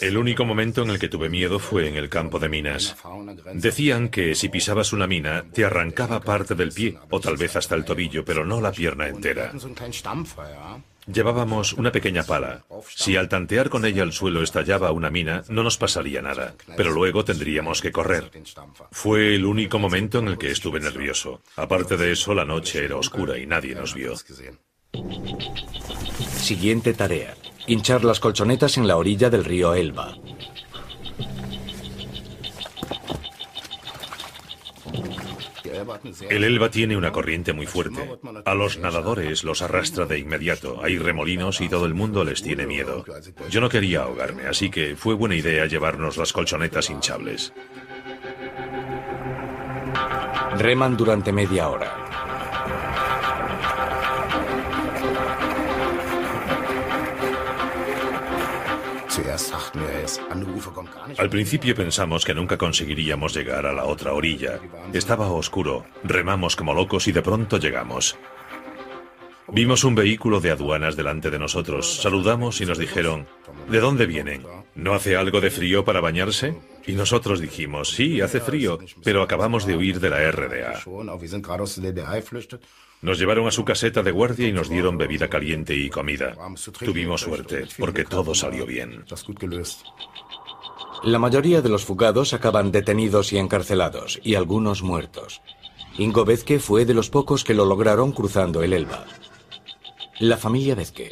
El 0.00 0.16
único 0.16 0.44
momento 0.44 0.82
en 0.82 0.90
el 0.90 0.98
que 0.98 1.08
tuve 1.08 1.28
miedo 1.28 1.60
fue 1.60 1.86
en 1.86 1.94
el 1.94 2.08
campo 2.08 2.40
de 2.40 2.48
minas. 2.48 2.96
Decían 3.54 4.08
que 4.08 4.34
si 4.34 4.48
pisabas 4.48 4.92
una 4.92 5.06
mina, 5.06 5.44
te 5.52 5.64
arrancaba 5.64 6.18
parte 6.18 6.56
del 6.56 6.72
pie, 6.72 6.98
o 7.10 7.20
tal 7.20 7.36
vez 7.36 7.54
hasta 7.54 7.76
el 7.76 7.84
tobillo, 7.84 8.24
pero 8.24 8.44
no 8.44 8.60
la 8.60 8.72
pierna 8.72 9.06
entera. 9.06 9.52
Llevábamos 11.06 11.72
una 11.72 11.90
pequeña 11.90 12.22
pala. 12.22 12.64
Si 12.88 13.16
al 13.16 13.28
tantear 13.28 13.68
con 13.70 13.84
ella 13.84 14.02
el 14.02 14.12
suelo 14.12 14.42
estallaba 14.42 14.92
una 14.92 15.10
mina, 15.10 15.42
no 15.48 15.62
nos 15.62 15.76
pasaría 15.76 16.22
nada, 16.22 16.54
pero 16.76 16.92
luego 16.92 17.24
tendríamos 17.24 17.80
que 17.80 17.90
correr. 17.90 18.30
Fue 18.92 19.34
el 19.34 19.44
único 19.44 19.78
momento 19.78 20.20
en 20.20 20.28
el 20.28 20.38
que 20.38 20.50
estuve 20.50 20.78
nervioso. 20.80 21.42
Aparte 21.56 21.96
de 21.96 22.12
eso, 22.12 22.34
la 22.34 22.44
noche 22.44 22.84
era 22.84 22.96
oscura 22.96 23.38
y 23.38 23.46
nadie 23.46 23.74
nos 23.74 23.94
vio. 23.94 24.14
Siguiente 26.36 26.92
tarea. 26.94 27.34
Hinchar 27.66 28.04
las 28.04 28.20
colchonetas 28.20 28.76
en 28.76 28.86
la 28.86 28.96
orilla 28.96 29.30
del 29.30 29.44
río 29.44 29.74
Elba. 29.74 30.16
El 36.28 36.44
Elba 36.44 36.70
tiene 36.70 36.96
una 36.96 37.12
corriente 37.12 37.52
muy 37.52 37.66
fuerte. 37.66 38.18
A 38.44 38.54
los 38.54 38.78
nadadores 38.78 39.44
los 39.44 39.62
arrastra 39.62 40.06
de 40.06 40.18
inmediato. 40.18 40.80
Hay 40.82 40.98
remolinos 40.98 41.60
y 41.60 41.68
todo 41.68 41.86
el 41.86 41.94
mundo 41.94 42.24
les 42.24 42.42
tiene 42.42 42.66
miedo. 42.66 43.04
Yo 43.50 43.60
no 43.60 43.68
quería 43.68 44.02
ahogarme, 44.02 44.46
así 44.46 44.70
que 44.70 44.96
fue 44.96 45.14
buena 45.14 45.34
idea 45.34 45.66
llevarnos 45.66 46.16
las 46.16 46.32
colchonetas 46.32 46.90
hinchables. 46.90 47.52
Reman 50.58 50.96
durante 50.96 51.32
media 51.32 51.68
hora. 51.68 52.11
Al 61.18 61.28
principio 61.28 61.74
pensamos 61.74 62.24
que 62.24 62.32
nunca 62.32 62.56
conseguiríamos 62.56 63.34
llegar 63.34 63.66
a 63.66 63.72
la 63.74 63.84
otra 63.84 64.14
orilla. 64.14 64.58
Estaba 64.94 65.30
oscuro, 65.30 65.84
remamos 66.02 66.56
como 66.56 66.72
locos 66.72 67.06
y 67.08 67.12
de 67.12 67.20
pronto 67.20 67.58
llegamos. 67.58 68.16
Vimos 69.48 69.84
un 69.84 69.94
vehículo 69.94 70.40
de 70.40 70.52
aduanas 70.52 70.96
delante 70.96 71.28
de 71.28 71.38
nosotros, 71.38 72.00
saludamos 72.00 72.62
y 72.62 72.64
nos 72.64 72.78
dijeron, 72.78 73.26
¿de 73.68 73.80
dónde 73.80 74.06
vienen? 74.06 74.46
¿No 74.74 74.94
hace 74.94 75.14
algo 75.14 75.42
de 75.42 75.50
frío 75.50 75.84
para 75.84 76.00
bañarse? 76.00 76.54
Y 76.86 76.92
nosotros 76.92 77.38
dijimos, 77.38 77.90
sí, 77.90 78.22
hace 78.22 78.40
frío, 78.40 78.78
pero 79.04 79.22
acabamos 79.22 79.66
de 79.66 79.76
huir 79.76 80.00
de 80.00 80.08
la 80.08 80.30
RDA. 80.30 80.80
Nos 83.02 83.18
llevaron 83.18 83.48
a 83.48 83.50
su 83.50 83.64
caseta 83.64 84.02
de 84.02 84.12
guardia 84.12 84.46
y 84.46 84.52
nos 84.52 84.68
dieron 84.68 84.96
bebida 84.96 85.28
caliente 85.28 85.74
y 85.74 85.90
comida. 85.90 86.36
Tuvimos 86.78 87.22
suerte, 87.22 87.66
porque 87.76 88.04
todo 88.04 88.32
salió 88.32 88.64
bien. 88.64 89.04
La 91.02 91.18
mayoría 91.18 91.60
de 91.60 91.68
los 91.68 91.84
fugados 91.84 92.32
acaban 92.32 92.70
detenidos 92.70 93.32
y 93.32 93.38
encarcelados, 93.38 94.20
y 94.22 94.36
algunos 94.36 94.84
muertos. 94.84 95.42
Ingo 95.98 96.24
Bezke 96.24 96.60
fue 96.60 96.84
de 96.84 96.94
los 96.94 97.10
pocos 97.10 97.42
que 97.42 97.54
lo 97.54 97.64
lograron 97.64 98.12
cruzando 98.12 98.62
el 98.62 98.72
Elba. 98.72 99.04
La 100.20 100.36
familia 100.36 100.76
Bezke. 100.76 101.10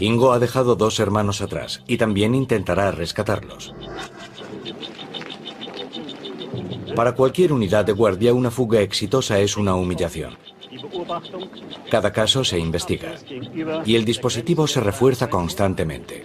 Ingo 0.00 0.32
ha 0.32 0.38
dejado 0.38 0.74
dos 0.74 0.98
hermanos 1.00 1.42
atrás 1.42 1.82
y 1.86 1.98
también 1.98 2.34
intentará 2.34 2.90
rescatarlos. 2.92 3.74
Para 6.94 7.12
cualquier 7.12 7.52
unidad 7.52 7.84
de 7.84 7.92
guardia, 7.92 8.32
una 8.32 8.50
fuga 8.50 8.80
exitosa 8.80 9.38
es 9.38 9.58
una 9.58 9.74
humillación. 9.74 10.38
Cada 11.90 12.12
caso 12.12 12.44
se 12.44 12.58
investiga 12.58 13.14
y 13.84 13.96
el 13.96 14.04
dispositivo 14.04 14.66
se 14.66 14.80
refuerza 14.80 15.28
constantemente. 15.28 16.24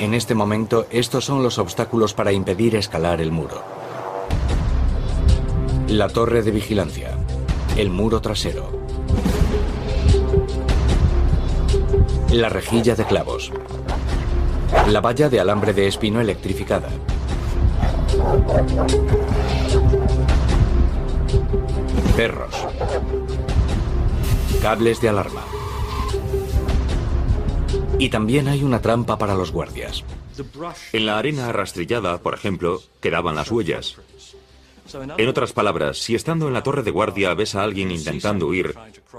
En 0.00 0.12
este 0.12 0.34
momento, 0.34 0.86
estos 0.90 1.24
son 1.24 1.42
los 1.42 1.58
obstáculos 1.58 2.14
para 2.14 2.32
impedir 2.32 2.74
escalar 2.74 3.20
el 3.20 3.30
muro. 3.30 3.62
La 5.88 6.08
torre 6.08 6.42
de 6.42 6.50
vigilancia, 6.50 7.16
el 7.76 7.90
muro 7.90 8.20
trasero, 8.20 8.70
la 12.32 12.48
rejilla 12.48 12.96
de 12.96 13.04
clavos, 13.04 13.52
la 14.88 15.00
valla 15.00 15.28
de 15.28 15.38
alambre 15.38 15.72
de 15.72 15.86
espino 15.86 16.20
electrificada, 16.20 16.88
perros, 22.16 22.54
cables 24.62 25.00
de 25.00 25.08
alarma. 25.08 25.44
Y 27.98 28.08
también 28.08 28.48
hay 28.48 28.62
una 28.62 28.80
trampa 28.80 29.18
para 29.18 29.34
los 29.34 29.50
guardias. 29.50 30.04
En 30.92 31.06
la 31.06 31.18
arena 31.18 31.52
rastrillada, 31.52 32.18
por 32.18 32.34
ejemplo, 32.34 32.82
quedaban 33.00 33.34
las 33.34 33.50
huellas. 33.50 33.96
En 35.16 35.28
otras 35.28 35.52
palabras, 35.52 35.98
si 35.98 36.14
estando 36.14 36.46
en 36.46 36.54
la 36.54 36.62
torre 36.62 36.82
de 36.82 36.90
guardia 36.90 37.34
ves 37.34 37.54
a 37.54 37.62
alguien 37.62 37.90
intentando 37.90 38.46
huir 38.46 38.74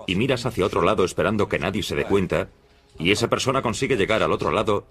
y 0.07 0.15
miras 0.15 0.45
hacia 0.45 0.65
otro 0.65 0.81
lado 0.81 1.03
esperando 1.03 1.49
que 1.49 1.59
nadie 1.59 1.83
se 1.83 1.95
dé 1.95 2.05
cuenta, 2.05 2.49
y 2.97 3.11
esa 3.11 3.29
persona 3.29 3.61
consigue 3.61 3.97
llegar 3.97 4.23
al 4.23 4.31
otro 4.31 4.51
lado, 4.51 4.85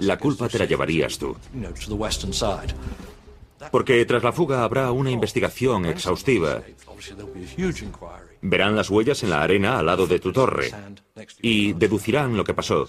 la 0.00 0.18
culpa 0.18 0.48
te 0.48 0.58
la 0.58 0.64
llevarías 0.64 1.18
tú. 1.18 1.36
Porque 3.70 4.04
tras 4.04 4.22
la 4.22 4.32
fuga 4.32 4.64
habrá 4.64 4.90
una 4.92 5.10
investigación 5.10 5.86
exhaustiva. 5.86 6.62
Verán 8.40 8.76
las 8.76 8.90
huellas 8.90 9.22
en 9.22 9.30
la 9.30 9.42
arena 9.42 9.78
al 9.78 9.86
lado 9.86 10.06
de 10.06 10.20
tu 10.20 10.32
torre 10.32 10.70
y 11.42 11.72
deducirán 11.72 12.36
lo 12.36 12.44
que 12.44 12.54
pasó. 12.54 12.88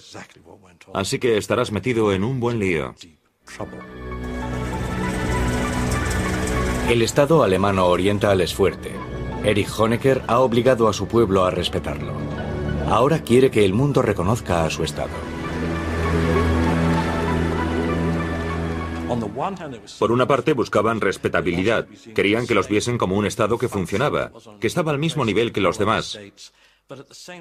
Así 0.93 1.19
que 1.19 1.37
estarás 1.37 1.71
metido 1.71 2.13
en 2.13 2.23
un 2.23 2.39
buen 2.39 2.59
lío. 2.59 2.95
El 6.89 7.01
Estado 7.01 7.43
alemano 7.43 7.85
oriental 7.87 8.41
es 8.41 8.53
fuerte. 8.53 8.91
Erich 9.43 9.69
Honecker 9.77 10.23
ha 10.27 10.39
obligado 10.39 10.87
a 10.87 10.93
su 10.93 11.07
pueblo 11.07 11.45
a 11.45 11.51
respetarlo. 11.51 12.13
Ahora 12.87 13.19
quiere 13.19 13.51
que 13.51 13.63
el 13.63 13.73
mundo 13.73 14.01
reconozca 14.01 14.65
a 14.65 14.69
su 14.69 14.83
Estado. 14.83 15.13
Por 19.99 20.11
una 20.11 20.27
parte 20.27 20.53
buscaban 20.53 21.01
respetabilidad, 21.01 21.87
querían 22.13 22.45
que 22.47 22.55
los 22.55 22.67
viesen 22.67 22.97
como 22.97 23.15
un 23.15 23.25
Estado 23.25 23.57
que 23.57 23.67
funcionaba, 23.67 24.31
que 24.59 24.67
estaba 24.67 24.91
al 24.91 24.99
mismo 24.99 25.25
nivel 25.25 25.51
que 25.51 25.61
los 25.61 25.77
demás. 25.77 26.19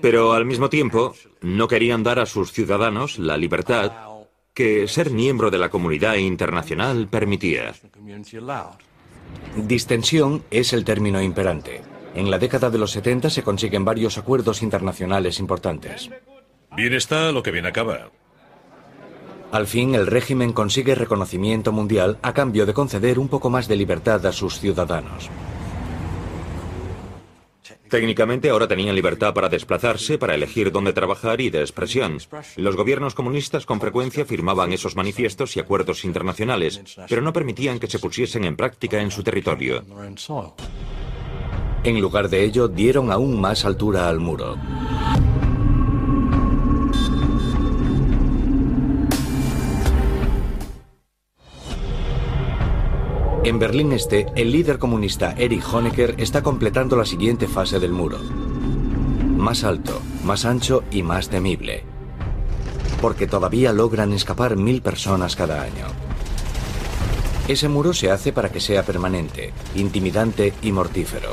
Pero 0.01 0.33
al 0.33 0.45
mismo 0.45 0.69
tiempo 0.69 1.15
no 1.41 1.69
querían 1.69 2.03
dar 2.03 2.19
a 2.19 2.27
sus 2.27 2.53
ciudadanos 2.53 3.19
la 3.19 3.37
libertad 3.37 3.93
que 4.53 4.89
ser 4.89 5.11
miembro 5.11 5.51
de 5.51 5.59
la 5.59 5.69
comunidad 5.69 6.17
internacional 6.17 7.07
permitía. 7.09 7.75
Distensión 9.57 10.43
es 10.51 10.73
el 10.73 10.85
término 10.85 11.23
imperante. 11.23 11.83
En 12.15 12.31
la 12.31 12.39
década 12.39 12.69
de 12.69 12.79
los 12.79 12.91
70 12.91 13.31
se 13.31 13.43
consiguen 13.45 13.85
varios 13.85 14.19
acuerdos 14.19 14.63
internacionales 14.63 15.39
importantes. 15.39 16.11
Bien 16.77 16.93
está 16.93 17.31
lo 17.31 17.43
que 17.43 17.53
bien 17.53 17.67
acaba. 17.67 18.11
Al 19.51 19.67
fin, 19.67 19.95
el 19.95 20.07
régimen 20.07 20.53
consigue 20.53 20.95
reconocimiento 20.95 21.73
mundial 21.73 22.19
a 22.23 22.35
cambio 22.35 22.67
de 22.67 22.75
conceder 22.75 23.19
un 23.19 23.29
poco 23.29 23.49
más 23.49 23.67
de 23.67 23.77
libertad 23.77 24.25
a 24.27 24.33
sus 24.33 24.61
ciudadanos. 24.61 25.31
Técnicamente 27.89 28.51
ahora 28.51 28.69
tenían 28.69 28.95
libertad 28.95 29.33
para 29.33 29.49
desplazarse, 29.49 30.19
para 30.19 30.35
elegir 30.35 30.71
dónde 30.71 30.93
trabajar 30.93 31.41
y 31.41 31.49
de 31.49 31.61
expresión. 31.61 32.19
Los 32.57 32.77
gobiernos 32.77 33.15
comunistas 33.15 33.65
con 33.65 33.81
frecuencia 33.81 34.27
firmaban 34.27 34.75
esos 34.75 34.95
manifiestos 34.95 35.57
y 35.57 35.61
acuerdos 35.61 36.05
internacionales, 36.05 36.83
pero 37.09 37.23
no 37.23 37.33
permitían 37.33 37.79
que 37.79 37.87
se 37.87 37.99
pusiesen 37.99 38.45
en 38.45 38.57
práctica 38.57 39.01
en 39.01 39.11
su 39.11 39.23
territorio. 39.23 39.83
En 41.85 42.01
lugar 42.01 42.29
de 42.29 42.45
ello, 42.45 42.69
dieron 42.69 43.11
aún 43.11 43.41
más 43.41 43.65
altura 43.65 44.09
al 44.09 44.21
muro. 44.21 44.57
En 53.45 53.59
Berlín 53.59 53.93
Este, 53.93 54.27
el 54.35 54.51
líder 54.51 54.79
comunista 54.79 55.33
Erich 55.33 55.65
Honecker 55.73 56.17
está 56.19 56.43
completando 56.43 56.97
la 56.97 57.05
siguiente 57.05 57.47
fase 57.47 57.79
del 57.79 57.93
muro. 57.93 58.19
Más 59.37 59.63
alto, 59.63 60.01
más 60.25 60.45
ancho 60.45 60.83
y 60.91 61.03
más 61.03 61.29
temible. 61.29 61.85
Porque 63.01 63.29
todavía 63.29 63.73
logran 63.73 64.13
escapar 64.13 64.57
mil 64.57 64.83
personas 64.83 65.37
cada 65.37 65.63
año. 65.63 65.87
Ese 67.47 67.69
muro 67.69 67.95
se 67.95 68.11
hace 68.11 68.33
para 68.33 68.51
que 68.51 68.61
sea 68.61 68.83
permanente, 68.83 69.53
intimidante 69.77 70.53
y 70.61 70.73
mortífero. 70.73 71.31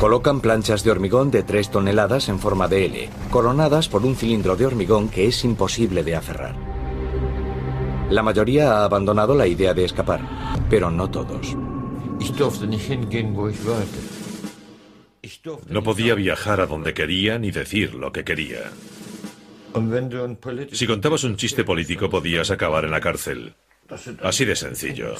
Colocan 0.00 0.40
planchas 0.40 0.84
de 0.84 0.92
hormigón 0.92 1.32
de 1.32 1.42
3 1.42 1.70
toneladas 1.70 2.28
en 2.28 2.38
forma 2.38 2.68
de 2.68 2.86
L, 2.86 3.08
coronadas 3.30 3.88
por 3.88 4.06
un 4.06 4.14
cilindro 4.14 4.54
de 4.54 4.64
hormigón 4.64 5.08
que 5.08 5.26
es 5.26 5.44
imposible 5.44 6.04
de 6.04 6.14
aferrar. 6.14 6.67
La 8.10 8.22
mayoría 8.22 8.72
ha 8.72 8.84
abandonado 8.84 9.34
la 9.34 9.46
idea 9.46 9.74
de 9.74 9.84
escapar, 9.84 10.20
pero 10.70 10.90
no 10.90 11.10
todos. 11.10 11.56
No 15.68 15.82
podía 15.82 16.14
viajar 16.14 16.60
a 16.60 16.66
donde 16.66 16.94
quería 16.94 17.38
ni 17.38 17.50
decir 17.50 17.94
lo 17.94 18.10
que 18.10 18.24
quería. 18.24 18.70
Si 20.72 20.86
contabas 20.86 21.24
un 21.24 21.36
chiste 21.36 21.64
político 21.64 22.08
podías 22.08 22.50
acabar 22.50 22.84
en 22.84 22.90
la 22.90 23.00
cárcel. 23.00 23.54
Así 24.22 24.44
de 24.44 24.56
sencillo. 24.56 25.14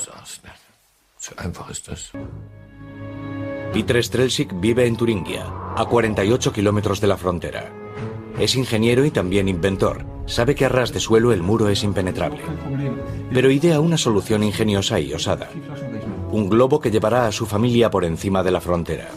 Peter 3.73 4.03
Strelsic 4.03 4.59
vive 4.59 4.87
en 4.87 4.97
Turingia, 4.97 5.45
a 5.77 5.85
48 5.85 6.53
kilómetros 6.53 7.01
de 7.01 7.07
la 7.07 7.19
frontera. 7.19 7.71
Es 8.39 8.55
ingeniero 8.55 9.05
y 9.05 9.11
también 9.11 9.49
inventor. 9.49 10.05
Sabe 10.27 10.55
que 10.55 10.65
a 10.65 10.69
ras 10.69 10.93
de 10.93 11.01
suelo 11.01 11.33
el 11.33 11.43
muro 11.43 11.69
es 11.69 11.83
impenetrable. 11.83 12.41
Pero 13.33 13.51
idea 13.51 13.81
una 13.81 13.99
solución 13.99 14.43
ingeniosa 14.43 15.01
y 15.01 15.13
osada. 15.13 15.49
Un 16.31 16.49
globo 16.49 16.81
que 16.81 16.91
llevará 16.91 17.27
a 17.27 17.33
su 17.33 17.47
familia 17.47 17.91
por 17.91 18.05
encima 18.05 18.43
de 18.43 18.51
la 18.51 18.61
frontera. 18.61 19.09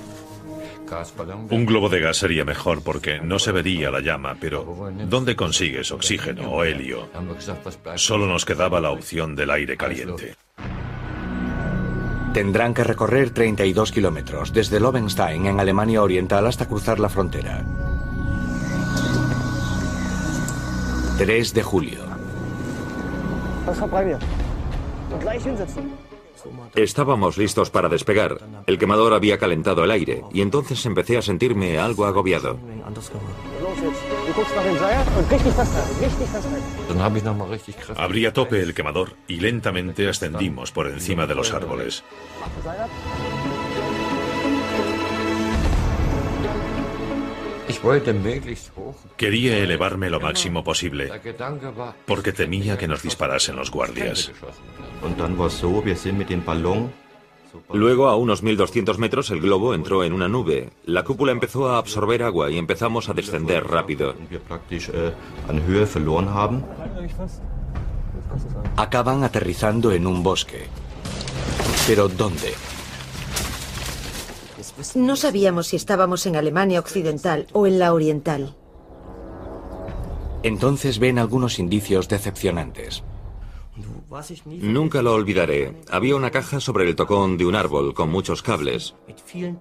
Un 1.50 1.66
globo 1.66 1.88
de 1.88 2.02
gas 2.02 2.18
sería 2.18 2.44
mejor 2.44 2.84
porque 2.84 3.20
no 3.22 3.40
se 3.40 3.52
vería 3.52 3.92
la 3.92 4.02
llama, 4.02 4.36
pero 4.40 4.92
¿dónde 5.08 5.36
consigues 5.36 5.92
oxígeno 5.92 6.52
o 6.52 6.64
helio? 6.64 7.08
Solo 7.96 8.28
nos 8.28 8.44
quedaba 8.44 8.82
la 8.82 8.92
opción 8.92 9.36
del 9.36 9.52
aire 9.52 9.78
caliente. 9.78 10.36
Tendrán 12.34 12.74
que 12.74 12.84
recorrer 12.84 13.32
32 13.32 13.92
kilómetros 13.92 14.54
desde 14.54 14.80
Lobenstein 14.80 15.46
en 15.46 15.60
Alemania 15.60 16.02
Oriental 16.02 16.48
hasta 16.48 16.68
cruzar 16.68 17.00
la 17.00 17.10
frontera. 17.10 17.91
3 21.22 21.54
de 21.54 21.62
julio. 21.62 22.00
Estábamos 26.74 27.38
listos 27.38 27.70
para 27.70 27.90
despegar. 27.90 28.40
El 28.66 28.80
quemador 28.80 29.14
había 29.14 29.38
calentado 29.38 29.84
el 29.84 29.92
aire 29.92 30.24
y 30.34 30.42
entonces 30.42 30.84
empecé 30.88 31.20
a 31.20 31.22
sentirme 31.22 31.78
algo 31.78 32.06
agobiado. 32.08 32.58
Abrí 37.98 38.26
a 38.26 38.34
tope 38.34 38.60
el 38.60 38.74
quemador 38.74 39.14
y 39.28 39.40
lentamente 39.40 40.10
ascendimos 40.10 40.72
por 40.72 40.88
encima 40.88 41.28
de 41.28 41.36
los 41.36 41.54
árboles. 41.54 42.04
Quería 49.18 49.58
elevarme 49.58 50.10
lo 50.10 50.20
máximo 50.20 50.64
posible 50.64 51.12
porque 52.06 52.32
temía 52.32 52.78
que 52.78 52.88
nos 52.88 53.04
disparasen 53.04 53.56
los 53.56 53.72
guardias. 53.72 54.32
Luego, 57.74 58.08
a 58.08 58.16
unos 58.16 58.44
1200 58.44 58.98
metros, 58.98 59.30
el 59.30 59.42
globo 59.42 59.74
entró 59.74 60.04
en 60.04 60.14
una 60.14 60.28
nube. 60.28 60.70
La 60.86 61.04
cúpula 61.04 61.32
empezó 61.32 61.70
a 61.70 61.78
absorber 61.78 62.24
agua 62.24 62.50
y 62.50 62.58
empezamos 62.58 63.10
a 63.10 63.14
descender 63.14 63.66
rápido. 63.68 64.16
Acaban 68.78 69.24
aterrizando 69.24 69.92
en 69.92 70.08
un 70.08 70.24
bosque. 70.24 70.68
¿Pero 71.88 72.08
dónde? 72.08 72.54
No 74.96 75.16
sabíamos 75.16 75.68
si 75.68 75.76
estábamos 75.76 76.26
en 76.26 76.36
Alemania 76.36 76.80
Occidental 76.80 77.48
o 77.54 77.68
en 77.68 77.80
la 77.80 77.94
Oriental. 77.94 78.56
Entonces 80.44 81.00
ven 81.00 81.20
algunos 81.20 81.60
indicios 81.60 82.08
decepcionantes. 82.08 83.04
Nunca 84.46 85.02
lo 85.02 85.14
olvidaré. 85.14 85.82
Había 85.90 86.16
una 86.16 86.32
caja 86.32 86.60
sobre 86.60 86.88
el 86.88 86.96
tocón 86.96 87.38
de 87.38 87.46
un 87.46 87.56
árbol 87.56 87.94
con 87.94 88.10
muchos 88.10 88.42
cables. 88.42 88.96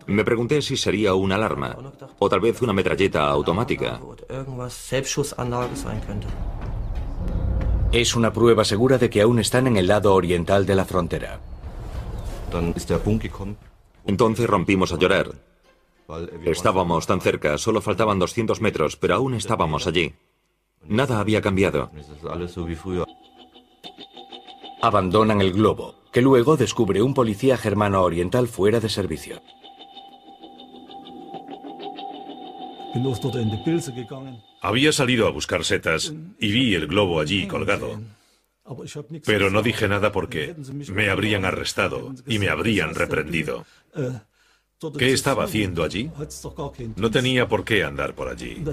Me 0.07 0.25
pregunté 0.25 0.63
si 0.63 0.77
sería 0.77 1.15
una 1.15 1.37
alarma 1.37 1.77
o 2.19 2.29
tal 2.29 2.41
vez 2.41 2.61
una 2.61 2.73
metralleta 2.73 3.29
automática. 3.29 4.01
Es 7.93 8.17
una 8.17 8.33
prueba 8.33 8.65
segura 8.65 8.99
de 8.99 9.11
que 9.11 9.21
aún 9.21 9.39
están 9.39 9.67
en 9.67 9.77
el 9.77 9.87
lado 9.87 10.15
oriental 10.15 10.67
de 10.67 10.75
la 10.75 10.85
frontera. 10.85 11.41
Entonces 14.07 14.47
rompimos 14.49 14.93
a 14.93 14.99
llorar. 14.99 15.33
Estábamos 16.45 17.07
tan 17.07 17.21
cerca, 17.21 17.57
solo 17.59 17.81
faltaban 17.81 18.19
200 18.19 18.61
metros, 18.61 18.97
pero 18.97 19.15
aún 19.15 19.35
estábamos 19.35 19.87
allí. 19.87 20.15
Nada 20.87 21.21
había 21.21 21.41
cambiado. 21.41 21.91
Abandonan 24.83 25.41
el 25.41 25.53
globo, 25.53 25.95
que 26.13 26.23
luego 26.23 26.57
descubre 26.57 27.03
un 27.03 27.15
policía 27.15 27.57
germano 27.57 28.03
oriental 28.03 28.49
fuera 28.49 28.81
de 28.81 28.89
servicio. 28.89 29.41
Había 34.63 34.93
salido 34.93 35.27
a 35.27 35.31
buscar 35.31 35.65
setas 35.65 36.13
y 36.39 36.53
vi 36.53 36.75
el 36.75 36.87
globo 36.87 37.21
allí 37.21 37.47
colgado. 37.47 38.01
Pero 39.25 39.51
no 39.51 39.63
dije 39.63 39.89
nada 39.89 40.13
porque 40.13 40.55
me 40.93 41.11
habrían 41.11 41.45
arrestado 41.45 42.15
y 42.27 42.39
me 42.39 42.49
habrían 42.49 42.95
reprendido. 42.95 43.65
¿Qué 44.99 45.13
estaba 45.13 45.45
haciendo 45.45 45.85
allí? 45.85 46.11
No 46.97 47.11
tenía 47.11 47.47
por 47.47 47.65
qué 47.65 47.85
andar 47.85 48.15
por 48.15 48.29
allí. 48.29 48.65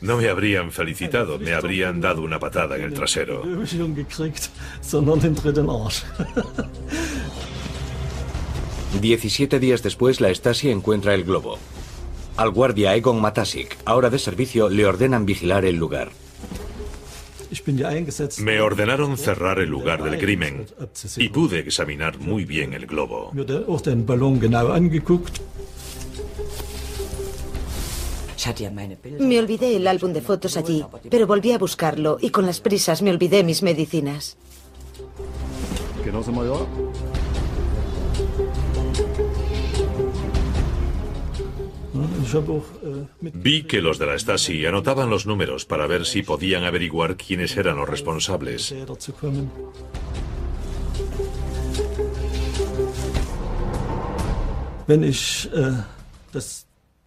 No 0.00 0.16
me 0.16 0.28
habrían 0.30 0.72
felicitado, 0.72 1.38
me 1.38 1.52
habrían 1.52 2.00
dado 2.00 2.22
una 2.22 2.38
patada 2.38 2.76
en 2.76 2.84
el 2.84 2.94
trasero. 2.94 3.42
17 9.00 9.60
días 9.60 9.82
después, 9.82 10.22
la 10.22 10.34
Stasi 10.34 10.70
encuentra 10.70 11.12
el 11.12 11.24
globo. 11.24 11.58
Al 12.38 12.50
guardia 12.50 12.94
Egon 12.94 13.20
Matasic, 13.20 13.76
ahora 13.84 14.08
de 14.08 14.18
servicio, 14.18 14.70
le 14.70 14.86
ordenan 14.86 15.26
vigilar 15.26 15.66
el 15.66 15.76
lugar. 15.76 16.10
Me 18.40 18.60
ordenaron 18.60 19.16
cerrar 19.16 19.58
el 19.58 19.68
lugar 19.68 20.02
del 20.02 20.18
crimen 20.18 20.66
y 21.16 21.28
pude 21.28 21.60
examinar 21.60 22.18
muy 22.18 22.44
bien 22.44 22.74
el 22.74 22.86
globo. 22.86 23.32
Me 29.18 29.38
olvidé 29.38 29.76
el 29.76 29.86
álbum 29.86 30.12
de 30.12 30.20
fotos 30.20 30.56
allí, 30.56 30.84
pero 31.10 31.26
volví 31.26 31.52
a 31.52 31.58
buscarlo 31.58 32.18
y 32.20 32.30
con 32.30 32.46
las 32.46 32.60
prisas 32.60 33.02
me 33.02 33.10
olvidé 33.10 33.42
mis 33.42 33.62
medicinas. 33.62 34.36
Vi 43.20 43.62
que 43.64 43.80
los 43.80 43.98
de 43.98 44.06
la 44.06 44.18
Stasi 44.18 44.66
anotaban 44.66 45.10
los 45.10 45.26
números 45.26 45.64
para 45.64 45.86
ver 45.86 46.04
si 46.06 46.22
podían 46.22 46.64
averiguar 46.64 47.16
quiénes 47.16 47.56
eran 47.56 47.76
los 47.76 47.88
responsables. 47.88 48.74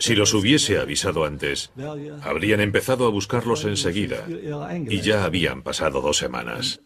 Si 0.01 0.15
los 0.15 0.33
hubiese 0.33 0.79
avisado 0.79 1.25
antes, 1.25 1.71
habrían 2.21 2.61
empezado 2.61 3.05
a 3.05 3.09
buscarlos 3.09 3.65
enseguida 3.65 4.25
y 4.87 5.01
ya 5.01 5.25
habían 5.25 5.61
pasado 5.61 6.01
dos 6.01 6.17
semanas. 6.17 6.81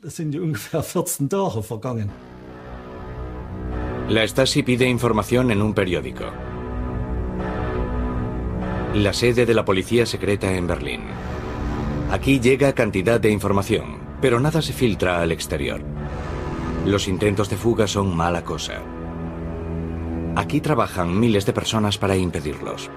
La 4.10 4.28
Stasi 4.28 4.64
pide 4.64 4.90
información 4.90 5.52
en 5.52 5.62
un 5.62 5.74
periódico. 5.74 6.53
La 8.94 9.12
sede 9.12 9.48
de 9.48 9.56
la 9.56 9.66
policía 9.66 10.06
secreta 10.06 10.54
en 10.54 10.68
Berlín. 10.68 11.02
Aquí 12.12 12.40
llega 12.40 12.74
cantidad 12.74 13.20
de 13.20 13.32
información, 13.32 13.98
pero 14.22 14.40
nada 14.40 14.62
se 14.62 14.72
filtra 14.72 15.20
al 15.20 15.32
exterior. 15.32 15.82
Los 16.86 17.08
intentos 17.08 17.50
de 17.50 17.58
fuga 17.58 17.88
son 17.88 18.16
mala 18.16 18.44
cosa. 18.44 18.84
Aquí 20.36 20.62
trabajan 20.62 21.20
miles 21.20 21.44
de 21.48 21.54
personas 21.54 21.98
para 21.98 22.16
impedirlos. 22.16 22.92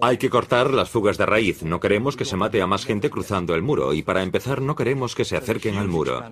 Hay 0.00 0.18
que 0.18 0.30
cortar 0.30 0.72
las 0.72 0.88
fugas 0.88 1.18
de 1.18 1.26
raíz. 1.26 1.64
No 1.64 1.80
queremos 1.80 2.14
que 2.14 2.24
se 2.24 2.36
mate 2.36 2.62
a 2.62 2.68
más 2.68 2.84
gente 2.84 3.10
cruzando 3.10 3.56
el 3.56 3.62
muro 3.62 3.94
y 3.94 4.02
para 4.02 4.22
empezar 4.22 4.62
no 4.62 4.76
queremos 4.76 5.16
que 5.16 5.24
se 5.24 5.36
acerquen 5.36 5.76
al 5.76 5.88
muro. 5.88 6.22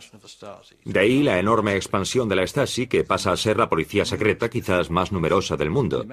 De 0.84 1.00
ahí 1.00 1.24
la 1.24 1.40
enorme 1.40 1.74
expansión 1.74 2.28
de 2.28 2.36
la 2.36 2.46
Stasi 2.46 2.86
que 2.86 3.02
pasa 3.02 3.32
a 3.32 3.36
ser 3.36 3.56
la 3.56 3.68
policía 3.68 4.04
secreta 4.04 4.48
quizás 4.48 4.88
más 4.88 5.10
numerosa 5.10 5.56
del 5.56 5.70
mundo. 5.70 6.04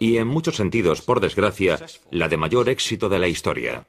Y 0.00 0.16
en 0.16 0.28
muchos 0.28 0.56
sentidos, 0.56 1.02
por 1.02 1.20
desgracia, 1.20 1.78
la 2.10 2.26
de 2.28 2.38
mayor 2.38 2.70
éxito 2.70 3.10
de 3.10 3.18
la 3.18 3.28
historia. 3.28 3.86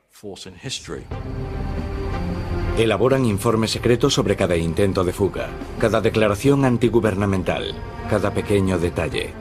Elaboran 2.78 3.26
informes 3.26 3.72
secretos 3.72 4.14
sobre 4.14 4.36
cada 4.36 4.58
intento 4.58 5.06
de 5.06 5.14
fuga, 5.14 5.48
cada 5.80 6.02
declaración 6.02 6.66
antigubernamental, 6.66 7.74
cada 8.10 8.34
pequeño 8.34 8.78
detalle. 8.78 9.34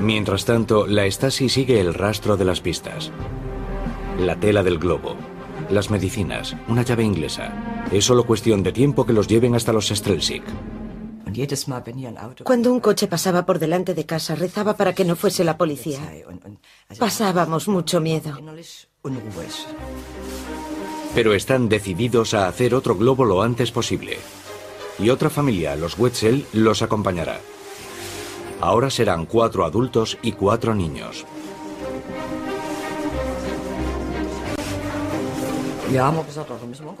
Mientras 0.00 0.44
tanto, 0.44 0.86
la 0.86 1.10
Stasi 1.10 1.48
sigue 1.48 1.80
el 1.80 1.92
rastro 1.92 2.36
de 2.36 2.44
las 2.44 2.60
pistas. 2.60 3.10
La 4.20 4.36
tela 4.36 4.62
del 4.62 4.78
globo, 4.78 5.16
las 5.68 5.90
medicinas, 5.90 6.56
una 6.68 6.82
llave 6.82 7.02
inglesa. 7.02 7.86
Es 7.90 8.04
solo 8.04 8.24
cuestión 8.24 8.62
de 8.62 8.70
tiempo 8.70 9.04
que 9.04 9.12
los 9.12 9.26
lleven 9.26 9.56
hasta 9.56 9.72
los 9.72 9.88
Strelsic. 9.88 10.44
Cuando 12.44 12.72
un 12.72 12.80
coche 12.80 13.08
pasaba 13.08 13.44
por 13.44 13.58
delante 13.58 13.94
de 13.94 14.06
casa, 14.06 14.36
rezaba 14.36 14.76
para 14.76 14.94
que 14.94 15.04
no 15.04 15.16
fuese 15.16 15.42
la 15.42 15.58
policía. 15.58 16.00
Pasábamos 16.98 17.66
mucho 17.68 18.00
miedo. 18.00 18.32
Pero 21.14 21.34
están 21.34 21.68
decididos 21.68 22.34
a 22.34 22.46
hacer 22.46 22.74
otro 22.74 22.96
globo 22.96 23.24
lo 23.24 23.42
antes 23.42 23.72
posible. 23.72 24.18
Y 24.98 25.10
otra 25.10 25.28
familia, 25.28 25.74
los 25.76 25.98
Wetzel, 25.98 26.46
los 26.52 26.82
acompañará. 26.82 27.40
Ahora 28.60 28.88
serán 28.88 29.26
cuatro 29.26 29.64
adultos 29.64 30.16
y 30.22 30.32
cuatro 30.32 30.74
niños. 30.74 31.26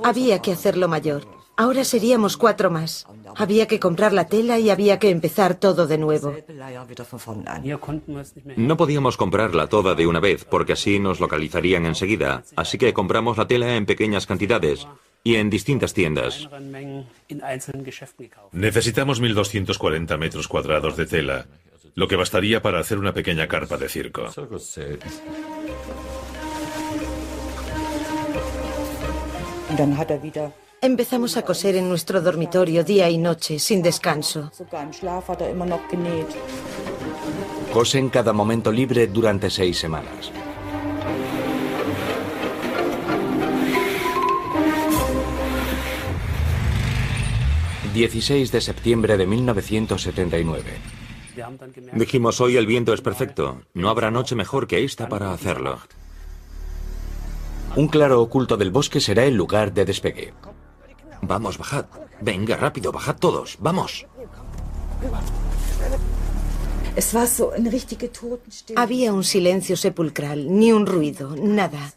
Había 0.02 0.40
que 0.40 0.52
hacerlo 0.52 0.88
mayor. 0.88 1.35
Ahora 1.56 1.84
seríamos 1.84 2.36
cuatro 2.36 2.70
más. 2.70 3.06
Había 3.34 3.66
que 3.66 3.80
comprar 3.80 4.12
la 4.12 4.26
tela 4.26 4.58
y 4.58 4.68
había 4.68 4.98
que 4.98 5.10
empezar 5.10 5.54
todo 5.54 5.86
de 5.86 5.96
nuevo. 5.96 6.34
No 8.56 8.76
podíamos 8.76 9.16
comprarla 9.16 9.66
toda 9.66 9.94
de 9.94 10.06
una 10.06 10.20
vez 10.20 10.44
porque 10.44 10.74
así 10.74 10.98
nos 10.98 11.18
localizarían 11.18 11.86
enseguida, 11.86 12.44
así 12.56 12.76
que 12.76 12.92
compramos 12.92 13.38
la 13.38 13.46
tela 13.46 13.74
en 13.74 13.86
pequeñas 13.86 14.26
cantidades 14.26 14.86
y 15.24 15.36
en 15.36 15.48
distintas 15.48 15.94
tiendas. 15.94 16.48
Necesitamos 18.52 19.22
1.240 19.22 20.18
metros 20.18 20.48
cuadrados 20.48 20.96
de 20.96 21.06
tela, 21.06 21.46
lo 21.94 22.06
que 22.06 22.16
bastaría 22.16 22.60
para 22.60 22.80
hacer 22.80 22.98
una 22.98 23.14
pequeña 23.14 23.48
carpa 23.48 23.78
de 23.78 23.88
circo. 23.88 24.30
Empezamos 30.86 31.36
a 31.36 31.42
coser 31.42 31.74
en 31.74 31.88
nuestro 31.88 32.20
dormitorio 32.20 32.84
día 32.84 33.10
y 33.10 33.18
noche, 33.18 33.58
sin 33.58 33.82
descanso. 33.82 34.52
Cosen 37.72 38.08
cada 38.08 38.32
momento 38.32 38.70
libre 38.70 39.08
durante 39.08 39.50
seis 39.50 39.78
semanas. 39.78 40.30
...16 47.92 48.50
de 48.50 48.60
septiembre 48.60 49.16
de 49.16 49.26
1979. 49.26 50.62
Dijimos, 51.94 52.40
hoy 52.40 52.56
el 52.58 52.66
viento 52.66 52.92
es 52.92 53.00
perfecto. 53.00 53.62
No 53.74 53.88
habrá 53.88 54.12
noche 54.12 54.36
mejor 54.36 54.68
que 54.68 54.84
esta 54.84 55.08
para 55.08 55.32
hacerlo. 55.32 55.80
Un 57.74 57.88
claro 57.88 58.20
oculto 58.20 58.56
del 58.56 58.70
bosque 58.70 59.00
será 59.00 59.24
el 59.24 59.34
lugar 59.34 59.72
de 59.72 59.84
despegue. 59.84 60.32
Vamos, 61.26 61.58
bajad. 61.58 61.86
Venga, 62.20 62.56
rápido, 62.56 62.92
bajad 62.92 63.16
todos. 63.16 63.56
Vamos. 63.60 64.06
Había 68.76 69.12
un 69.12 69.24
silencio 69.24 69.76
sepulcral, 69.76 70.58
ni 70.58 70.72
un 70.72 70.86
ruido, 70.86 71.36
nada. 71.36 71.94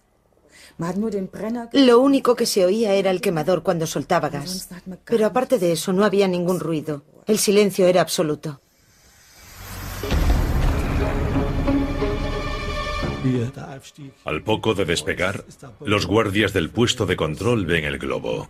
Lo 1.73 1.99
único 1.99 2.36
que 2.36 2.45
se 2.45 2.65
oía 2.65 2.93
era 2.93 3.11
el 3.11 3.21
quemador 3.21 3.63
cuando 3.63 3.86
soltaba 3.86 4.30
gas. 4.30 4.69
Pero 5.05 5.25
aparte 5.25 5.59
de 5.59 5.73
eso 5.73 5.93
no 5.93 6.05
había 6.05 6.27
ningún 6.27 6.59
ruido. 6.59 7.03
El 7.27 7.38
silencio 7.38 7.88
era 7.88 8.01
absoluto. 8.01 8.61
Al 14.25 14.43
poco 14.43 14.73
de 14.73 14.86
despegar, 14.86 15.43
los 15.86 16.05
guardias 16.05 16.53
del 16.53 16.69
puesto 16.69 17.05
de 17.05 17.15
control 17.15 17.65
ven 17.65 17.86
el 17.86 17.97
globo. 17.97 18.47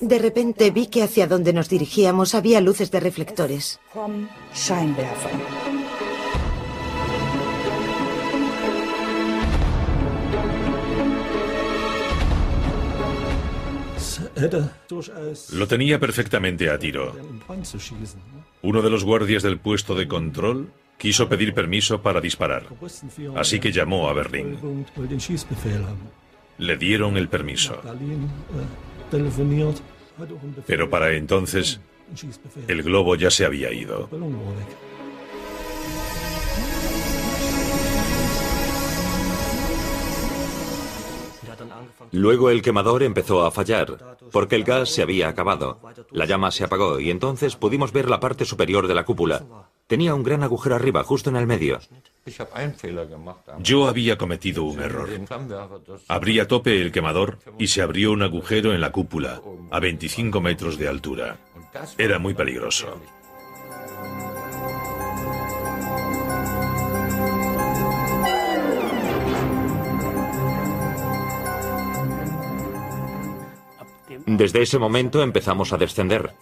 De 0.00 0.18
repente 0.18 0.70
vi 0.70 0.86
que 0.86 1.02
hacia 1.02 1.26
donde 1.26 1.52
nos 1.52 1.68
dirigíamos 1.68 2.34
había 2.34 2.60
luces 2.60 2.90
de 2.90 3.00
reflectores. 3.00 3.80
Lo 15.52 15.66
tenía 15.66 15.98
perfectamente 15.98 16.70
a 16.70 16.78
tiro. 16.78 17.16
Uno 18.62 18.82
de 18.82 18.90
los 18.90 19.04
guardias 19.04 19.42
del 19.42 19.58
puesto 19.58 19.94
de 19.94 20.08
control 20.08 20.72
quiso 20.98 21.28
pedir 21.28 21.54
permiso 21.54 22.02
para 22.02 22.20
disparar, 22.20 22.64
así 23.36 23.60
que 23.60 23.72
llamó 23.72 24.08
a 24.08 24.12
Berlín. 24.12 24.58
Le 26.58 26.76
dieron 26.76 27.16
el 27.16 27.28
permiso. 27.28 27.80
Pero 30.66 30.90
para 30.90 31.14
entonces, 31.14 31.80
el 32.66 32.82
globo 32.82 33.14
ya 33.14 33.30
se 33.30 33.44
había 33.44 33.72
ido. 33.72 34.08
Luego 42.12 42.50
el 42.50 42.62
quemador 42.62 43.02
empezó 43.02 43.44
a 43.44 43.50
fallar, 43.50 44.16
porque 44.32 44.56
el 44.56 44.64
gas 44.64 44.88
se 44.88 45.02
había 45.02 45.28
acabado. 45.28 45.80
La 46.10 46.24
llama 46.24 46.50
se 46.50 46.64
apagó 46.64 46.98
y 46.98 47.10
entonces 47.10 47.56
pudimos 47.56 47.92
ver 47.92 48.08
la 48.08 48.20
parte 48.20 48.44
superior 48.44 48.88
de 48.88 48.94
la 48.94 49.04
cúpula. 49.04 49.44
Tenía 49.88 50.14
un 50.14 50.22
gran 50.22 50.42
agujero 50.42 50.76
arriba, 50.76 51.02
justo 51.02 51.30
en 51.30 51.36
el 51.36 51.46
medio. 51.46 51.80
Yo 53.60 53.88
había 53.88 54.18
cometido 54.18 54.64
un 54.64 54.80
error. 54.80 55.08
Abrí 56.08 56.40
a 56.40 56.46
tope 56.46 56.82
el 56.82 56.92
quemador 56.92 57.38
y 57.58 57.68
se 57.68 57.80
abrió 57.80 58.12
un 58.12 58.22
agujero 58.22 58.74
en 58.74 58.82
la 58.82 58.92
cúpula, 58.92 59.40
a 59.70 59.80
25 59.80 60.42
metros 60.42 60.76
de 60.76 60.88
altura. 60.88 61.38
Era 61.96 62.18
muy 62.18 62.34
peligroso. 62.34 63.00
Desde 74.26 74.60
ese 74.60 74.78
momento 74.78 75.22
empezamos 75.22 75.72
a 75.72 75.78
descender. 75.78 76.34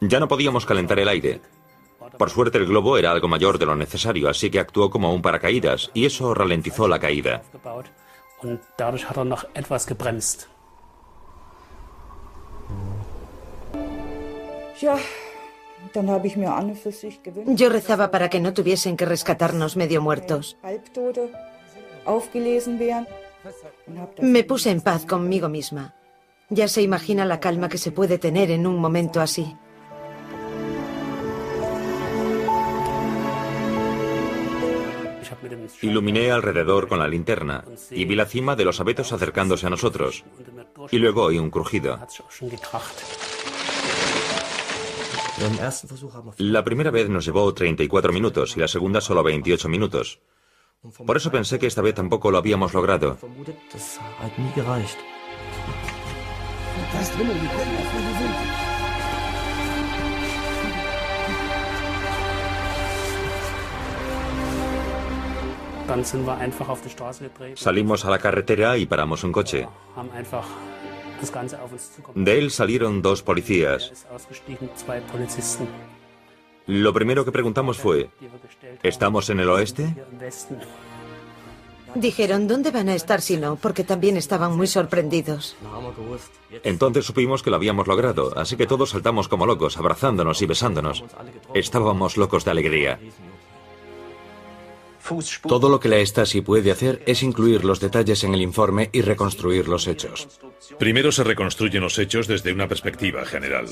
Ya 0.00 0.18
no 0.18 0.28
podíamos 0.28 0.66
calentar 0.66 0.98
el 0.98 1.08
aire. 1.08 1.40
Por 2.18 2.30
suerte 2.30 2.58
el 2.58 2.66
globo 2.66 2.96
era 2.96 3.12
algo 3.12 3.28
mayor 3.28 3.58
de 3.58 3.66
lo 3.66 3.76
necesario, 3.76 4.28
así 4.28 4.50
que 4.50 4.58
actuó 4.58 4.90
como 4.90 5.12
un 5.14 5.22
paracaídas 5.22 5.90
y 5.94 6.06
eso 6.06 6.34
ralentizó 6.34 6.88
la 6.88 6.98
caída. 6.98 7.42
Yo 17.46 17.68
rezaba 17.68 18.10
para 18.10 18.30
que 18.30 18.40
no 18.40 18.54
tuviesen 18.54 18.96
que 18.96 19.04
rescatarnos 19.04 19.76
medio 19.76 20.00
muertos. 20.00 20.56
Me 24.20 24.44
puse 24.44 24.70
en 24.70 24.80
paz 24.80 25.04
conmigo 25.04 25.48
misma. 25.48 25.94
Ya 26.48 26.66
se 26.68 26.82
imagina 26.82 27.24
la 27.24 27.40
calma 27.40 27.68
que 27.68 27.78
se 27.78 27.92
puede 27.92 28.18
tener 28.18 28.50
en 28.50 28.66
un 28.66 28.78
momento 28.78 29.20
así. 29.20 29.56
Iluminé 35.82 36.30
alrededor 36.30 36.88
con 36.88 36.98
la 36.98 37.08
linterna 37.08 37.64
y 37.90 38.04
vi 38.04 38.14
la 38.14 38.26
cima 38.26 38.56
de 38.56 38.64
los 38.64 38.80
abetos 38.80 39.12
acercándose 39.12 39.66
a 39.66 39.70
nosotros. 39.70 40.24
Y 40.90 40.98
luego 40.98 41.24
oí 41.24 41.38
un 41.38 41.50
crujido. 41.50 41.98
La 46.36 46.64
primera 46.64 46.90
vez 46.90 47.08
nos 47.08 47.24
llevó 47.24 47.52
34 47.54 48.12
minutos 48.12 48.56
y 48.56 48.60
la 48.60 48.68
segunda 48.68 49.00
solo 49.00 49.22
28 49.22 49.68
minutos. 49.68 50.20
Por 51.06 51.16
eso 51.16 51.30
pensé 51.30 51.58
que 51.58 51.66
esta 51.66 51.82
vez 51.82 51.94
tampoco 51.94 52.30
lo 52.30 52.38
habíamos 52.38 52.72
logrado. 52.72 53.18
Salimos 67.54 68.04
a 68.04 68.10
la 68.10 68.18
carretera 68.18 68.76
y 68.76 68.86
paramos 68.86 69.24
un 69.24 69.32
coche. 69.32 69.66
De 72.14 72.38
él 72.38 72.50
salieron 72.50 73.02
dos 73.02 73.22
policías. 73.22 74.06
Lo 76.66 76.92
primero 76.92 77.24
que 77.24 77.32
preguntamos 77.32 77.78
fue, 77.78 78.10
¿estamos 78.82 79.30
en 79.30 79.40
el 79.40 79.48
oeste? 79.48 79.94
Dijeron, 81.94 82.46
¿dónde 82.46 82.70
van 82.70 82.88
a 82.88 82.94
estar 82.94 83.20
si 83.20 83.36
no? 83.36 83.56
Porque 83.56 83.82
también 83.82 84.16
estaban 84.16 84.56
muy 84.56 84.68
sorprendidos. 84.68 85.56
Entonces 86.62 87.04
supimos 87.04 87.42
que 87.42 87.50
lo 87.50 87.56
habíamos 87.56 87.88
logrado, 87.88 88.32
así 88.38 88.56
que 88.56 88.68
todos 88.68 88.90
saltamos 88.90 89.26
como 89.26 89.46
locos, 89.46 89.76
abrazándonos 89.76 90.40
y 90.40 90.46
besándonos. 90.46 91.02
Estábamos 91.52 92.16
locos 92.16 92.44
de 92.44 92.50
alegría. 92.52 93.00
Todo 95.46 95.68
lo 95.68 95.80
que 95.80 95.88
la 95.88 96.04
Stasi 96.04 96.40
puede 96.40 96.70
hacer 96.70 97.02
es 97.06 97.22
incluir 97.22 97.64
los 97.64 97.80
detalles 97.80 98.24
en 98.24 98.34
el 98.34 98.42
informe 98.42 98.90
y 98.92 99.02
reconstruir 99.02 99.68
los 99.68 99.86
hechos. 99.86 100.28
Primero 100.78 101.10
se 101.10 101.24
reconstruyen 101.24 101.82
los 101.82 101.98
hechos 101.98 102.26
desde 102.26 102.52
una 102.52 102.68
perspectiva 102.68 103.24
general. 103.24 103.66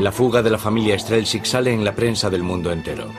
La 0.00 0.12
fuga 0.12 0.42
de 0.42 0.50
la 0.50 0.58
familia 0.58 0.98
Strelzig 0.98 1.46
sale 1.46 1.72
en 1.72 1.84
la 1.84 1.94
prensa 1.94 2.28
del 2.28 2.42
mundo 2.42 2.70
entero. 2.70 3.10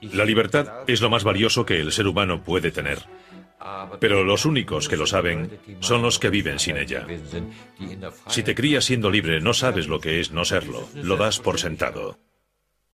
La 0.00 0.24
libertad 0.24 0.66
es 0.86 1.00
lo 1.00 1.10
más 1.10 1.24
valioso 1.24 1.66
que 1.66 1.80
el 1.80 1.92
ser 1.92 2.06
humano 2.06 2.42
puede 2.42 2.70
tener. 2.70 3.00
Pero 4.00 4.24
los 4.24 4.44
únicos 4.44 4.88
que 4.88 4.96
lo 4.96 5.06
saben 5.06 5.58
son 5.80 6.02
los 6.02 6.18
que 6.18 6.30
viven 6.30 6.58
sin 6.58 6.76
ella. 6.76 7.06
Si 8.28 8.42
te 8.42 8.54
crías 8.54 8.84
siendo 8.84 9.10
libre, 9.10 9.40
no 9.40 9.54
sabes 9.54 9.88
lo 9.88 10.00
que 10.00 10.20
es 10.20 10.30
no 10.30 10.44
serlo. 10.44 10.86
Lo 10.94 11.16
das 11.16 11.38
por 11.38 11.58
sentado. 11.58 12.18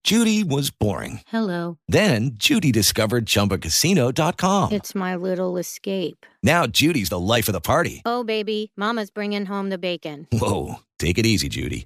Judy 0.04 0.44
was 0.44 0.72
boring. 0.72 1.22
Hello. 1.28 1.78
Then 1.88 2.32
Judy 2.36 2.72
discovered 2.72 3.26
ChumbaCasino.com. 3.28 4.72
It's 4.72 4.96
my 4.96 5.16
little 5.16 5.58
escape. 5.58 6.26
Now 6.42 6.66
Judy's 6.66 7.10
the 7.10 7.20
life 7.20 7.48
of 7.48 7.54
the 7.54 7.62
party. 7.62 8.02
Oh, 8.04 8.24
baby, 8.24 8.72
Mama's 8.76 9.12
bringing 9.12 9.46
home 9.46 9.70
the 9.70 9.78
bacon. 9.78 10.28
Whoa, 10.32 10.80
take 10.98 11.20
it 11.20 11.26
easy, 11.28 11.50
Judy. 11.50 11.86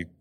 you 0.00 0.06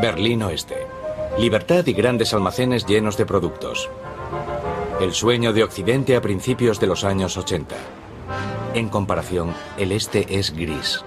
Berlín 0.00 0.42
Oeste. 0.42 0.86
Libertad 1.38 1.84
y 1.86 1.92
grandes 1.92 2.32
almacenes 2.32 2.86
llenos 2.86 3.16
de 3.16 3.26
productos. 3.26 3.90
El 5.00 5.12
sueño 5.12 5.52
de 5.52 5.64
Occidente 5.64 6.14
a 6.14 6.20
principios 6.20 6.78
de 6.78 6.86
los 6.86 7.02
años 7.02 7.36
80. 7.36 7.74
En 8.74 8.88
comparación, 8.88 9.54
el 9.76 9.90
este 9.90 10.38
es 10.38 10.54
gris. 10.54 11.04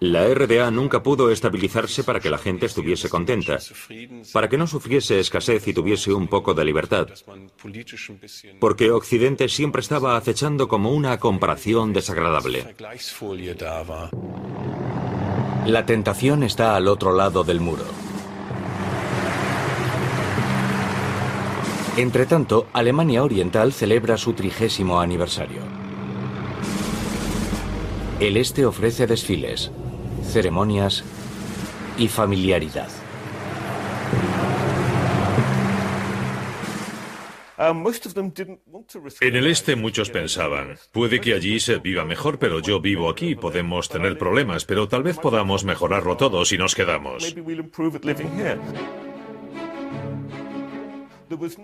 La 0.00 0.26
RDA 0.26 0.70
nunca 0.70 1.02
pudo 1.02 1.30
estabilizarse 1.30 2.04
para 2.04 2.20
que 2.20 2.30
la 2.30 2.38
gente 2.38 2.66
estuviese 2.66 3.08
contenta, 3.08 3.58
para 4.32 4.48
que 4.48 4.58
no 4.58 4.66
sufriese 4.66 5.20
escasez 5.20 5.66
y 5.68 5.74
tuviese 5.74 6.12
un 6.12 6.28
poco 6.28 6.54
de 6.54 6.64
libertad, 6.64 7.08
porque 8.60 8.90
Occidente 8.90 9.48
siempre 9.48 9.80
estaba 9.80 10.16
acechando 10.16 10.68
como 10.68 10.92
una 10.92 11.18
comparación 11.18 11.92
desagradable. 11.92 12.74
La 15.66 15.86
tentación 15.86 16.42
está 16.42 16.76
al 16.76 16.88
otro 16.88 17.12
lado 17.12 17.44
del 17.44 17.60
muro. 17.60 17.84
Entretanto, 21.96 22.66
Alemania 22.72 23.22
Oriental 23.22 23.72
celebra 23.72 24.16
su 24.16 24.32
trigésimo 24.32 25.00
aniversario. 25.00 25.60
El 28.18 28.36
este 28.36 28.66
ofrece 28.66 29.06
desfiles, 29.06 29.70
ceremonias 30.24 31.04
y 31.98 32.08
familiaridad. 32.08 32.88
En 39.20 39.36
el 39.36 39.46
este 39.46 39.76
muchos 39.76 40.10
pensaban, 40.10 40.76
puede 40.92 41.20
que 41.20 41.34
allí 41.34 41.60
se 41.60 41.78
viva 41.78 42.04
mejor, 42.04 42.38
pero 42.38 42.60
yo 42.60 42.80
vivo 42.80 43.08
aquí, 43.08 43.36
podemos 43.36 43.88
tener 43.88 44.18
problemas, 44.18 44.64
pero 44.64 44.88
tal 44.88 45.02
vez 45.02 45.18
podamos 45.18 45.64
mejorarlo 45.64 46.16
todo 46.16 46.44
si 46.44 46.58
nos 46.58 46.74
quedamos. 46.74 47.34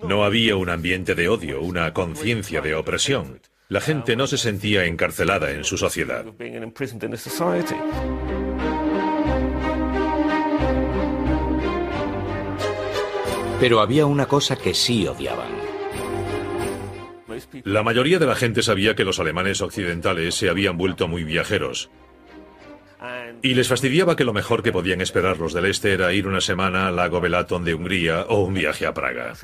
No 0.02 0.24
había 0.24 0.56
un 0.56 0.70
ambiente 0.70 1.14
de 1.14 1.28
odio, 1.28 1.60
una 1.60 1.92
conciencia 1.92 2.60
de 2.60 2.74
opresión. 2.74 3.40
La 3.68 3.80
gente 3.80 4.16
no 4.16 4.26
se 4.26 4.38
sentía 4.38 4.84
encarcelada 4.86 5.52
en 5.52 5.64
su 5.64 5.76
sociedad. 5.76 6.24
Pero 13.60 13.80
había 13.80 14.06
una 14.06 14.26
cosa 14.26 14.56
que 14.56 14.72
sí 14.72 15.06
odiaban. 15.06 15.50
La 17.64 17.82
mayoría 17.82 18.18
de 18.18 18.26
la 18.26 18.34
gente 18.34 18.62
sabía 18.62 18.94
que 18.94 19.04
los 19.04 19.20
alemanes 19.20 19.60
occidentales 19.60 20.34
se 20.34 20.48
habían 20.48 20.78
vuelto 20.78 21.08
muy 21.08 21.24
viajeros. 21.24 21.90
Y 23.42 23.54
les 23.54 23.68
fastidiaba 23.68 24.16
que 24.16 24.24
lo 24.24 24.32
mejor 24.32 24.62
que 24.62 24.72
podían 24.72 25.00
esperar 25.00 25.38
los 25.38 25.52
del 25.52 25.66
este 25.66 25.92
era 25.92 26.12
ir 26.12 26.26
una 26.26 26.40
semana 26.40 26.88
al 26.88 26.96
lago 26.96 27.20
Belaton 27.20 27.64
de 27.64 27.74
Hungría 27.74 28.26
o 28.28 28.44
un 28.44 28.54
viaje 28.54 28.86
a 28.86 28.92
Praga. 28.92 29.34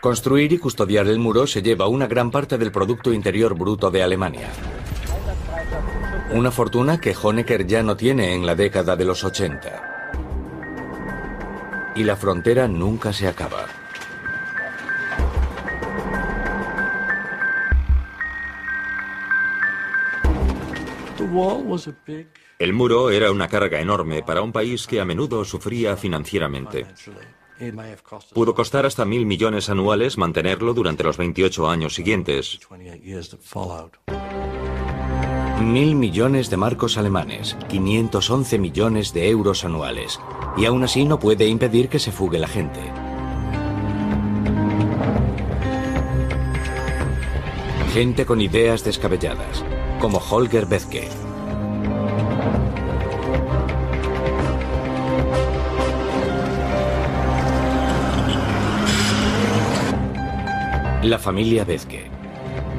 Construir 0.00 0.52
y 0.52 0.58
custodiar 0.58 1.06
el 1.08 1.18
muro 1.18 1.46
se 1.46 1.62
lleva 1.62 1.88
una 1.88 2.06
gran 2.06 2.30
parte 2.30 2.58
del 2.58 2.72
Producto 2.72 3.12
Interior 3.12 3.54
Bruto 3.54 3.90
de 3.90 4.02
Alemania. 4.02 4.48
Una 6.32 6.50
fortuna 6.50 7.00
que 7.00 7.14
Honecker 7.20 7.66
ya 7.66 7.82
no 7.82 7.96
tiene 7.96 8.34
en 8.34 8.46
la 8.46 8.54
década 8.54 8.96
de 8.96 9.04
los 9.04 9.24
80. 9.24 9.95
Y 11.96 12.04
la 12.04 12.16
frontera 12.16 12.68
nunca 12.68 13.12
se 13.12 13.26
acaba. 13.26 13.66
El 22.58 22.72
muro 22.72 23.10
era 23.10 23.30
una 23.30 23.48
carga 23.48 23.80
enorme 23.80 24.22
para 24.22 24.42
un 24.42 24.52
país 24.52 24.86
que 24.86 25.00
a 25.00 25.04
menudo 25.04 25.44
sufría 25.44 25.96
financieramente. 25.96 26.86
Pudo 28.34 28.54
costar 28.54 28.86
hasta 28.86 29.04
mil 29.04 29.26
millones 29.26 29.70
anuales 29.70 30.18
mantenerlo 30.18 30.74
durante 30.74 31.04
los 31.04 31.16
28 31.16 31.68
años 31.68 31.94
siguientes. 31.94 32.60
Mil 35.60 35.94
millones 35.94 36.50
de 36.50 36.58
marcos 36.58 36.98
alemanes, 36.98 37.56
511 37.68 38.58
millones 38.58 39.14
de 39.14 39.30
euros 39.30 39.64
anuales. 39.64 40.20
Y 40.58 40.66
aún 40.66 40.84
así 40.84 41.06
no 41.06 41.18
puede 41.18 41.48
impedir 41.48 41.88
que 41.88 41.98
se 41.98 42.12
fugue 42.12 42.38
la 42.38 42.46
gente. 42.46 42.80
Gente 47.94 48.26
con 48.26 48.42
ideas 48.42 48.84
descabelladas, 48.84 49.64
como 49.98 50.18
Holger 50.18 50.66
Bethke. 50.66 51.08
La 61.02 61.18
familia 61.18 61.64
Bethke. 61.64 62.15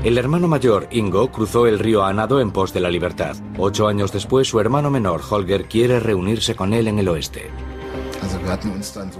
El 0.08 0.18
hermano 0.18 0.48
mayor, 0.48 0.88
Ingo, 0.92 1.30
cruzó 1.34 1.68
el 1.68 1.80
río 1.80 2.06
a 2.06 2.14
nado 2.14 2.40
en 2.40 2.52
pos 2.52 2.72
de 2.72 2.80
la 2.80 2.90
libertad. 2.90 3.36
Ocho 3.58 3.90
años 3.90 4.14
después, 4.14 4.48
su 4.48 4.58
hermano 4.62 4.90
menor, 4.90 5.20
Holger, 5.30 5.66
quiere 5.66 6.00
reunirse 6.00 6.56
con 6.56 6.74
él 6.74 6.88
en 6.88 7.00
el 7.00 7.10
oeste. 7.10 7.52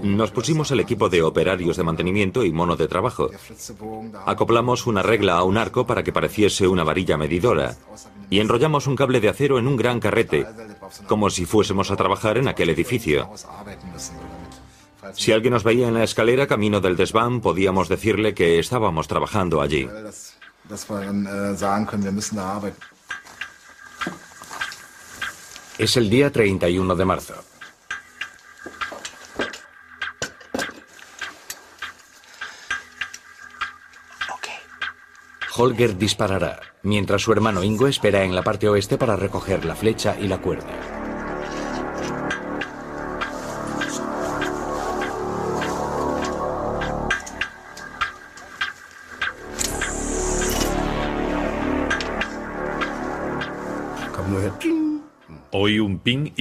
Nos 0.02 0.30
pusimos 0.30 0.70
el 0.70 0.80
equipo 0.80 1.10
de 1.10 1.20
operarios 1.20 1.76
de 1.76 1.82
mantenimiento 1.82 2.42
y 2.42 2.52
mono 2.52 2.74
de 2.74 2.88
trabajo. 2.88 3.28
Acoplamos 4.24 4.86
una 4.86 5.02
regla 5.02 5.34
a 5.34 5.42
un 5.42 5.58
arco 5.58 5.86
para 5.86 6.02
que 6.02 6.14
pareciese 6.14 6.66
una 6.66 6.84
varilla 6.84 7.18
medidora 7.18 7.76
y 8.30 8.40
enrollamos 8.40 8.86
un 8.86 8.96
cable 8.96 9.20
de 9.20 9.28
acero 9.28 9.58
en 9.58 9.66
un 9.66 9.76
gran 9.76 10.00
carrete, 10.00 10.46
como 11.06 11.28
si 11.28 11.44
fuésemos 11.44 11.90
a 11.90 11.96
trabajar 11.96 12.38
en 12.38 12.48
aquel 12.48 12.70
edificio. 12.70 13.28
Si 15.12 15.32
alguien 15.32 15.52
nos 15.52 15.64
veía 15.64 15.88
en 15.88 15.94
la 15.94 16.04
escalera 16.04 16.46
camino 16.46 16.80
del 16.80 16.96
desván, 16.96 17.42
podíamos 17.42 17.90
decirle 17.90 18.32
que 18.32 18.58
estábamos 18.58 19.06
trabajando 19.06 19.60
allí. 19.60 19.86
Es 25.78 25.96
el 25.96 26.10
día 26.10 26.30
31 26.30 26.96
de 26.96 27.04
marzo. 27.04 27.34
Holger 35.60 35.98
disparará, 35.98 36.60
mientras 36.84 37.22
su 37.22 37.32
hermano 37.32 37.64
Ingo 37.64 37.88
espera 37.88 38.22
en 38.22 38.32
la 38.32 38.42
parte 38.42 38.68
oeste 38.68 38.96
para 38.96 39.16
recoger 39.16 39.64
la 39.64 39.74
flecha 39.74 40.16
y 40.20 40.28
la 40.28 40.38
cuerda. 40.38 40.97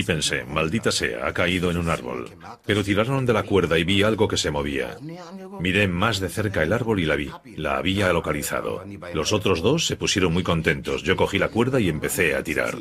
Pensé, 0.07 0.43
maldita 0.45 0.91
sea, 0.91 1.27
ha 1.27 1.33
caído 1.33 1.69
en 1.69 1.77
un 1.77 1.89
árbol. 1.89 2.31
Pero 2.65 2.83
tiraron 2.83 3.25
de 3.25 3.33
la 3.33 3.43
cuerda 3.43 3.77
y 3.77 3.83
vi 3.83 4.01
algo 4.01 4.27
que 4.27 4.37
se 4.37 4.49
movía. 4.49 4.97
Miré 5.59 5.87
más 5.87 6.19
de 6.19 6.29
cerca 6.29 6.63
el 6.63 6.73
árbol 6.73 6.99
y 6.99 7.05
la 7.05 7.15
vi. 7.15 7.29
La 7.55 7.77
había 7.77 8.11
localizado. 8.11 8.83
Los 9.13 9.33
otros 9.33 9.61
dos 9.61 9.85
se 9.85 9.95
pusieron 9.97 10.33
muy 10.33 10.41
contentos. 10.41 11.03
Yo 11.03 11.15
cogí 11.15 11.37
la 11.37 11.49
cuerda 11.49 11.79
y 11.79 11.89
empecé 11.89 12.35
a 12.35 12.43
tirar. 12.43 12.75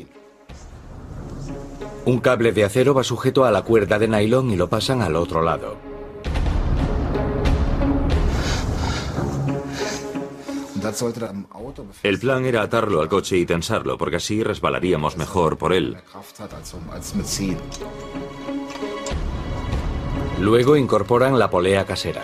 Un 2.06 2.20
cable 2.20 2.52
de 2.52 2.64
acero 2.64 2.94
va 2.94 3.02
sujeto 3.02 3.44
a 3.44 3.50
la 3.50 3.62
cuerda 3.62 3.98
de 3.98 4.08
nylon 4.08 4.50
y 4.52 4.56
lo 4.56 4.68
pasan 4.68 5.02
al 5.02 5.16
otro 5.16 5.42
lado. 5.42 5.85
El 12.02 12.18
plan 12.18 12.44
era 12.44 12.62
atarlo 12.62 13.00
al 13.00 13.08
coche 13.08 13.36
y 13.36 13.46
tensarlo, 13.46 13.98
porque 13.98 14.16
así 14.16 14.42
resbalaríamos 14.42 15.16
mejor 15.16 15.58
por 15.58 15.72
él. 15.72 15.96
Luego 20.40 20.76
incorporan 20.76 21.38
la 21.38 21.50
polea 21.50 21.84
casera. 21.86 22.22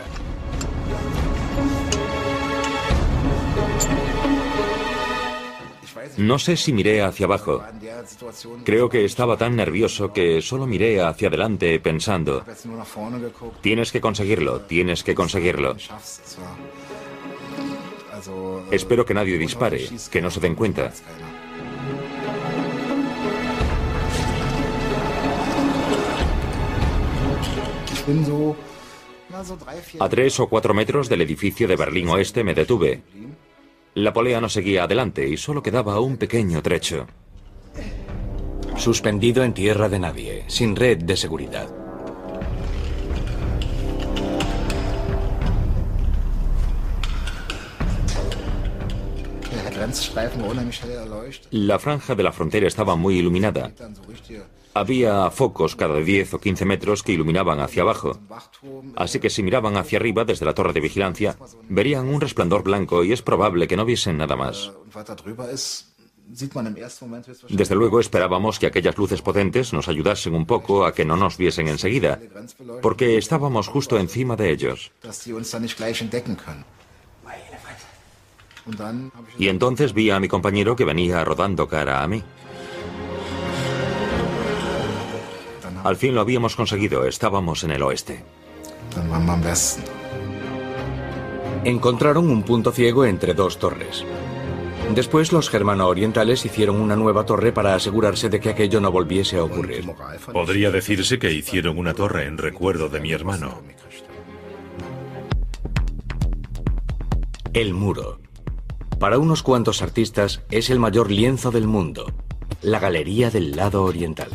No 6.18 6.38
sé 6.38 6.56
si 6.56 6.72
miré 6.72 7.02
hacia 7.02 7.26
abajo. 7.26 7.62
Creo 8.64 8.88
que 8.88 9.04
estaba 9.04 9.36
tan 9.36 9.56
nervioso 9.56 10.12
que 10.12 10.42
solo 10.42 10.66
miré 10.66 11.00
hacia 11.00 11.28
adelante 11.28 11.78
pensando, 11.80 12.44
tienes 13.60 13.92
que 13.92 14.00
conseguirlo, 14.00 14.60
tienes 14.62 15.02
que 15.02 15.14
conseguirlo. 15.14 15.76
Espero 18.70 19.04
que 19.04 19.14
nadie 19.14 19.38
dispare, 19.38 19.88
que 20.10 20.20
no 20.20 20.30
se 20.30 20.40
den 20.40 20.54
cuenta. 20.54 20.92
A 30.00 30.08
tres 30.08 30.40
o 30.40 30.48
cuatro 30.48 30.74
metros 30.74 31.08
del 31.08 31.22
edificio 31.22 31.66
de 31.68 31.76
Berlín 31.76 32.08
Oeste 32.08 32.44
me 32.44 32.54
detuve. 32.54 33.02
La 33.94 34.12
polea 34.12 34.40
no 34.40 34.48
seguía 34.48 34.84
adelante 34.84 35.28
y 35.28 35.36
solo 35.36 35.62
quedaba 35.62 36.00
un 36.00 36.16
pequeño 36.16 36.62
trecho. 36.62 37.06
Suspendido 38.76 39.44
en 39.44 39.54
tierra 39.54 39.88
de 39.88 39.98
nadie, 39.98 40.44
sin 40.48 40.74
red 40.76 40.98
de 40.98 41.16
seguridad. 41.16 41.81
La 51.50 51.78
franja 51.78 52.14
de 52.14 52.22
la 52.22 52.32
frontera 52.32 52.66
estaba 52.66 52.96
muy 52.96 53.18
iluminada. 53.18 53.72
Había 54.74 55.30
focos 55.30 55.76
cada 55.76 55.96
10 55.96 56.34
o 56.34 56.40
15 56.40 56.64
metros 56.64 57.02
que 57.02 57.12
iluminaban 57.12 57.60
hacia 57.60 57.82
abajo. 57.82 58.18
Así 58.96 59.20
que 59.20 59.28
si 59.28 59.42
miraban 59.42 59.76
hacia 59.76 59.98
arriba 59.98 60.24
desde 60.24 60.46
la 60.46 60.54
torre 60.54 60.72
de 60.72 60.80
vigilancia, 60.80 61.36
verían 61.68 62.08
un 62.08 62.20
resplandor 62.20 62.62
blanco 62.62 63.04
y 63.04 63.12
es 63.12 63.20
probable 63.20 63.68
que 63.68 63.76
no 63.76 63.84
viesen 63.84 64.16
nada 64.16 64.34
más. 64.34 64.72
Desde 67.50 67.74
luego 67.74 68.00
esperábamos 68.00 68.58
que 68.58 68.66
aquellas 68.66 68.96
luces 68.96 69.20
potentes 69.20 69.74
nos 69.74 69.88
ayudasen 69.88 70.34
un 70.34 70.46
poco 70.46 70.86
a 70.86 70.94
que 70.94 71.04
no 71.04 71.16
nos 71.16 71.36
viesen 71.36 71.68
enseguida, 71.68 72.18
porque 72.80 73.18
estábamos 73.18 73.68
justo 73.68 73.98
encima 73.98 74.36
de 74.36 74.50
ellos. 74.50 74.92
Y 79.38 79.48
entonces 79.48 79.92
vi 79.92 80.10
a 80.10 80.20
mi 80.20 80.28
compañero 80.28 80.76
que 80.76 80.84
venía 80.84 81.24
rodando 81.24 81.68
cara 81.68 82.02
a 82.02 82.08
mí. 82.08 82.22
Al 85.84 85.96
fin 85.96 86.14
lo 86.14 86.20
habíamos 86.20 86.54
conseguido, 86.54 87.04
estábamos 87.06 87.64
en 87.64 87.72
el 87.72 87.82
oeste. 87.82 88.24
Encontraron 91.64 92.30
un 92.30 92.42
punto 92.42 92.72
ciego 92.72 93.04
entre 93.04 93.34
dos 93.34 93.58
torres. 93.58 94.04
Después 94.94 95.32
los 95.32 95.48
germano-orientales 95.48 96.44
hicieron 96.44 96.80
una 96.80 96.96
nueva 96.96 97.24
torre 97.24 97.52
para 97.52 97.74
asegurarse 97.74 98.28
de 98.28 98.40
que 98.40 98.50
aquello 98.50 98.80
no 98.80 98.92
volviese 98.92 99.38
a 99.38 99.44
ocurrir. 99.44 99.90
Podría 100.32 100.70
decirse 100.70 101.18
que 101.18 101.32
hicieron 101.32 101.78
una 101.78 101.94
torre 101.94 102.26
en 102.26 102.36
recuerdo 102.36 102.88
de 102.88 103.00
mi 103.00 103.12
hermano. 103.12 103.62
El 107.54 107.74
muro. 107.74 108.21
Para 109.02 109.18
unos 109.18 109.42
cuantos 109.42 109.82
artistas 109.82 110.42
es 110.52 110.70
el 110.70 110.78
mayor 110.78 111.10
lienzo 111.10 111.50
del 111.50 111.66
mundo, 111.66 112.12
la 112.60 112.78
Galería 112.78 113.30
del 113.30 113.56
lado 113.56 113.82
oriental. 113.82 114.28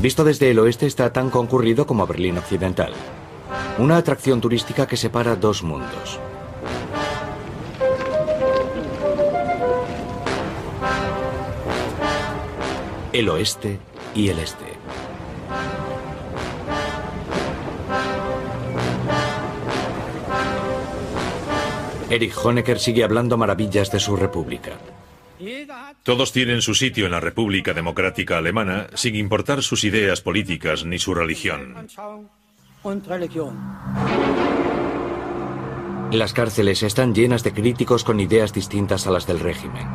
Visto 0.00 0.22
desde 0.22 0.52
el 0.52 0.60
oeste 0.60 0.86
está 0.86 1.12
tan 1.12 1.30
concurrido 1.30 1.84
como 1.84 2.06
Berlín 2.06 2.38
Occidental. 2.38 2.92
Una 3.76 3.96
atracción 3.96 4.40
turística 4.40 4.86
que 4.86 4.96
separa 4.96 5.34
dos 5.34 5.64
mundos. 5.64 6.20
El 13.12 13.28
oeste 13.30 13.80
y 14.14 14.28
el 14.28 14.38
este. 14.38 14.77
Erich 22.10 22.36
Honecker 22.42 22.78
sigue 22.78 23.04
hablando 23.04 23.36
maravillas 23.36 23.92
de 23.92 24.00
su 24.00 24.16
república. 24.16 24.72
Todos 26.02 26.32
tienen 26.32 26.62
su 26.62 26.74
sitio 26.74 27.06
en 27.06 27.12
la 27.12 27.20
República 27.20 27.74
Democrática 27.74 28.38
Alemana 28.38 28.88
sin 28.94 29.14
importar 29.14 29.62
sus 29.62 29.84
ideas 29.84 30.20
políticas 30.20 30.84
ni 30.84 30.98
su 30.98 31.14
religión. 31.14 31.74
Las 36.10 36.32
cárceles 36.32 36.82
están 36.82 37.14
llenas 37.14 37.44
de 37.44 37.52
críticos 37.52 38.02
con 38.02 38.18
ideas 38.18 38.52
distintas 38.52 39.06
a 39.06 39.10
las 39.10 39.26
del 39.26 39.40
régimen. 39.40 39.86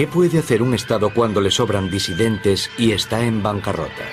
¿Qué 0.00 0.06
puede 0.06 0.38
hacer 0.38 0.62
un 0.62 0.72
Estado 0.72 1.12
cuando 1.12 1.42
le 1.42 1.50
sobran 1.50 1.90
disidentes 1.90 2.70
y 2.78 2.92
está 2.92 3.22
en 3.22 3.42
bancarrota? 3.42 4.06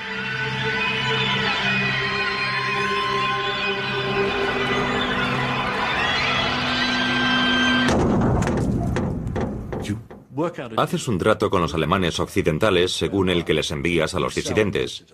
Haces 10.76 11.08
un 11.08 11.18
trato 11.18 11.50
con 11.50 11.62
los 11.62 11.74
alemanes 11.74 12.20
occidentales 12.20 12.92
según 12.92 13.30
el 13.30 13.46
que 13.46 13.54
les 13.54 13.72
envías 13.72 14.14
a 14.14 14.20
los 14.20 14.36
disidentes. 14.36 15.06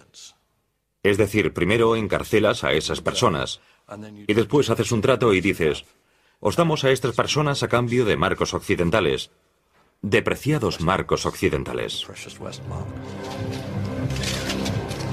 Es 1.04 1.20
decir, 1.20 1.54
primero 1.54 1.96
encarcelas 1.96 2.64
a 2.64 2.72
esas 2.72 3.00
personas 3.02 3.62
y 4.26 4.34
después 4.34 4.72
haces 4.72 4.92
un 4.92 5.02
trato 5.02 5.36
y 5.36 5.42
dices, 5.42 5.86
os 6.40 6.56
damos 6.56 6.84
a 6.84 6.90
estas 6.90 7.16
personas 7.16 7.62
a 7.62 7.68
cambio 7.68 8.06
de 8.06 8.18
marcos 8.18 8.56
occidentales, 8.56 9.30
depreciados 10.04 10.82
marcos 10.82 11.26
occidentales. 11.26 12.06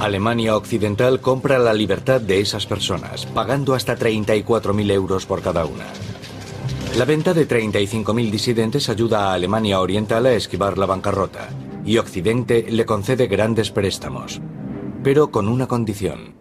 Alemania 0.00 0.56
Occidental 0.56 1.20
compra 1.20 1.58
la 1.58 1.72
libertad 1.72 2.20
de 2.20 2.40
esas 2.40 2.66
personas, 2.66 3.24
pagando 3.26 3.74
hasta 3.74 3.96
34.000 3.96 4.90
euros 4.90 5.26
por 5.26 5.42
cada 5.42 5.64
una. 5.64 5.86
La 6.98 7.04
venta 7.04 7.32
de 7.32 7.46
35.000 7.46 8.30
disidentes 8.30 8.88
ayuda 8.88 9.30
a 9.30 9.34
Alemania 9.34 9.80
Oriental 9.80 10.26
a 10.26 10.32
esquivar 10.32 10.76
la 10.76 10.86
bancarrota, 10.86 11.48
y 11.84 11.98
Occidente 11.98 12.66
le 12.68 12.84
concede 12.84 13.28
grandes 13.28 13.70
préstamos. 13.70 14.40
Pero 15.04 15.30
con 15.30 15.46
una 15.46 15.68
condición. 15.68 16.34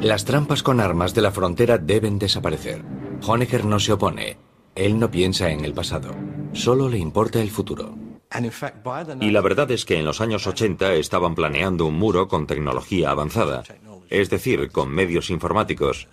Las 0.00 0.24
trampas 0.24 0.64
con 0.64 0.80
armas 0.80 1.14
de 1.14 1.22
la 1.22 1.30
frontera 1.30 1.78
deben 1.78 2.18
desaparecer. 2.18 2.82
Honecker 3.24 3.64
no 3.64 3.78
se 3.78 3.92
opone. 3.92 4.51
Él 4.74 4.98
no 4.98 5.10
piensa 5.10 5.50
en 5.50 5.64
el 5.64 5.74
pasado. 5.74 6.14
Solo 6.52 6.88
le 6.88 6.98
importa 6.98 7.40
el 7.40 7.50
futuro. 7.50 7.94
Y 9.20 9.30
la 9.30 9.40
verdad 9.40 9.70
es 9.70 9.84
que 9.84 9.98
en 9.98 10.04
los 10.04 10.20
años 10.20 10.46
80 10.46 10.94
estaban 10.94 11.34
planeando 11.34 11.86
un 11.86 11.98
muro 11.98 12.28
con 12.28 12.46
tecnología 12.46 13.10
avanzada, 13.10 13.62
es 14.08 14.30
decir, 14.30 14.70
con 14.70 14.90
medios 14.90 15.28
informáticos, 15.30 16.08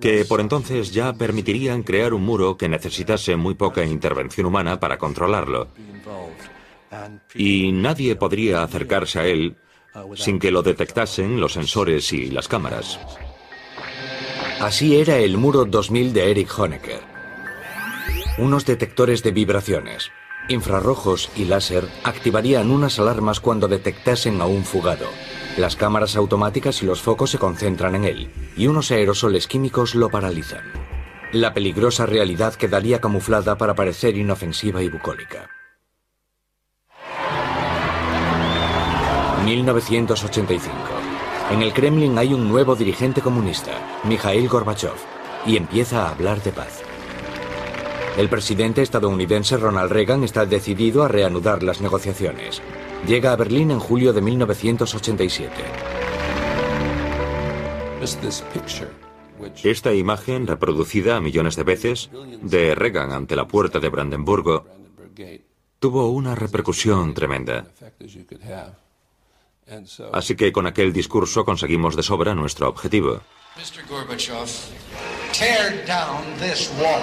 que 0.00 0.24
por 0.24 0.40
entonces 0.40 0.92
ya 0.92 1.12
permitirían 1.12 1.84
crear 1.84 2.12
un 2.12 2.24
muro 2.24 2.56
que 2.56 2.68
necesitase 2.68 3.36
muy 3.36 3.54
poca 3.54 3.84
intervención 3.84 4.46
humana 4.46 4.80
para 4.80 4.98
controlarlo. 4.98 5.68
Y 7.34 7.70
nadie 7.70 8.16
podría 8.16 8.64
acercarse 8.64 9.20
a 9.20 9.26
él 9.26 9.56
sin 10.16 10.38
que 10.38 10.50
lo 10.50 10.62
detectasen 10.62 11.40
los 11.40 11.52
sensores 11.52 12.12
y 12.12 12.30
las 12.30 12.48
cámaras. 12.48 12.98
Así 14.62 14.96
era 14.96 15.16
el 15.16 15.38
muro 15.38 15.64
2000 15.64 16.12
de 16.12 16.30
Eric 16.30 16.56
Honecker. 16.56 17.00
Unos 18.38 18.64
detectores 18.64 19.24
de 19.24 19.32
vibraciones, 19.32 20.12
infrarrojos 20.48 21.30
y 21.34 21.46
láser 21.46 21.88
activarían 22.04 22.70
unas 22.70 23.00
alarmas 23.00 23.40
cuando 23.40 23.66
detectasen 23.66 24.40
a 24.40 24.46
un 24.46 24.64
fugado. 24.64 25.06
Las 25.56 25.74
cámaras 25.74 26.14
automáticas 26.14 26.80
y 26.80 26.86
los 26.86 27.02
focos 27.02 27.30
se 27.30 27.38
concentran 27.38 27.96
en 27.96 28.04
él, 28.04 28.30
y 28.56 28.68
unos 28.68 28.92
aerosoles 28.92 29.48
químicos 29.48 29.96
lo 29.96 30.10
paralizan. 30.10 30.62
La 31.32 31.52
peligrosa 31.52 32.06
realidad 32.06 32.54
quedaría 32.54 33.00
camuflada 33.00 33.58
para 33.58 33.74
parecer 33.74 34.16
inofensiva 34.16 34.80
y 34.80 34.88
bucólica. 34.88 35.50
1985. 39.44 40.91
En 41.52 41.60
el 41.60 41.74
Kremlin 41.74 42.16
hay 42.16 42.32
un 42.32 42.48
nuevo 42.48 42.74
dirigente 42.74 43.20
comunista, 43.20 44.00
Mikhail 44.04 44.48
Gorbachev, 44.48 44.96
y 45.44 45.58
empieza 45.58 46.06
a 46.06 46.12
hablar 46.12 46.42
de 46.42 46.50
paz. 46.50 46.82
El 48.16 48.30
presidente 48.30 48.80
estadounidense 48.80 49.58
Ronald 49.58 49.92
Reagan 49.92 50.24
está 50.24 50.46
decidido 50.46 51.02
a 51.02 51.08
reanudar 51.08 51.62
las 51.62 51.82
negociaciones. 51.82 52.62
Llega 53.06 53.32
a 53.32 53.36
Berlín 53.36 53.70
en 53.70 53.80
julio 53.80 54.14
de 54.14 54.22
1987. 54.22 55.52
Esta 59.62 59.92
imagen, 59.92 60.46
reproducida 60.46 61.20
millones 61.20 61.56
de 61.56 61.64
veces, 61.64 62.10
de 62.40 62.74
Reagan 62.74 63.12
ante 63.12 63.36
la 63.36 63.46
puerta 63.46 63.78
de 63.78 63.90
Brandenburgo, 63.90 64.64
tuvo 65.78 66.08
una 66.08 66.34
repercusión 66.34 67.12
tremenda. 67.12 67.66
Así 70.12 70.36
que 70.36 70.52
con 70.52 70.66
aquel 70.66 70.92
discurso 70.92 71.44
conseguimos 71.44 71.96
de 71.96 72.02
sobra 72.02 72.34
nuestro 72.34 72.68
objetivo. 72.68 73.22
Mr. 73.56 73.86
Gorbachev, 73.88 74.48
tear 75.32 75.84
down 75.86 76.22
this 76.38 76.70
wall. 76.78 77.02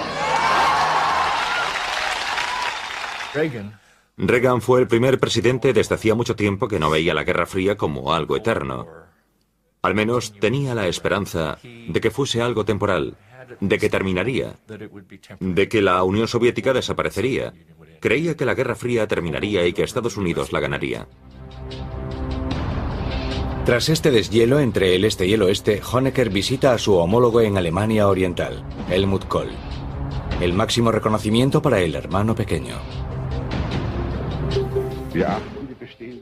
Reagan. 3.32 3.78
Reagan 4.16 4.60
fue 4.60 4.80
el 4.80 4.88
primer 4.88 5.18
presidente 5.18 5.72
desde 5.72 5.94
hacía 5.94 6.14
mucho 6.14 6.36
tiempo 6.36 6.68
que 6.68 6.80
no 6.80 6.90
veía 6.90 7.14
la 7.14 7.24
Guerra 7.24 7.46
Fría 7.46 7.76
como 7.76 8.12
algo 8.12 8.36
eterno. 8.36 8.86
Al 9.82 9.94
menos 9.94 10.32
tenía 10.38 10.74
la 10.74 10.88
esperanza 10.88 11.58
de 11.62 12.00
que 12.00 12.10
fuese 12.10 12.42
algo 12.42 12.64
temporal, 12.64 13.16
de 13.60 13.78
que 13.78 13.88
terminaría, 13.88 14.56
de 15.38 15.68
que 15.68 15.80
la 15.80 16.02
Unión 16.02 16.28
Soviética 16.28 16.74
desaparecería. 16.74 17.54
Creía 18.00 18.36
que 18.36 18.44
la 18.44 18.54
Guerra 18.54 18.74
Fría 18.74 19.06
terminaría 19.06 19.66
y 19.66 19.72
que 19.72 19.82
Estados 19.82 20.16
Unidos 20.16 20.52
la 20.52 20.60
ganaría. 20.60 21.06
Tras 23.64 23.88
este 23.88 24.10
deshielo 24.10 24.58
entre 24.58 24.96
el 24.96 25.04
este 25.04 25.26
y 25.26 25.34
el 25.34 25.42
oeste, 25.42 25.80
Honecker 25.92 26.30
visita 26.30 26.72
a 26.72 26.78
su 26.78 26.94
homólogo 26.94 27.40
en 27.42 27.58
Alemania 27.58 28.08
Oriental, 28.08 28.64
Helmut 28.88 29.26
Kohl. 29.26 29.50
El 30.40 30.54
máximo 30.54 30.90
reconocimiento 30.90 31.60
para 31.60 31.80
el 31.80 31.94
hermano 31.94 32.34
pequeño. 32.34 32.76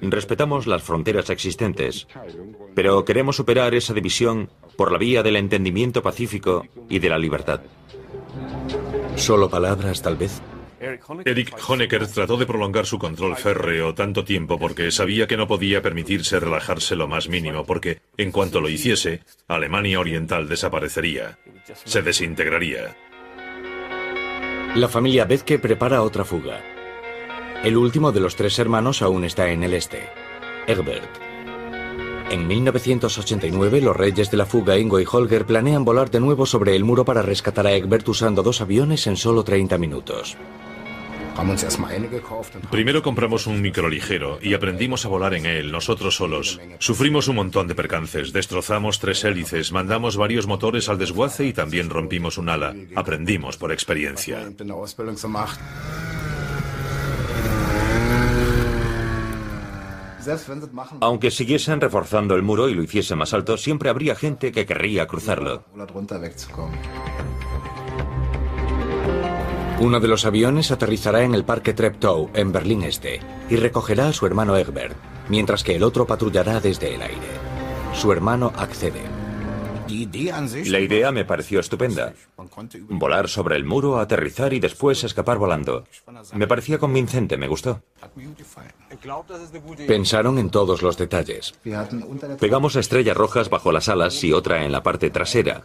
Respetamos 0.03 0.67
las 0.67 0.83
fronteras 0.83 1.31
existentes, 1.31 2.09
pero 2.75 3.05
queremos 3.05 3.37
superar 3.37 3.75
esa 3.75 3.95
división 3.95 4.51
por 4.77 4.91
la 4.91 4.99
vía 4.99 5.23
del 5.23 5.37
entendimiento 5.37 6.03
pacífico 6.03 6.67
y 6.89 6.99
de 6.99 7.09
la 7.09 7.19
libertad. 7.19 7.61
¿Solo 9.15 9.49
palabras, 9.49 10.03
tal 10.03 10.17
vez? 10.17 10.43
Eric 10.81 11.57
Honecker 11.69 12.07
trató 12.07 12.37
de 12.37 12.47
prolongar 12.47 12.87
su 12.87 12.99
control 12.99 13.37
férreo 13.37 13.95
tanto 13.95 14.25
tiempo 14.25 14.59
porque 14.59 14.91
sabía 14.91 15.27
que 15.27 15.37
no 15.37 15.49
podía 15.49 15.83
permitirse 15.83 16.39
relajarse 16.39 16.95
lo 16.97 17.09
más 17.09 17.29
mínimo, 17.29 17.65
porque 17.65 18.01
en 18.17 18.31
cuanto 18.31 18.61
lo 18.61 18.69
hiciese, 18.69 19.23
Alemania 19.49 20.01
Oriental 20.01 20.49
desaparecería, 20.49 21.39
se 21.85 22.03
desintegraría. 22.03 22.97
La 24.75 24.89
familia 24.89 25.25
Bethke 25.25 25.59
prepara 25.59 26.03
otra 26.03 26.25
fuga. 26.25 26.63
El 27.65 27.77
último 27.77 28.13
de 28.13 28.21
los 28.21 28.37
tres 28.37 28.59
hermanos 28.59 29.03
aún 29.03 29.25
está 29.25 29.51
en 29.51 29.65
el 29.65 29.75
este, 29.75 30.09
Egbert. 30.67 31.28
En 32.31 32.47
1989, 32.47 33.81
los 33.81 33.97
reyes 33.97 34.31
de 34.31 34.37
la 34.37 34.45
fuga 34.45 34.79
Ingo 34.79 35.01
y 35.01 35.07
Holger 35.11 35.47
planean 35.47 35.85
volar 35.85 36.11
de 36.11 36.21
nuevo 36.21 36.45
sobre 36.45 36.77
el 36.77 36.85
muro 36.85 37.05
para 37.05 37.23
rescatar 37.23 37.67
a 37.67 37.73
Egbert 37.73 38.07
usando 38.07 38.43
dos 38.43 38.61
aviones 38.61 39.07
en 39.07 39.17
solo 39.17 39.45
30 39.45 39.79
minutos. 39.79 40.37
Primero 42.71 43.03
compramos 43.03 43.47
un 43.47 43.63
microligero 43.63 44.39
y 44.43 44.53
aprendimos 44.53 45.07
a 45.07 45.09
volar 45.09 45.35
en 45.35 45.47
él, 45.47 45.73
nosotros 45.73 46.17
solos. 46.17 46.61
Sufrimos 46.81 47.29
un 47.29 47.37
montón 47.37 47.67
de 47.67 47.75
percances, 47.75 48.33
destrozamos 48.33 48.99
tres 48.99 49.25
hélices, 49.25 49.73
mandamos 49.73 50.17
varios 50.17 50.47
motores 50.47 50.89
al 50.91 50.99
desguace 50.99 51.47
y 51.47 51.53
también 51.55 51.89
rompimos 51.89 52.37
un 52.37 52.51
ala. 52.51 52.75
Aprendimos 52.95 53.57
por 53.57 53.73
experiencia. 53.73 54.41
Aunque 61.01 61.31
siguiesen 61.31 61.81
reforzando 61.81 62.35
el 62.35 62.43
muro 62.43 62.69
y 62.69 62.75
lo 62.75 62.83
hiciese 62.83 63.15
más 63.15 63.33
alto, 63.35 63.57
siempre 63.57 63.89
habría 63.89 64.15
gente 64.15 64.53
que 64.53 64.67
querría 64.67 65.07
cruzarlo. 65.07 65.65
Uno 69.81 70.01
de 70.01 70.09
los 70.09 70.25
aviones 70.25 70.73
aterrizará 70.73 71.23
en 71.23 71.35
el 71.35 71.45
Parque 71.45 71.73
Treptow, 71.73 72.31
en 72.35 72.51
Berlín 72.51 72.83
Este, 72.83 73.21
y 73.49 73.57
recogerá 73.57 74.09
a 74.09 74.13
su 74.13 74.27
hermano 74.27 74.57
Egbert, 74.57 74.97
mientras 75.29 75.63
que 75.63 75.77
el 75.77 75.85
otro 75.85 76.05
patrullará 76.05 76.61
desde 76.61 76.95
el 76.97 77.03
aire. 77.03 77.29
Su 77.95 78.11
hermano 78.11 78.53
accede. 78.57 79.03
La 80.67 80.81
idea 80.81 81.13
me 81.13 81.25
pareció 81.25 81.61
estupenda. 81.61 82.13
Volar 82.89 83.29
sobre 83.29 83.57
el 83.57 83.65
muro, 83.65 83.99
aterrizar 83.99 84.53
y 84.53 84.61
después 84.61 85.03
escapar 85.05 85.39
volando. 85.39 85.85
Me 86.35 86.47
parecía 86.47 86.79
convincente, 86.79 87.37
me 87.37 87.49
gustó. 87.49 87.83
Pensaron 89.87 90.39
en 90.39 90.51
todos 90.51 90.83
los 90.83 90.97
detalles. 90.97 91.55
Pegamos 92.41 92.77
estrellas 92.77 93.17
rojas 93.17 93.51
bajo 93.51 93.73
las 93.73 93.89
alas 93.89 94.23
y 94.25 94.33
otra 94.33 94.65
en 94.65 94.73
la 94.73 94.83
parte 94.83 95.11
trasera. 95.11 95.63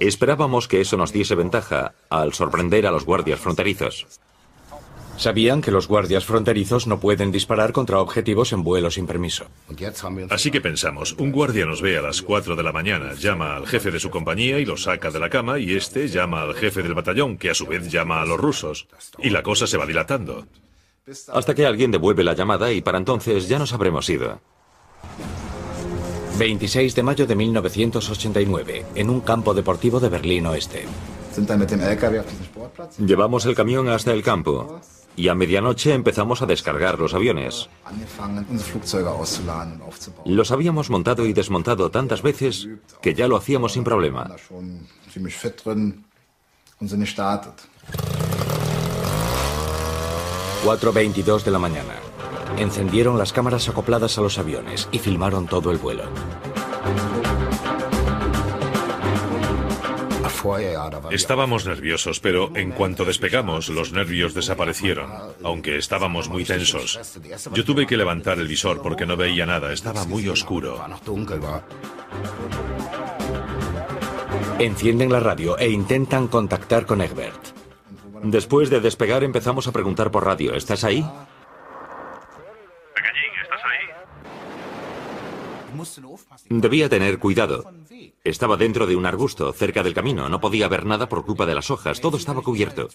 Esperábamos 0.00 0.68
que 0.68 0.80
eso 0.80 0.96
nos 0.96 1.12
diese 1.12 1.34
ventaja 1.34 1.94
al 2.08 2.32
sorprender 2.32 2.86
a 2.86 2.90
los 2.90 3.04
guardias 3.04 3.40
fronterizos. 3.40 4.06
Sabían 5.20 5.60
que 5.60 5.70
los 5.70 5.86
guardias 5.86 6.24
fronterizos 6.24 6.86
no 6.86 6.98
pueden 6.98 7.30
disparar 7.30 7.72
contra 7.72 8.00
objetivos 8.00 8.54
en 8.54 8.62
vuelo 8.62 8.90
sin 8.90 9.06
permiso. 9.06 9.44
Así 10.30 10.50
que 10.50 10.62
pensamos, 10.62 11.12
un 11.18 11.30
guardia 11.30 11.66
nos 11.66 11.82
ve 11.82 11.98
a 11.98 12.00
las 12.00 12.22
4 12.22 12.56
de 12.56 12.62
la 12.62 12.72
mañana, 12.72 13.12
llama 13.12 13.54
al 13.54 13.66
jefe 13.66 13.90
de 13.90 14.00
su 14.00 14.08
compañía 14.08 14.58
y 14.58 14.64
lo 14.64 14.78
saca 14.78 15.10
de 15.10 15.20
la 15.20 15.28
cama 15.28 15.58
y 15.58 15.74
este 15.74 16.08
llama 16.08 16.40
al 16.40 16.54
jefe 16.54 16.82
del 16.82 16.94
batallón, 16.94 17.36
que 17.36 17.50
a 17.50 17.54
su 17.54 17.66
vez 17.66 17.90
llama 17.90 18.22
a 18.22 18.24
los 18.24 18.40
rusos. 18.40 18.88
Y 19.18 19.28
la 19.28 19.42
cosa 19.42 19.66
se 19.66 19.76
va 19.76 19.84
dilatando. 19.84 20.46
Hasta 21.32 21.54
que 21.54 21.66
alguien 21.66 21.90
devuelve 21.90 22.24
la 22.24 22.34
llamada 22.34 22.72
y 22.72 22.80
para 22.80 22.98
entonces 22.98 23.48
ya 23.48 23.58
nos 23.58 23.72
habremos 23.72 24.08
ido. 24.08 24.40
26 26.38 26.94
de 26.94 27.02
mayo 27.02 27.26
de 27.26 27.36
1989, 27.36 28.86
en 28.94 29.10
un 29.10 29.20
campo 29.20 29.52
deportivo 29.52 30.00
de 30.00 30.08
Berlín 30.08 30.46
Oeste. 30.46 30.86
Llevamos 32.98 33.44
el 33.46 33.54
camión 33.54 33.88
hasta 33.88 34.12
el 34.12 34.22
campo 34.22 34.80
y 35.16 35.28
a 35.28 35.34
medianoche 35.34 35.92
empezamos 35.92 36.40
a 36.40 36.46
descargar 36.46 36.98
los 36.98 37.12
aviones. 37.14 37.68
Los 40.24 40.50
habíamos 40.50 40.90
montado 40.90 41.26
y 41.26 41.32
desmontado 41.32 41.90
tantas 41.90 42.22
veces 42.22 42.68
que 43.02 43.14
ya 43.14 43.28
lo 43.28 43.36
hacíamos 43.36 43.72
sin 43.72 43.84
problema. 43.84 44.34
4.22 50.64 51.42
de 51.42 51.50
la 51.50 51.58
mañana. 51.58 51.94
Encendieron 52.58 53.16
las 53.16 53.32
cámaras 53.32 53.68
acopladas 53.68 54.18
a 54.18 54.20
los 54.20 54.38
aviones 54.38 54.88
y 54.92 54.98
filmaron 54.98 55.46
todo 55.46 55.70
el 55.70 55.78
vuelo. 55.78 56.04
Estábamos 61.10 61.66
nerviosos, 61.66 62.20
pero 62.20 62.54
en 62.56 62.72
cuanto 62.72 63.04
despegamos, 63.04 63.68
los 63.68 63.92
nervios 63.92 64.32
desaparecieron, 64.32 65.10
aunque 65.42 65.76
estábamos 65.76 66.28
muy 66.28 66.44
tensos. 66.44 66.98
Yo 67.52 67.64
tuve 67.64 67.86
que 67.86 67.96
levantar 67.96 68.38
el 68.38 68.48
visor 68.48 68.80
porque 68.80 69.06
no 69.06 69.16
veía 69.16 69.44
nada, 69.44 69.72
estaba 69.72 70.04
muy 70.04 70.28
oscuro. 70.28 70.82
Encienden 74.58 75.12
la 75.12 75.20
radio 75.20 75.58
e 75.58 75.70
intentan 75.70 76.28
contactar 76.28 76.86
con 76.86 77.00
Egbert. 77.00 77.59
Después 78.22 78.70
de 78.70 78.80
despegar 78.80 79.24
empezamos 79.24 79.66
a 79.66 79.72
preguntar 79.72 80.10
por 80.10 80.24
radio, 80.24 80.54
¿estás 80.54 80.84
ahí? 80.84 81.04
Debía 86.48 86.88
tener 86.88 87.18
cuidado. 87.18 87.64
Estaba 88.22 88.56
dentro 88.56 88.86
de 88.86 88.96
un 88.96 89.06
arbusto, 89.06 89.52
cerca 89.52 89.82
del 89.82 89.94
camino. 89.94 90.28
No 90.28 90.40
podía 90.40 90.68
ver 90.68 90.84
nada 90.84 91.08
por 91.08 91.24
culpa 91.24 91.46
de 91.46 91.54
las 91.54 91.70
hojas. 91.70 92.00
Todo 92.00 92.18
estaba 92.18 92.42
cubierto. 92.42 92.88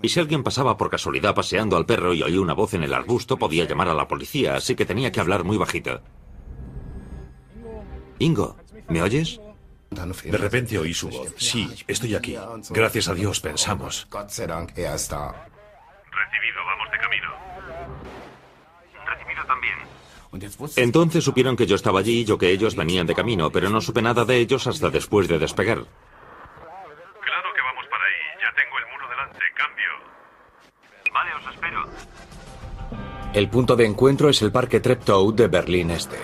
Y 0.00 0.08
si 0.08 0.20
alguien 0.20 0.42
pasaba 0.42 0.76
por 0.76 0.88
casualidad 0.88 1.34
paseando 1.34 1.76
al 1.76 1.86
perro 1.86 2.14
y 2.14 2.22
oía 2.22 2.40
una 2.40 2.54
voz 2.54 2.74
en 2.74 2.84
el 2.84 2.94
arbusto, 2.94 3.36
podía 3.36 3.66
llamar 3.66 3.88
a 3.88 3.94
la 3.94 4.08
policía, 4.08 4.56
así 4.56 4.74
que 4.74 4.86
tenía 4.86 5.12
que 5.12 5.20
hablar 5.20 5.44
muy 5.44 5.58
bajito. 5.58 6.00
Ingo, 8.18 8.56
¿me 8.88 9.02
oyes? 9.02 9.40
De 9.94 10.38
repente 10.38 10.78
oí 10.78 10.94
su 10.94 11.08
voz. 11.08 11.34
Sí, 11.36 11.68
estoy 11.86 12.14
aquí. 12.14 12.36
Gracias 12.70 13.08
a 13.08 13.14
Dios, 13.14 13.40
pensamos. 13.40 14.06
Recibido, 14.10 14.64
vamos 16.64 16.90
de 16.90 16.98
camino. 16.98 17.28
Recibido 19.06 19.44
también. 19.46 19.74
Entonces 20.76 21.24
supieron 21.24 21.56
que 21.56 21.66
yo 21.66 21.76
estaba 21.76 22.00
allí 22.00 22.20
y 22.20 22.24
yo 22.24 22.38
que 22.38 22.50
ellos 22.50 22.74
venían 22.74 23.06
de 23.06 23.14
camino, 23.14 23.50
pero 23.50 23.68
no 23.68 23.80
supe 23.80 24.02
nada 24.02 24.24
de 24.24 24.38
ellos 24.38 24.66
hasta 24.66 24.90
después 24.90 25.28
de 25.28 25.38
despegar. 25.38 25.78
Claro 25.78 27.52
que 27.54 27.62
vamos 27.62 27.84
para 27.90 28.04
ahí. 28.04 28.12
Ya 28.40 28.52
tengo 28.54 28.78
el 28.78 28.86
muro 28.92 29.08
delante. 29.08 29.38
Cambio. 29.54 29.90
Vale, 31.12 31.34
os 31.34 31.54
espero. 31.54 31.84
El 33.34 33.48
punto 33.48 33.76
de 33.76 33.86
encuentro 33.86 34.28
es 34.28 34.42
el 34.42 34.52
Parque 34.52 34.80
Treptow 34.80 35.32
de 35.32 35.48
Berlín 35.48 35.90
Este. 35.90 36.18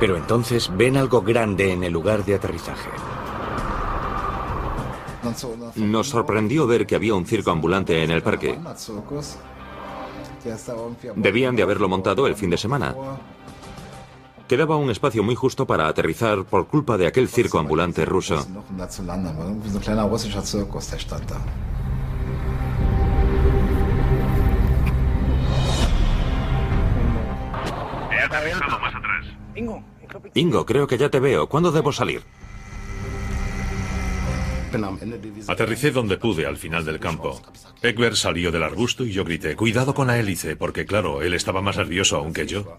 Pero 0.00 0.16
entonces 0.16 0.70
ven 0.76 0.96
algo 0.96 1.22
grande 1.22 1.72
en 1.72 1.82
el 1.84 1.92
lugar 1.92 2.24
de 2.24 2.36
aterrizaje. 2.36 2.90
Nos 5.76 6.08
sorprendió 6.08 6.66
ver 6.66 6.86
que 6.86 6.94
había 6.94 7.14
un 7.14 7.26
circo 7.26 7.50
ambulante 7.50 8.02
en 8.02 8.10
el 8.10 8.22
parque. 8.22 8.58
Debían 11.16 11.56
de 11.56 11.62
haberlo 11.62 11.88
montado 11.88 12.26
el 12.26 12.34
fin 12.34 12.50
de 12.50 12.56
semana. 12.56 12.94
Quedaba 14.46 14.76
un 14.76 14.90
espacio 14.90 15.22
muy 15.22 15.34
justo 15.34 15.66
para 15.66 15.88
aterrizar 15.88 16.44
por 16.44 16.68
culpa 16.68 16.96
de 16.96 17.06
aquel 17.06 17.28
circo 17.28 17.58
ambulante 17.58 18.06
ruso. 18.06 18.46
He 28.10 28.20
aterrizado 28.20 28.78
más 28.80 28.94
atrás. 28.94 29.17
Ingo, 30.34 30.66
creo 30.66 30.86
que 30.86 30.98
ya 30.98 31.08
te 31.08 31.20
veo. 31.20 31.48
¿Cuándo 31.48 31.72
debo 31.72 31.92
salir? 31.92 32.22
Aterricé 35.46 35.90
donde 35.90 36.18
pude 36.18 36.46
al 36.46 36.56
final 36.56 36.84
del 36.84 37.00
campo. 37.00 37.40
Egbert 37.82 38.16
salió 38.16 38.52
del 38.52 38.62
arbusto 38.62 39.04
y 39.04 39.12
yo 39.12 39.24
grité, 39.24 39.56
cuidado 39.56 39.94
con 39.94 40.08
la 40.08 40.18
hélice, 40.18 40.56
porque 40.56 40.84
claro, 40.84 41.22
él 41.22 41.34
estaba 41.34 41.62
más 41.62 41.78
nervioso 41.78 42.16
aún 42.16 42.32
que 42.32 42.46
yo. 42.46 42.78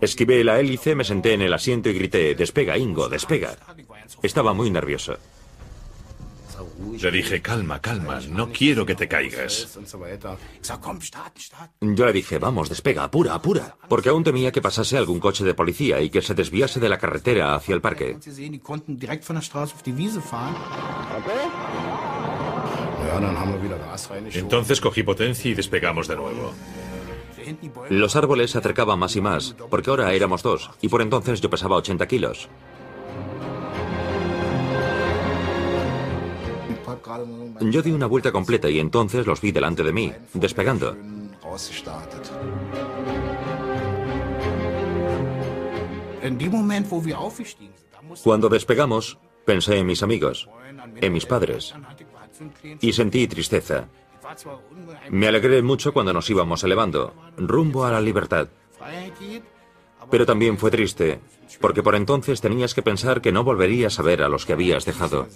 Esquivé 0.00 0.44
la 0.44 0.60
hélice, 0.60 0.94
me 0.94 1.04
senté 1.04 1.34
en 1.34 1.42
el 1.42 1.52
asiento 1.52 1.88
y 1.88 1.94
grité, 1.94 2.34
despega, 2.34 2.78
Ingo, 2.78 3.08
despega. 3.08 3.56
Estaba 4.22 4.52
muy 4.52 4.70
nervioso. 4.70 5.16
Le 6.78 7.10
dije, 7.10 7.40
calma, 7.40 7.80
calma, 7.80 8.20
no 8.28 8.50
quiero 8.50 8.84
que 8.84 8.94
te 8.94 9.08
caigas. 9.08 9.78
Yo 11.80 12.06
le 12.06 12.12
dije, 12.12 12.38
vamos, 12.38 12.68
despega, 12.68 13.04
apura, 13.04 13.34
apura. 13.34 13.76
Porque 13.88 14.10
aún 14.10 14.24
temía 14.24 14.52
que 14.52 14.60
pasase 14.60 14.96
algún 14.96 15.18
coche 15.18 15.44
de 15.44 15.54
policía 15.54 16.00
y 16.00 16.10
que 16.10 16.22
se 16.22 16.34
desviase 16.34 16.80
de 16.80 16.88
la 16.88 16.98
carretera 16.98 17.54
hacia 17.54 17.74
el 17.74 17.80
parque. 17.80 18.18
Entonces 24.34 24.80
cogí 24.80 25.02
potencia 25.02 25.50
y 25.50 25.54
despegamos 25.54 26.08
de 26.08 26.16
nuevo. 26.16 26.52
Los 27.90 28.16
árboles 28.16 28.50
se 28.50 28.58
acercaban 28.58 28.98
más 28.98 29.14
y 29.16 29.20
más, 29.20 29.54
porque 29.70 29.90
ahora 29.90 30.12
éramos 30.12 30.42
dos, 30.42 30.70
y 30.80 30.88
por 30.88 31.00
entonces 31.00 31.40
yo 31.40 31.48
pesaba 31.48 31.76
80 31.76 32.06
kilos. 32.08 32.48
Yo 37.60 37.82
di 37.82 37.92
una 37.92 38.06
vuelta 38.06 38.32
completa 38.32 38.68
y 38.68 38.78
entonces 38.78 39.26
los 39.26 39.40
vi 39.40 39.52
delante 39.52 39.82
de 39.82 39.92
mí, 39.92 40.12
despegando. 40.34 40.96
Cuando 48.24 48.48
despegamos, 48.48 49.18
pensé 49.44 49.78
en 49.78 49.86
mis 49.86 50.02
amigos, 50.02 50.48
en 50.96 51.12
mis 51.12 51.26
padres, 51.26 51.74
y 52.80 52.92
sentí 52.92 53.26
tristeza. 53.28 53.88
Me 55.10 55.28
alegré 55.28 55.62
mucho 55.62 55.92
cuando 55.92 56.12
nos 56.12 56.28
íbamos 56.28 56.64
elevando, 56.64 57.14
rumbo 57.36 57.84
a 57.84 57.92
la 57.92 58.00
libertad. 58.00 58.48
Pero 60.10 60.26
también 60.26 60.58
fue 60.58 60.70
triste, 60.70 61.20
porque 61.60 61.82
por 61.82 61.94
entonces 61.94 62.40
tenías 62.40 62.74
que 62.74 62.82
pensar 62.82 63.20
que 63.20 63.32
no 63.32 63.44
volverías 63.44 63.98
a 63.98 64.02
ver 64.02 64.22
a 64.22 64.28
los 64.28 64.46
que 64.46 64.52
habías 64.52 64.84
dejado. 64.84 65.26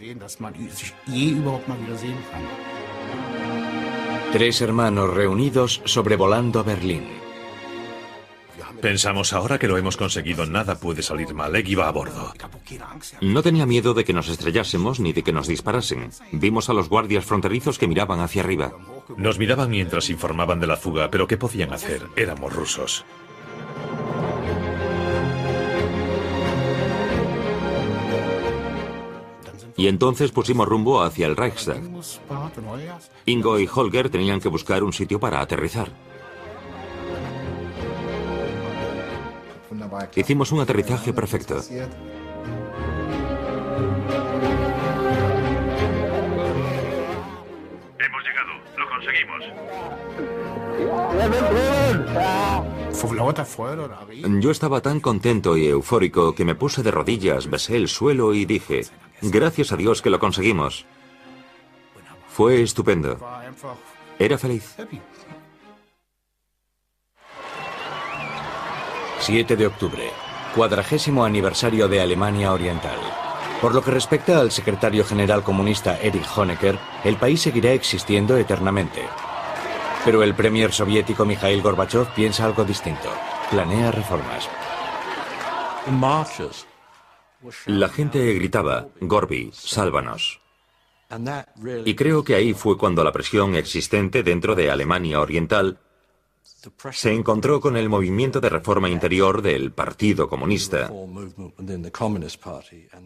Tres 4.33 4.61
hermanos 4.61 5.13
reunidos 5.13 5.83
sobrevolando 5.85 6.63
Berlín. 6.63 7.21
Pensamos 8.81 9.35
ahora 9.35 9.59
que 9.59 9.69
lo 9.69 9.77
hemos 9.77 9.97
conseguido, 9.97 10.47
nada 10.47 10.77
puede 10.77 11.03
salir 11.03 11.35
mal. 11.35 11.55
Egg 11.55 11.69
iba 11.69 11.87
a 11.87 11.91
bordo. 11.91 12.33
No 13.21 13.43
tenía 13.43 13.67
miedo 13.67 13.93
de 13.93 14.05
que 14.05 14.15
nos 14.15 14.29
estrellásemos 14.29 15.01
ni 15.01 15.13
de 15.13 15.23
que 15.23 15.33
nos 15.33 15.49
disparasen. 15.49 16.11
Vimos 16.33 16.71
a 16.71 16.73
los 16.73 16.89
guardias 16.89 17.25
fronterizos 17.25 17.79
que 17.79 17.89
miraban 17.89 18.21
hacia 18.21 18.43
arriba. 18.43 18.73
Nos 19.17 19.39
miraban 19.39 19.71
mientras 19.71 20.09
informaban 20.09 20.61
de 20.61 20.67
la 20.67 20.77
fuga, 20.77 21.11
pero 21.11 21.27
¿qué 21.27 21.37
podían 21.37 21.73
hacer? 21.73 22.07
Éramos 22.17 22.55
rusos. 22.55 23.05
Y 29.81 29.89
entonces 29.89 30.31
pusimos 30.31 30.69
rumbo 30.69 31.01
hacia 31.01 31.27
el 31.27 31.37
Reichstag. 31.37 31.81
Ingo 33.25 33.59
y 33.59 33.67
Holger 33.67 34.11
tenían 34.11 34.39
que 34.39 34.51
buscar 34.51 34.83
un 34.85 34.93
sitio 34.93 35.19
para 35.19 35.41
aterrizar. 35.41 35.91
Hicimos 40.15 40.53
un 40.53 40.61
aterrizaje 40.61 41.15
perfecto. 41.15 41.55
Hemos 41.55 41.73
llegado, 48.23 48.53
lo 48.77 48.87
conseguimos. 48.91 49.45
Yo 54.41 54.51
estaba 54.51 54.81
tan 54.81 55.01
contento 55.01 55.57
y 55.57 55.67
eufórico 55.67 56.35
que 56.35 56.45
me 56.45 56.55
puse 56.55 56.83
de 56.83 56.91
rodillas, 56.91 57.49
besé 57.49 57.77
el 57.77 57.89
suelo 57.89 58.35
y 58.35 58.45
dije, 58.45 58.83
gracias 59.23 59.73
a 59.73 59.77
Dios 59.77 60.03
que 60.03 60.11
lo 60.11 60.19
conseguimos. 60.19 60.87
Fue 62.29 62.63
estupendo. 62.63 63.19
Era 64.19 64.39
feliz. 64.39 64.77
7 69.21 69.57
de 69.57 69.67
octubre, 69.67 70.11
cuadragésimo 70.55 71.25
aniversario 71.25 71.89
de 71.89 72.01
Alemania 72.01 72.53
Oriental. 72.53 72.99
Por 73.61 73.75
lo 73.75 73.83
que 73.83 73.91
respecta 73.91 74.41
al 74.41 74.51
secretario 74.51 75.05
general 75.05 75.43
comunista 75.43 75.99
Erich 76.01 76.27
Honecker, 76.35 76.79
el 77.05 77.17
país 77.17 77.43
seguirá 77.43 77.73
existiendo 77.73 78.37
eternamente. 78.39 79.03
Pero 80.05 80.23
el 80.23 80.35
premier 80.35 80.73
soviético 80.73 81.25
Mikhail 81.25 81.61
Gorbachev 81.61 82.07
piensa 82.15 82.45
algo 82.45 82.65
distinto. 82.65 83.09
Planea 83.51 83.91
reformas. 83.91 84.49
La 87.67 87.89
gente 87.89 88.35
gritaba, 88.35 88.89
Gorby, 89.01 89.51
sálvanos. 89.53 90.41
Y 91.85 91.95
creo 91.95 92.23
que 92.23 92.35
ahí 92.35 92.55
fue 92.55 92.79
cuando 92.79 93.03
la 93.03 93.13
presión 93.13 93.57
existente 93.57 94.23
dentro 94.23 94.55
de 94.55 94.71
Alemania 94.71 95.21
Oriental 95.21 95.81
se 96.93 97.13
encontró 97.13 97.61
con 97.61 97.77
el 97.77 97.89
movimiento 97.89 98.41
de 98.41 98.49
reforma 98.49 98.89
interior 98.89 99.43
del 99.43 99.73
Partido 99.73 100.29
Comunista 100.29 100.91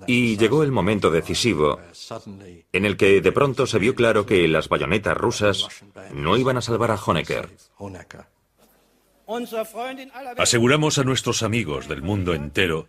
y 0.06 0.36
llegó 0.36 0.62
el 0.62 0.72
momento 0.72 1.10
decisivo 1.10 1.80
en 2.72 2.84
el 2.84 2.96
que 2.96 3.20
de 3.20 3.32
pronto 3.32 3.66
se 3.66 3.78
vio 3.78 3.94
claro 3.94 4.26
que 4.26 4.48
las 4.48 4.68
bayonetas 4.68 5.16
rusas 5.16 5.68
no 6.12 6.36
iban 6.36 6.56
a 6.56 6.62
salvar 6.62 6.90
a 6.90 6.96
Honecker. 6.96 7.50
Aseguramos 10.36 10.98
a 10.98 11.04
nuestros 11.04 11.42
amigos 11.42 11.88
del 11.88 12.02
mundo 12.02 12.34
entero 12.34 12.88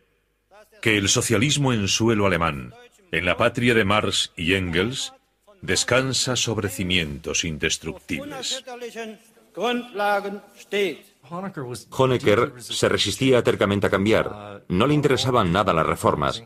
que 0.82 0.98
el 0.98 1.10
socialismo 1.10 1.74
en 1.74 1.88
suelo 1.88 2.26
alemán, 2.26 2.74
en 3.12 3.26
la 3.26 3.38
patria 3.38 3.74
de 3.74 3.86
Marx 3.86 4.34
y 4.36 4.54
Engels, 4.54 5.14
descansa 5.62 6.36
sobre 6.36 6.70
cimientos 6.70 7.44
indestructibles. 7.44 8.64
Honecker 11.90 12.54
se 12.60 12.90
resistía 12.90 13.44
tercamente 13.44 13.88
a 13.88 13.90
cambiar, 13.90 14.64
no 14.68 14.86
le 14.86 14.94
interesaban 14.94 15.52
nada 15.52 15.74
las 15.74 15.86
reformas 15.86 16.44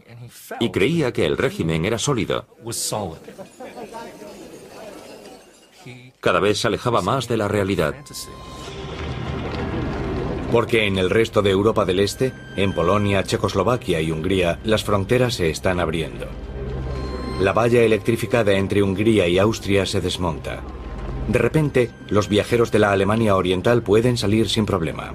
y 0.60 0.70
creía 0.72 1.12
que 1.12 1.26
el 1.26 1.38
régimen 1.38 1.86
era 1.86 1.98
sólido. 1.98 2.46
Cada 6.20 6.40
vez 6.40 6.60
se 6.60 6.68
alejaba 6.68 7.02
más 7.02 7.28
de 7.28 7.38
la 7.38 7.48
realidad. 7.48 7.96
Porque 10.52 10.88
en 10.88 10.98
el 10.98 11.10
resto 11.10 11.42
de 11.42 11.52
Europa 11.52 11.86
del 11.86 12.00
Este, 12.00 12.34
en 12.56 12.74
Polonia, 12.74 13.24
Checoslovaquia 13.24 14.02
y 14.02 14.12
Hungría, 14.12 14.60
las 14.64 14.84
fronteras 14.84 15.36
se 15.36 15.50
están 15.50 15.80
abriendo. 15.80 16.26
La 17.40 17.54
valla 17.54 17.82
electrificada 17.84 18.54
entre 18.54 18.82
Hungría 18.82 19.28
y 19.28 19.38
Austria 19.38 19.86
se 19.86 20.02
desmonta. 20.02 20.62
De 21.30 21.38
repente, 21.38 21.92
los 22.10 22.28
viajeros 22.28 22.72
de 22.72 22.80
la 22.80 22.92
Alemania 22.92 23.36
Oriental 23.36 23.84
pueden 23.84 24.18
salir 24.18 24.50
sin 24.50 24.66
problema. 24.66 25.14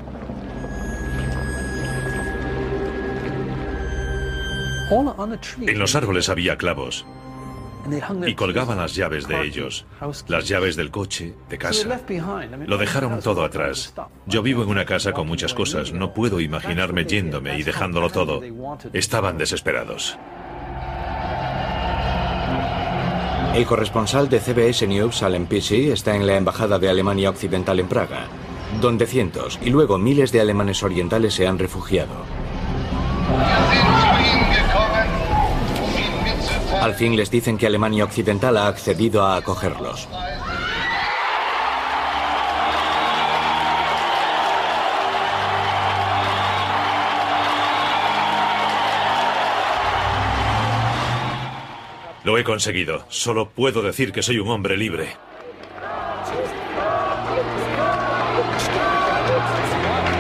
En 5.61 5.79
los 5.79 5.97
árboles 5.97 6.29
había 6.29 6.57
clavos 6.57 7.05
y 8.27 8.35
colgaban 8.35 8.79
las 8.79 8.95
llaves 8.95 9.27
de 9.27 9.43
ellos, 9.43 9.87
las 10.29 10.47
llaves 10.47 10.77
del 10.77 10.93
coche, 10.93 11.35
de 11.49 11.59
casa. 11.59 12.01
Lo 12.65 12.79
dejaron 12.79 13.21
todo 13.21 13.45
atrás. 13.45 13.93
Yo 14.27 14.43
vivo 14.43 14.63
en 14.63 14.69
una 14.69 14.85
casa 14.85 15.13
con 15.13 15.27
muchas 15.27 15.53
cosas, 15.53 15.93
no 15.93 16.15
puedo 16.15 16.39
imaginarme 16.39 17.05
yéndome 17.05 17.59
y 17.59 17.65
dejándolo 17.65 18.09
todo. 18.11 18.41
Estaban 18.93 19.37
desesperados. 19.37 20.17
El 23.55 23.67
corresponsal 23.67 24.29
de 24.29 24.41
CBS 24.41 24.85
News, 24.89 25.23
Alan 25.23 25.47
Pisi, 25.47 25.89
está 25.93 26.17
en 26.17 26.27
la 26.27 26.37
Embajada 26.37 26.81
de 26.81 26.89
Alemania 26.89 27.31
Occidental 27.31 27.79
en 27.79 27.87
Praga, 27.87 28.27
donde 28.81 29.07
cientos 29.07 29.61
y 29.63 29.71
luego 29.71 29.97
miles 29.97 30.33
de 30.33 30.41
alemanes 30.41 30.83
orientales 30.83 31.35
se 31.35 31.47
han 31.47 31.61
refugiado. 31.61 32.15
Al 36.81 36.95
fin 36.95 37.15
les 37.15 37.31
dicen 37.31 37.57
que 37.57 37.69
Alemania 37.69 38.03
Occidental 38.03 38.57
ha 38.57 38.67
accedido 38.67 39.25
a 39.25 39.37
acogerlos. 39.37 40.09
Lo 52.25 52.39
he 52.39 52.45
conseguido. 52.45 53.05
Solo 53.09 53.51
puedo 53.51 53.83
decir 53.83 54.11
que 54.11 54.23
soy 54.23 54.39
un 54.39 54.49
hombre 54.49 54.77
libre. 54.79 55.09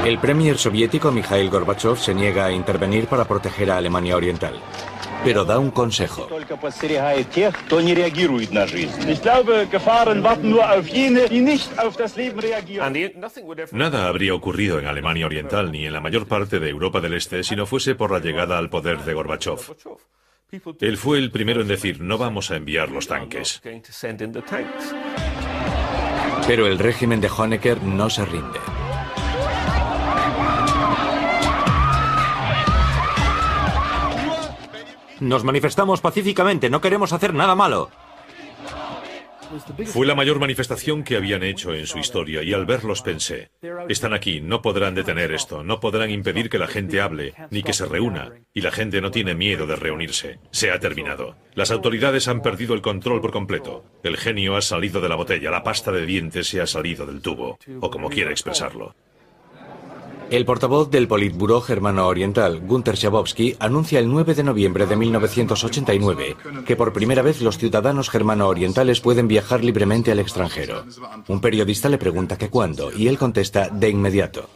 El 0.04 0.18
premier 0.18 0.58
soviético 0.58 1.10
Mikhail 1.10 1.48
Gorbachev 1.48 1.96
se 1.96 2.14
niega 2.14 2.44
a 2.44 2.52
intervenir 2.52 3.06
para 3.06 3.24
proteger 3.24 3.70
a 3.70 3.78
Alemania 3.78 4.16
Oriental, 4.16 4.60
pero 5.24 5.46
da 5.46 5.58
un 5.58 5.70
consejo. 5.70 6.28
Nada 13.72 14.06
habría 14.08 14.34
ocurrido 14.34 14.78
en 14.78 14.86
Alemania 14.86 15.24
Oriental 15.24 15.72
ni 15.72 15.86
en 15.86 15.92
la 15.94 16.00
mayor 16.00 16.26
parte 16.26 16.60
de 16.60 16.68
Europa 16.68 17.00
del 17.00 17.14
Este 17.14 17.42
si 17.42 17.56
no 17.56 17.64
fuese 17.64 17.94
por 17.94 18.10
la 18.10 18.18
llegada 18.18 18.58
al 18.58 18.68
poder 18.68 18.98
de 18.98 19.14
Gorbachev. 19.14 19.58
Él 20.80 20.96
fue 20.96 21.18
el 21.18 21.30
primero 21.30 21.62
en 21.62 21.68
decir, 21.68 22.00
no 22.00 22.18
vamos 22.18 22.50
a 22.50 22.56
enviar 22.56 22.90
los 22.90 23.08
tanques. 23.08 23.60
Pero 26.46 26.66
el 26.66 26.78
régimen 26.78 27.20
de 27.20 27.28
Honecker 27.28 27.82
no 27.82 28.10
se 28.10 28.24
rinde. 28.24 28.60
Nos 35.20 35.44
manifestamos 35.44 36.00
pacíficamente, 36.00 36.68
no 36.68 36.80
queremos 36.80 37.12
hacer 37.12 37.32
nada 37.34 37.54
malo. 37.54 37.90
Fue 39.86 40.06
la 40.06 40.14
mayor 40.14 40.38
manifestación 40.38 41.04
que 41.04 41.16
habían 41.16 41.42
hecho 41.42 41.74
en 41.74 41.86
su 41.86 41.98
historia 41.98 42.42
y 42.42 42.52
al 42.52 42.66
verlos 42.66 43.02
pensé, 43.02 43.50
están 43.88 44.12
aquí, 44.12 44.40
no 44.40 44.62
podrán 44.62 44.94
detener 44.94 45.32
esto, 45.32 45.62
no 45.62 45.80
podrán 45.80 46.10
impedir 46.10 46.48
que 46.48 46.58
la 46.58 46.66
gente 46.66 47.00
hable, 47.00 47.34
ni 47.50 47.62
que 47.62 47.72
se 47.72 47.86
reúna, 47.86 48.32
y 48.52 48.60
la 48.60 48.70
gente 48.70 49.00
no 49.00 49.10
tiene 49.10 49.34
miedo 49.34 49.66
de 49.66 49.76
reunirse. 49.76 50.38
Se 50.50 50.70
ha 50.70 50.78
terminado. 50.78 51.36
Las 51.54 51.70
autoridades 51.70 52.28
han 52.28 52.42
perdido 52.42 52.74
el 52.74 52.82
control 52.82 53.20
por 53.20 53.32
completo. 53.32 53.84
El 54.02 54.16
genio 54.16 54.56
ha 54.56 54.62
salido 54.62 55.00
de 55.00 55.08
la 55.08 55.16
botella, 55.16 55.50
la 55.50 55.62
pasta 55.62 55.92
de 55.92 56.06
dientes 56.06 56.48
se 56.48 56.60
ha 56.60 56.66
salido 56.66 57.06
del 57.06 57.20
tubo, 57.20 57.58
o 57.80 57.90
como 57.90 58.10
quiera 58.10 58.30
expresarlo. 58.30 58.94
El 60.34 60.44
portavoz 60.44 60.90
del 60.90 61.06
Politburo 61.06 61.60
germano 61.60 62.08
oriental, 62.08 62.58
Gunther 62.58 62.96
Schabowski, 62.96 63.54
anuncia 63.60 64.00
el 64.00 64.10
9 64.10 64.34
de 64.34 64.42
noviembre 64.42 64.84
de 64.84 64.96
1989 64.96 66.36
que 66.66 66.74
por 66.74 66.92
primera 66.92 67.22
vez 67.22 67.40
los 67.40 67.56
ciudadanos 67.56 68.10
germano 68.10 68.48
orientales 68.48 69.00
pueden 69.00 69.28
viajar 69.28 69.62
libremente 69.62 70.10
al 70.10 70.18
extranjero. 70.18 70.86
Un 71.28 71.40
periodista 71.40 71.88
le 71.88 71.98
pregunta 71.98 72.36
que 72.36 72.50
cuándo 72.50 72.90
y 72.90 73.06
él 73.06 73.16
contesta 73.16 73.68
de 73.68 73.90
inmediato. 73.90 74.48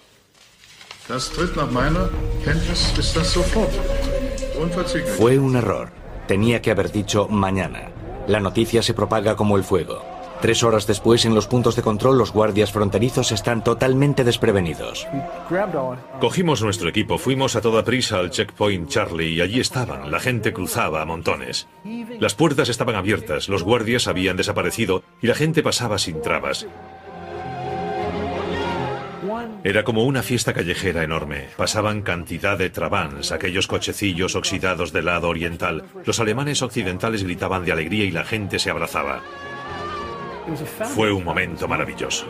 Fue 5.16 5.38
un 5.38 5.54
error. 5.54 5.90
Tenía 6.26 6.60
que 6.60 6.72
haber 6.72 6.90
dicho 6.90 7.28
mañana. 7.28 7.92
La 8.26 8.40
noticia 8.40 8.82
se 8.82 8.94
propaga 8.94 9.36
como 9.36 9.56
el 9.56 9.62
fuego. 9.62 10.17
Tres 10.40 10.62
horas 10.62 10.86
después, 10.86 11.24
en 11.24 11.34
los 11.34 11.48
puntos 11.48 11.74
de 11.74 11.82
control, 11.82 12.16
los 12.16 12.32
guardias 12.32 12.70
fronterizos 12.70 13.32
están 13.32 13.64
totalmente 13.64 14.22
desprevenidos. 14.22 15.06
Cogimos 16.20 16.62
nuestro 16.62 16.88
equipo, 16.88 17.18
fuimos 17.18 17.56
a 17.56 17.60
toda 17.60 17.84
prisa 17.84 18.18
al 18.18 18.30
checkpoint 18.30 18.88
Charlie 18.88 19.34
y 19.34 19.40
allí 19.40 19.58
estaban. 19.60 20.10
La 20.10 20.20
gente 20.20 20.52
cruzaba 20.52 21.02
a 21.02 21.04
montones. 21.04 21.66
Las 22.20 22.34
puertas 22.34 22.68
estaban 22.68 22.94
abiertas, 22.94 23.48
los 23.48 23.64
guardias 23.64 24.06
habían 24.06 24.36
desaparecido 24.36 25.02
y 25.20 25.26
la 25.26 25.34
gente 25.34 25.62
pasaba 25.62 25.98
sin 25.98 26.22
trabas. 26.22 26.66
Era 29.64 29.82
como 29.82 30.04
una 30.04 30.22
fiesta 30.22 30.52
callejera 30.54 31.02
enorme. 31.02 31.48
Pasaban 31.56 32.02
cantidad 32.02 32.56
de 32.56 32.70
trabans, 32.70 33.32
aquellos 33.32 33.66
cochecillos 33.66 34.36
oxidados 34.36 34.92
del 34.92 35.06
lado 35.06 35.28
oriental. 35.28 35.84
Los 36.04 36.20
alemanes 36.20 36.62
occidentales 36.62 37.24
gritaban 37.24 37.64
de 37.64 37.72
alegría 37.72 38.04
y 38.04 38.12
la 38.12 38.24
gente 38.24 38.58
se 38.58 38.70
abrazaba. 38.70 39.22
Fue 40.94 41.12
un 41.12 41.24
momento 41.24 41.68
maravilloso. 41.68 42.26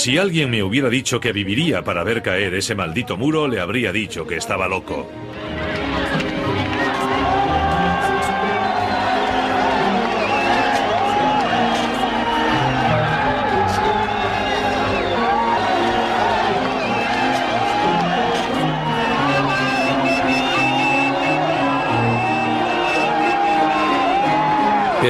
Si 0.00 0.16
alguien 0.16 0.50
me 0.50 0.62
hubiera 0.62 0.88
dicho 0.88 1.20
que 1.20 1.30
viviría 1.30 1.84
para 1.84 2.02
ver 2.04 2.22
caer 2.22 2.54
ese 2.54 2.74
maldito 2.74 3.18
muro, 3.18 3.46
le 3.46 3.60
habría 3.60 3.92
dicho 3.92 4.26
que 4.26 4.36
estaba 4.36 4.66
loco. 4.66 5.06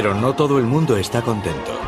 Pero 0.01 0.15
no 0.15 0.33
todo 0.33 0.57
el 0.57 0.65
mundo 0.65 0.97
está 0.97 1.21
contento. 1.21 1.79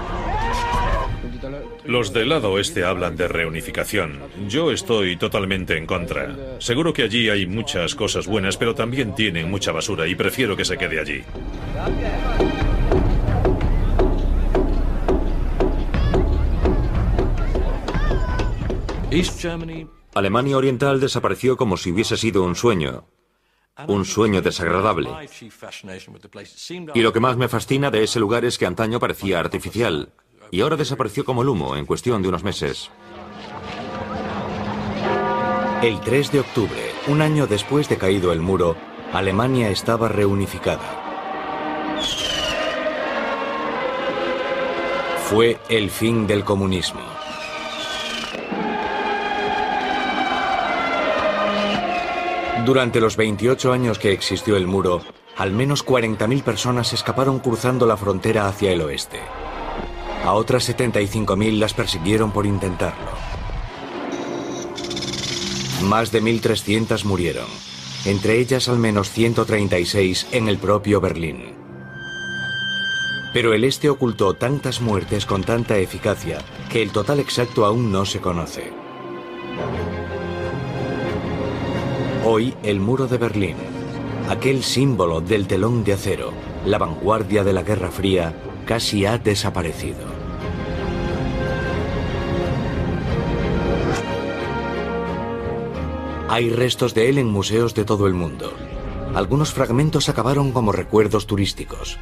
Los 1.83 2.13
del 2.13 2.29
lado 2.29 2.51
oeste 2.51 2.85
hablan 2.85 3.15
de 3.15 3.27
reunificación. 3.27 4.19
Yo 4.47 4.71
estoy 4.71 5.17
totalmente 5.17 5.75
en 5.79 5.87
contra. 5.87 6.35
Seguro 6.59 6.93
que 6.93 7.01
allí 7.01 7.31
hay 7.31 7.47
muchas 7.47 7.95
cosas 7.95 8.27
buenas, 8.27 8.55
pero 8.55 8.75
también 8.75 9.15
tienen 9.15 9.49
mucha 9.49 9.71
basura 9.71 10.05
y 10.05 10.13
prefiero 10.13 10.55
que 10.55 10.63
se 10.63 10.77
quede 10.77 10.99
allí. 10.99 11.23
Alemania 20.13 20.57
Oriental 20.57 20.99
desapareció 20.99 21.57
como 21.57 21.77
si 21.77 21.91
hubiese 21.91 22.17
sido 22.17 22.43
un 22.43 22.53
sueño, 22.53 23.07
un 23.87 24.05
sueño 24.05 24.41
desagradable. 24.41 25.09
Y 26.93 27.01
lo 27.01 27.13
que 27.13 27.19
más 27.19 27.37
me 27.37 27.47
fascina 27.47 27.91
de 27.91 28.03
ese 28.03 28.19
lugar 28.19 28.45
es 28.45 28.57
que 28.57 28.65
antaño 28.65 28.99
parecía 28.99 29.39
artificial, 29.39 30.13
y 30.51 30.61
ahora 30.61 30.75
desapareció 30.75 31.25
como 31.25 31.41
el 31.41 31.49
humo 31.49 31.75
en 31.75 31.85
cuestión 31.85 32.21
de 32.21 32.29
unos 32.29 32.43
meses. 32.43 32.91
El 35.81 35.99
3 35.99 36.31
de 36.31 36.39
octubre, 36.39 36.91
un 37.07 37.21
año 37.21 37.45
después 37.45 37.89
de 37.89 37.97
caído 37.97 38.31
el 38.31 38.39
muro, 38.39 38.77
Alemania 39.11 39.69
estaba 39.69 40.07
reunificada. 40.07 41.01
Fue 45.25 45.59
el 45.67 45.89
fin 45.89 46.25
del 46.25 46.43
comunismo. 46.43 47.12
Durante 52.65 53.01
los 53.01 53.17
28 53.17 53.73
años 53.73 53.99
que 53.99 54.13
existió 54.13 54.55
el 54.55 54.67
muro, 54.67 55.01
al 55.35 55.51
menos 55.51 55.85
40.000 55.85 56.43
personas 56.43 56.93
escaparon 56.93 57.39
cruzando 57.39 57.85
la 57.85 57.97
frontera 57.97 58.47
hacia 58.47 58.71
el 58.71 58.81
oeste. 58.81 59.19
A 60.23 60.31
otras 60.31 60.69
75.000 60.69 61.59
las 61.59 61.73
persiguieron 61.73 62.31
por 62.31 62.45
intentarlo. 62.45 63.11
Más 65.81 66.13
de 66.13 66.23
1.300 66.23 67.03
murieron, 67.03 67.47
entre 68.05 68.39
ellas 68.39 68.69
al 68.69 68.79
menos 68.79 69.09
136 69.09 70.27
en 70.31 70.47
el 70.47 70.57
propio 70.57 71.01
Berlín. 71.01 71.55
Pero 73.33 73.53
el 73.53 73.65
este 73.65 73.89
ocultó 73.89 74.35
tantas 74.35 74.79
muertes 74.79 75.25
con 75.25 75.43
tanta 75.43 75.77
eficacia 75.79 76.37
que 76.71 76.81
el 76.81 76.91
total 76.91 77.19
exacto 77.19 77.65
aún 77.65 77.91
no 77.91 78.05
se 78.05 78.21
conoce. 78.21 78.71
Hoy 82.25 82.53
el 82.63 82.79
muro 82.79 83.07
de 83.07 83.17
Berlín, 83.17 83.57
aquel 84.29 84.63
símbolo 84.63 85.19
del 85.19 85.45
telón 85.45 85.83
de 85.83 85.91
acero, 85.91 86.31
la 86.65 86.77
vanguardia 86.77 87.43
de 87.43 87.51
la 87.51 87.63
Guerra 87.63 87.91
Fría, 87.91 88.33
casi 88.65 89.05
ha 89.05 89.17
desaparecido. 89.17 90.05
Hay 96.29 96.49
restos 96.49 96.93
de 96.93 97.09
él 97.09 97.17
en 97.17 97.27
museos 97.27 97.75
de 97.75 97.83
todo 97.83 98.07
el 98.07 98.13
mundo. 98.13 98.53
Algunos 99.13 99.51
fragmentos 99.51 100.07
acabaron 100.07 100.53
como 100.53 100.71
recuerdos 100.71 101.27
turísticos, 101.27 101.99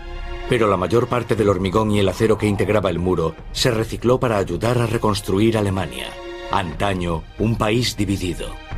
pero 0.47 0.67
la 0.67 0.77
mayor 0.77 1.07
parte 1.07 1.35
del 1.35 1.49
hormigón 1.49 1.89
y 1.89 1.99
el 1.99 2.07
acero 2.07 2.37
que 2.37 2.45
integraba 2.45 2.91
el 2.91 2.99
muro 2.99 3.33
se 3.53 3.71
recicló 3.71 4.19
para 4.19 4.37
ayudar 4.37 4.77
a 4.77 4.85
reconstruir 4.85 5.57
Alemania, 5.57 6.09
antaño 6.51 7.23
un 7.39 7.55
país 7.55 7.97
dividido. 7.97 8.70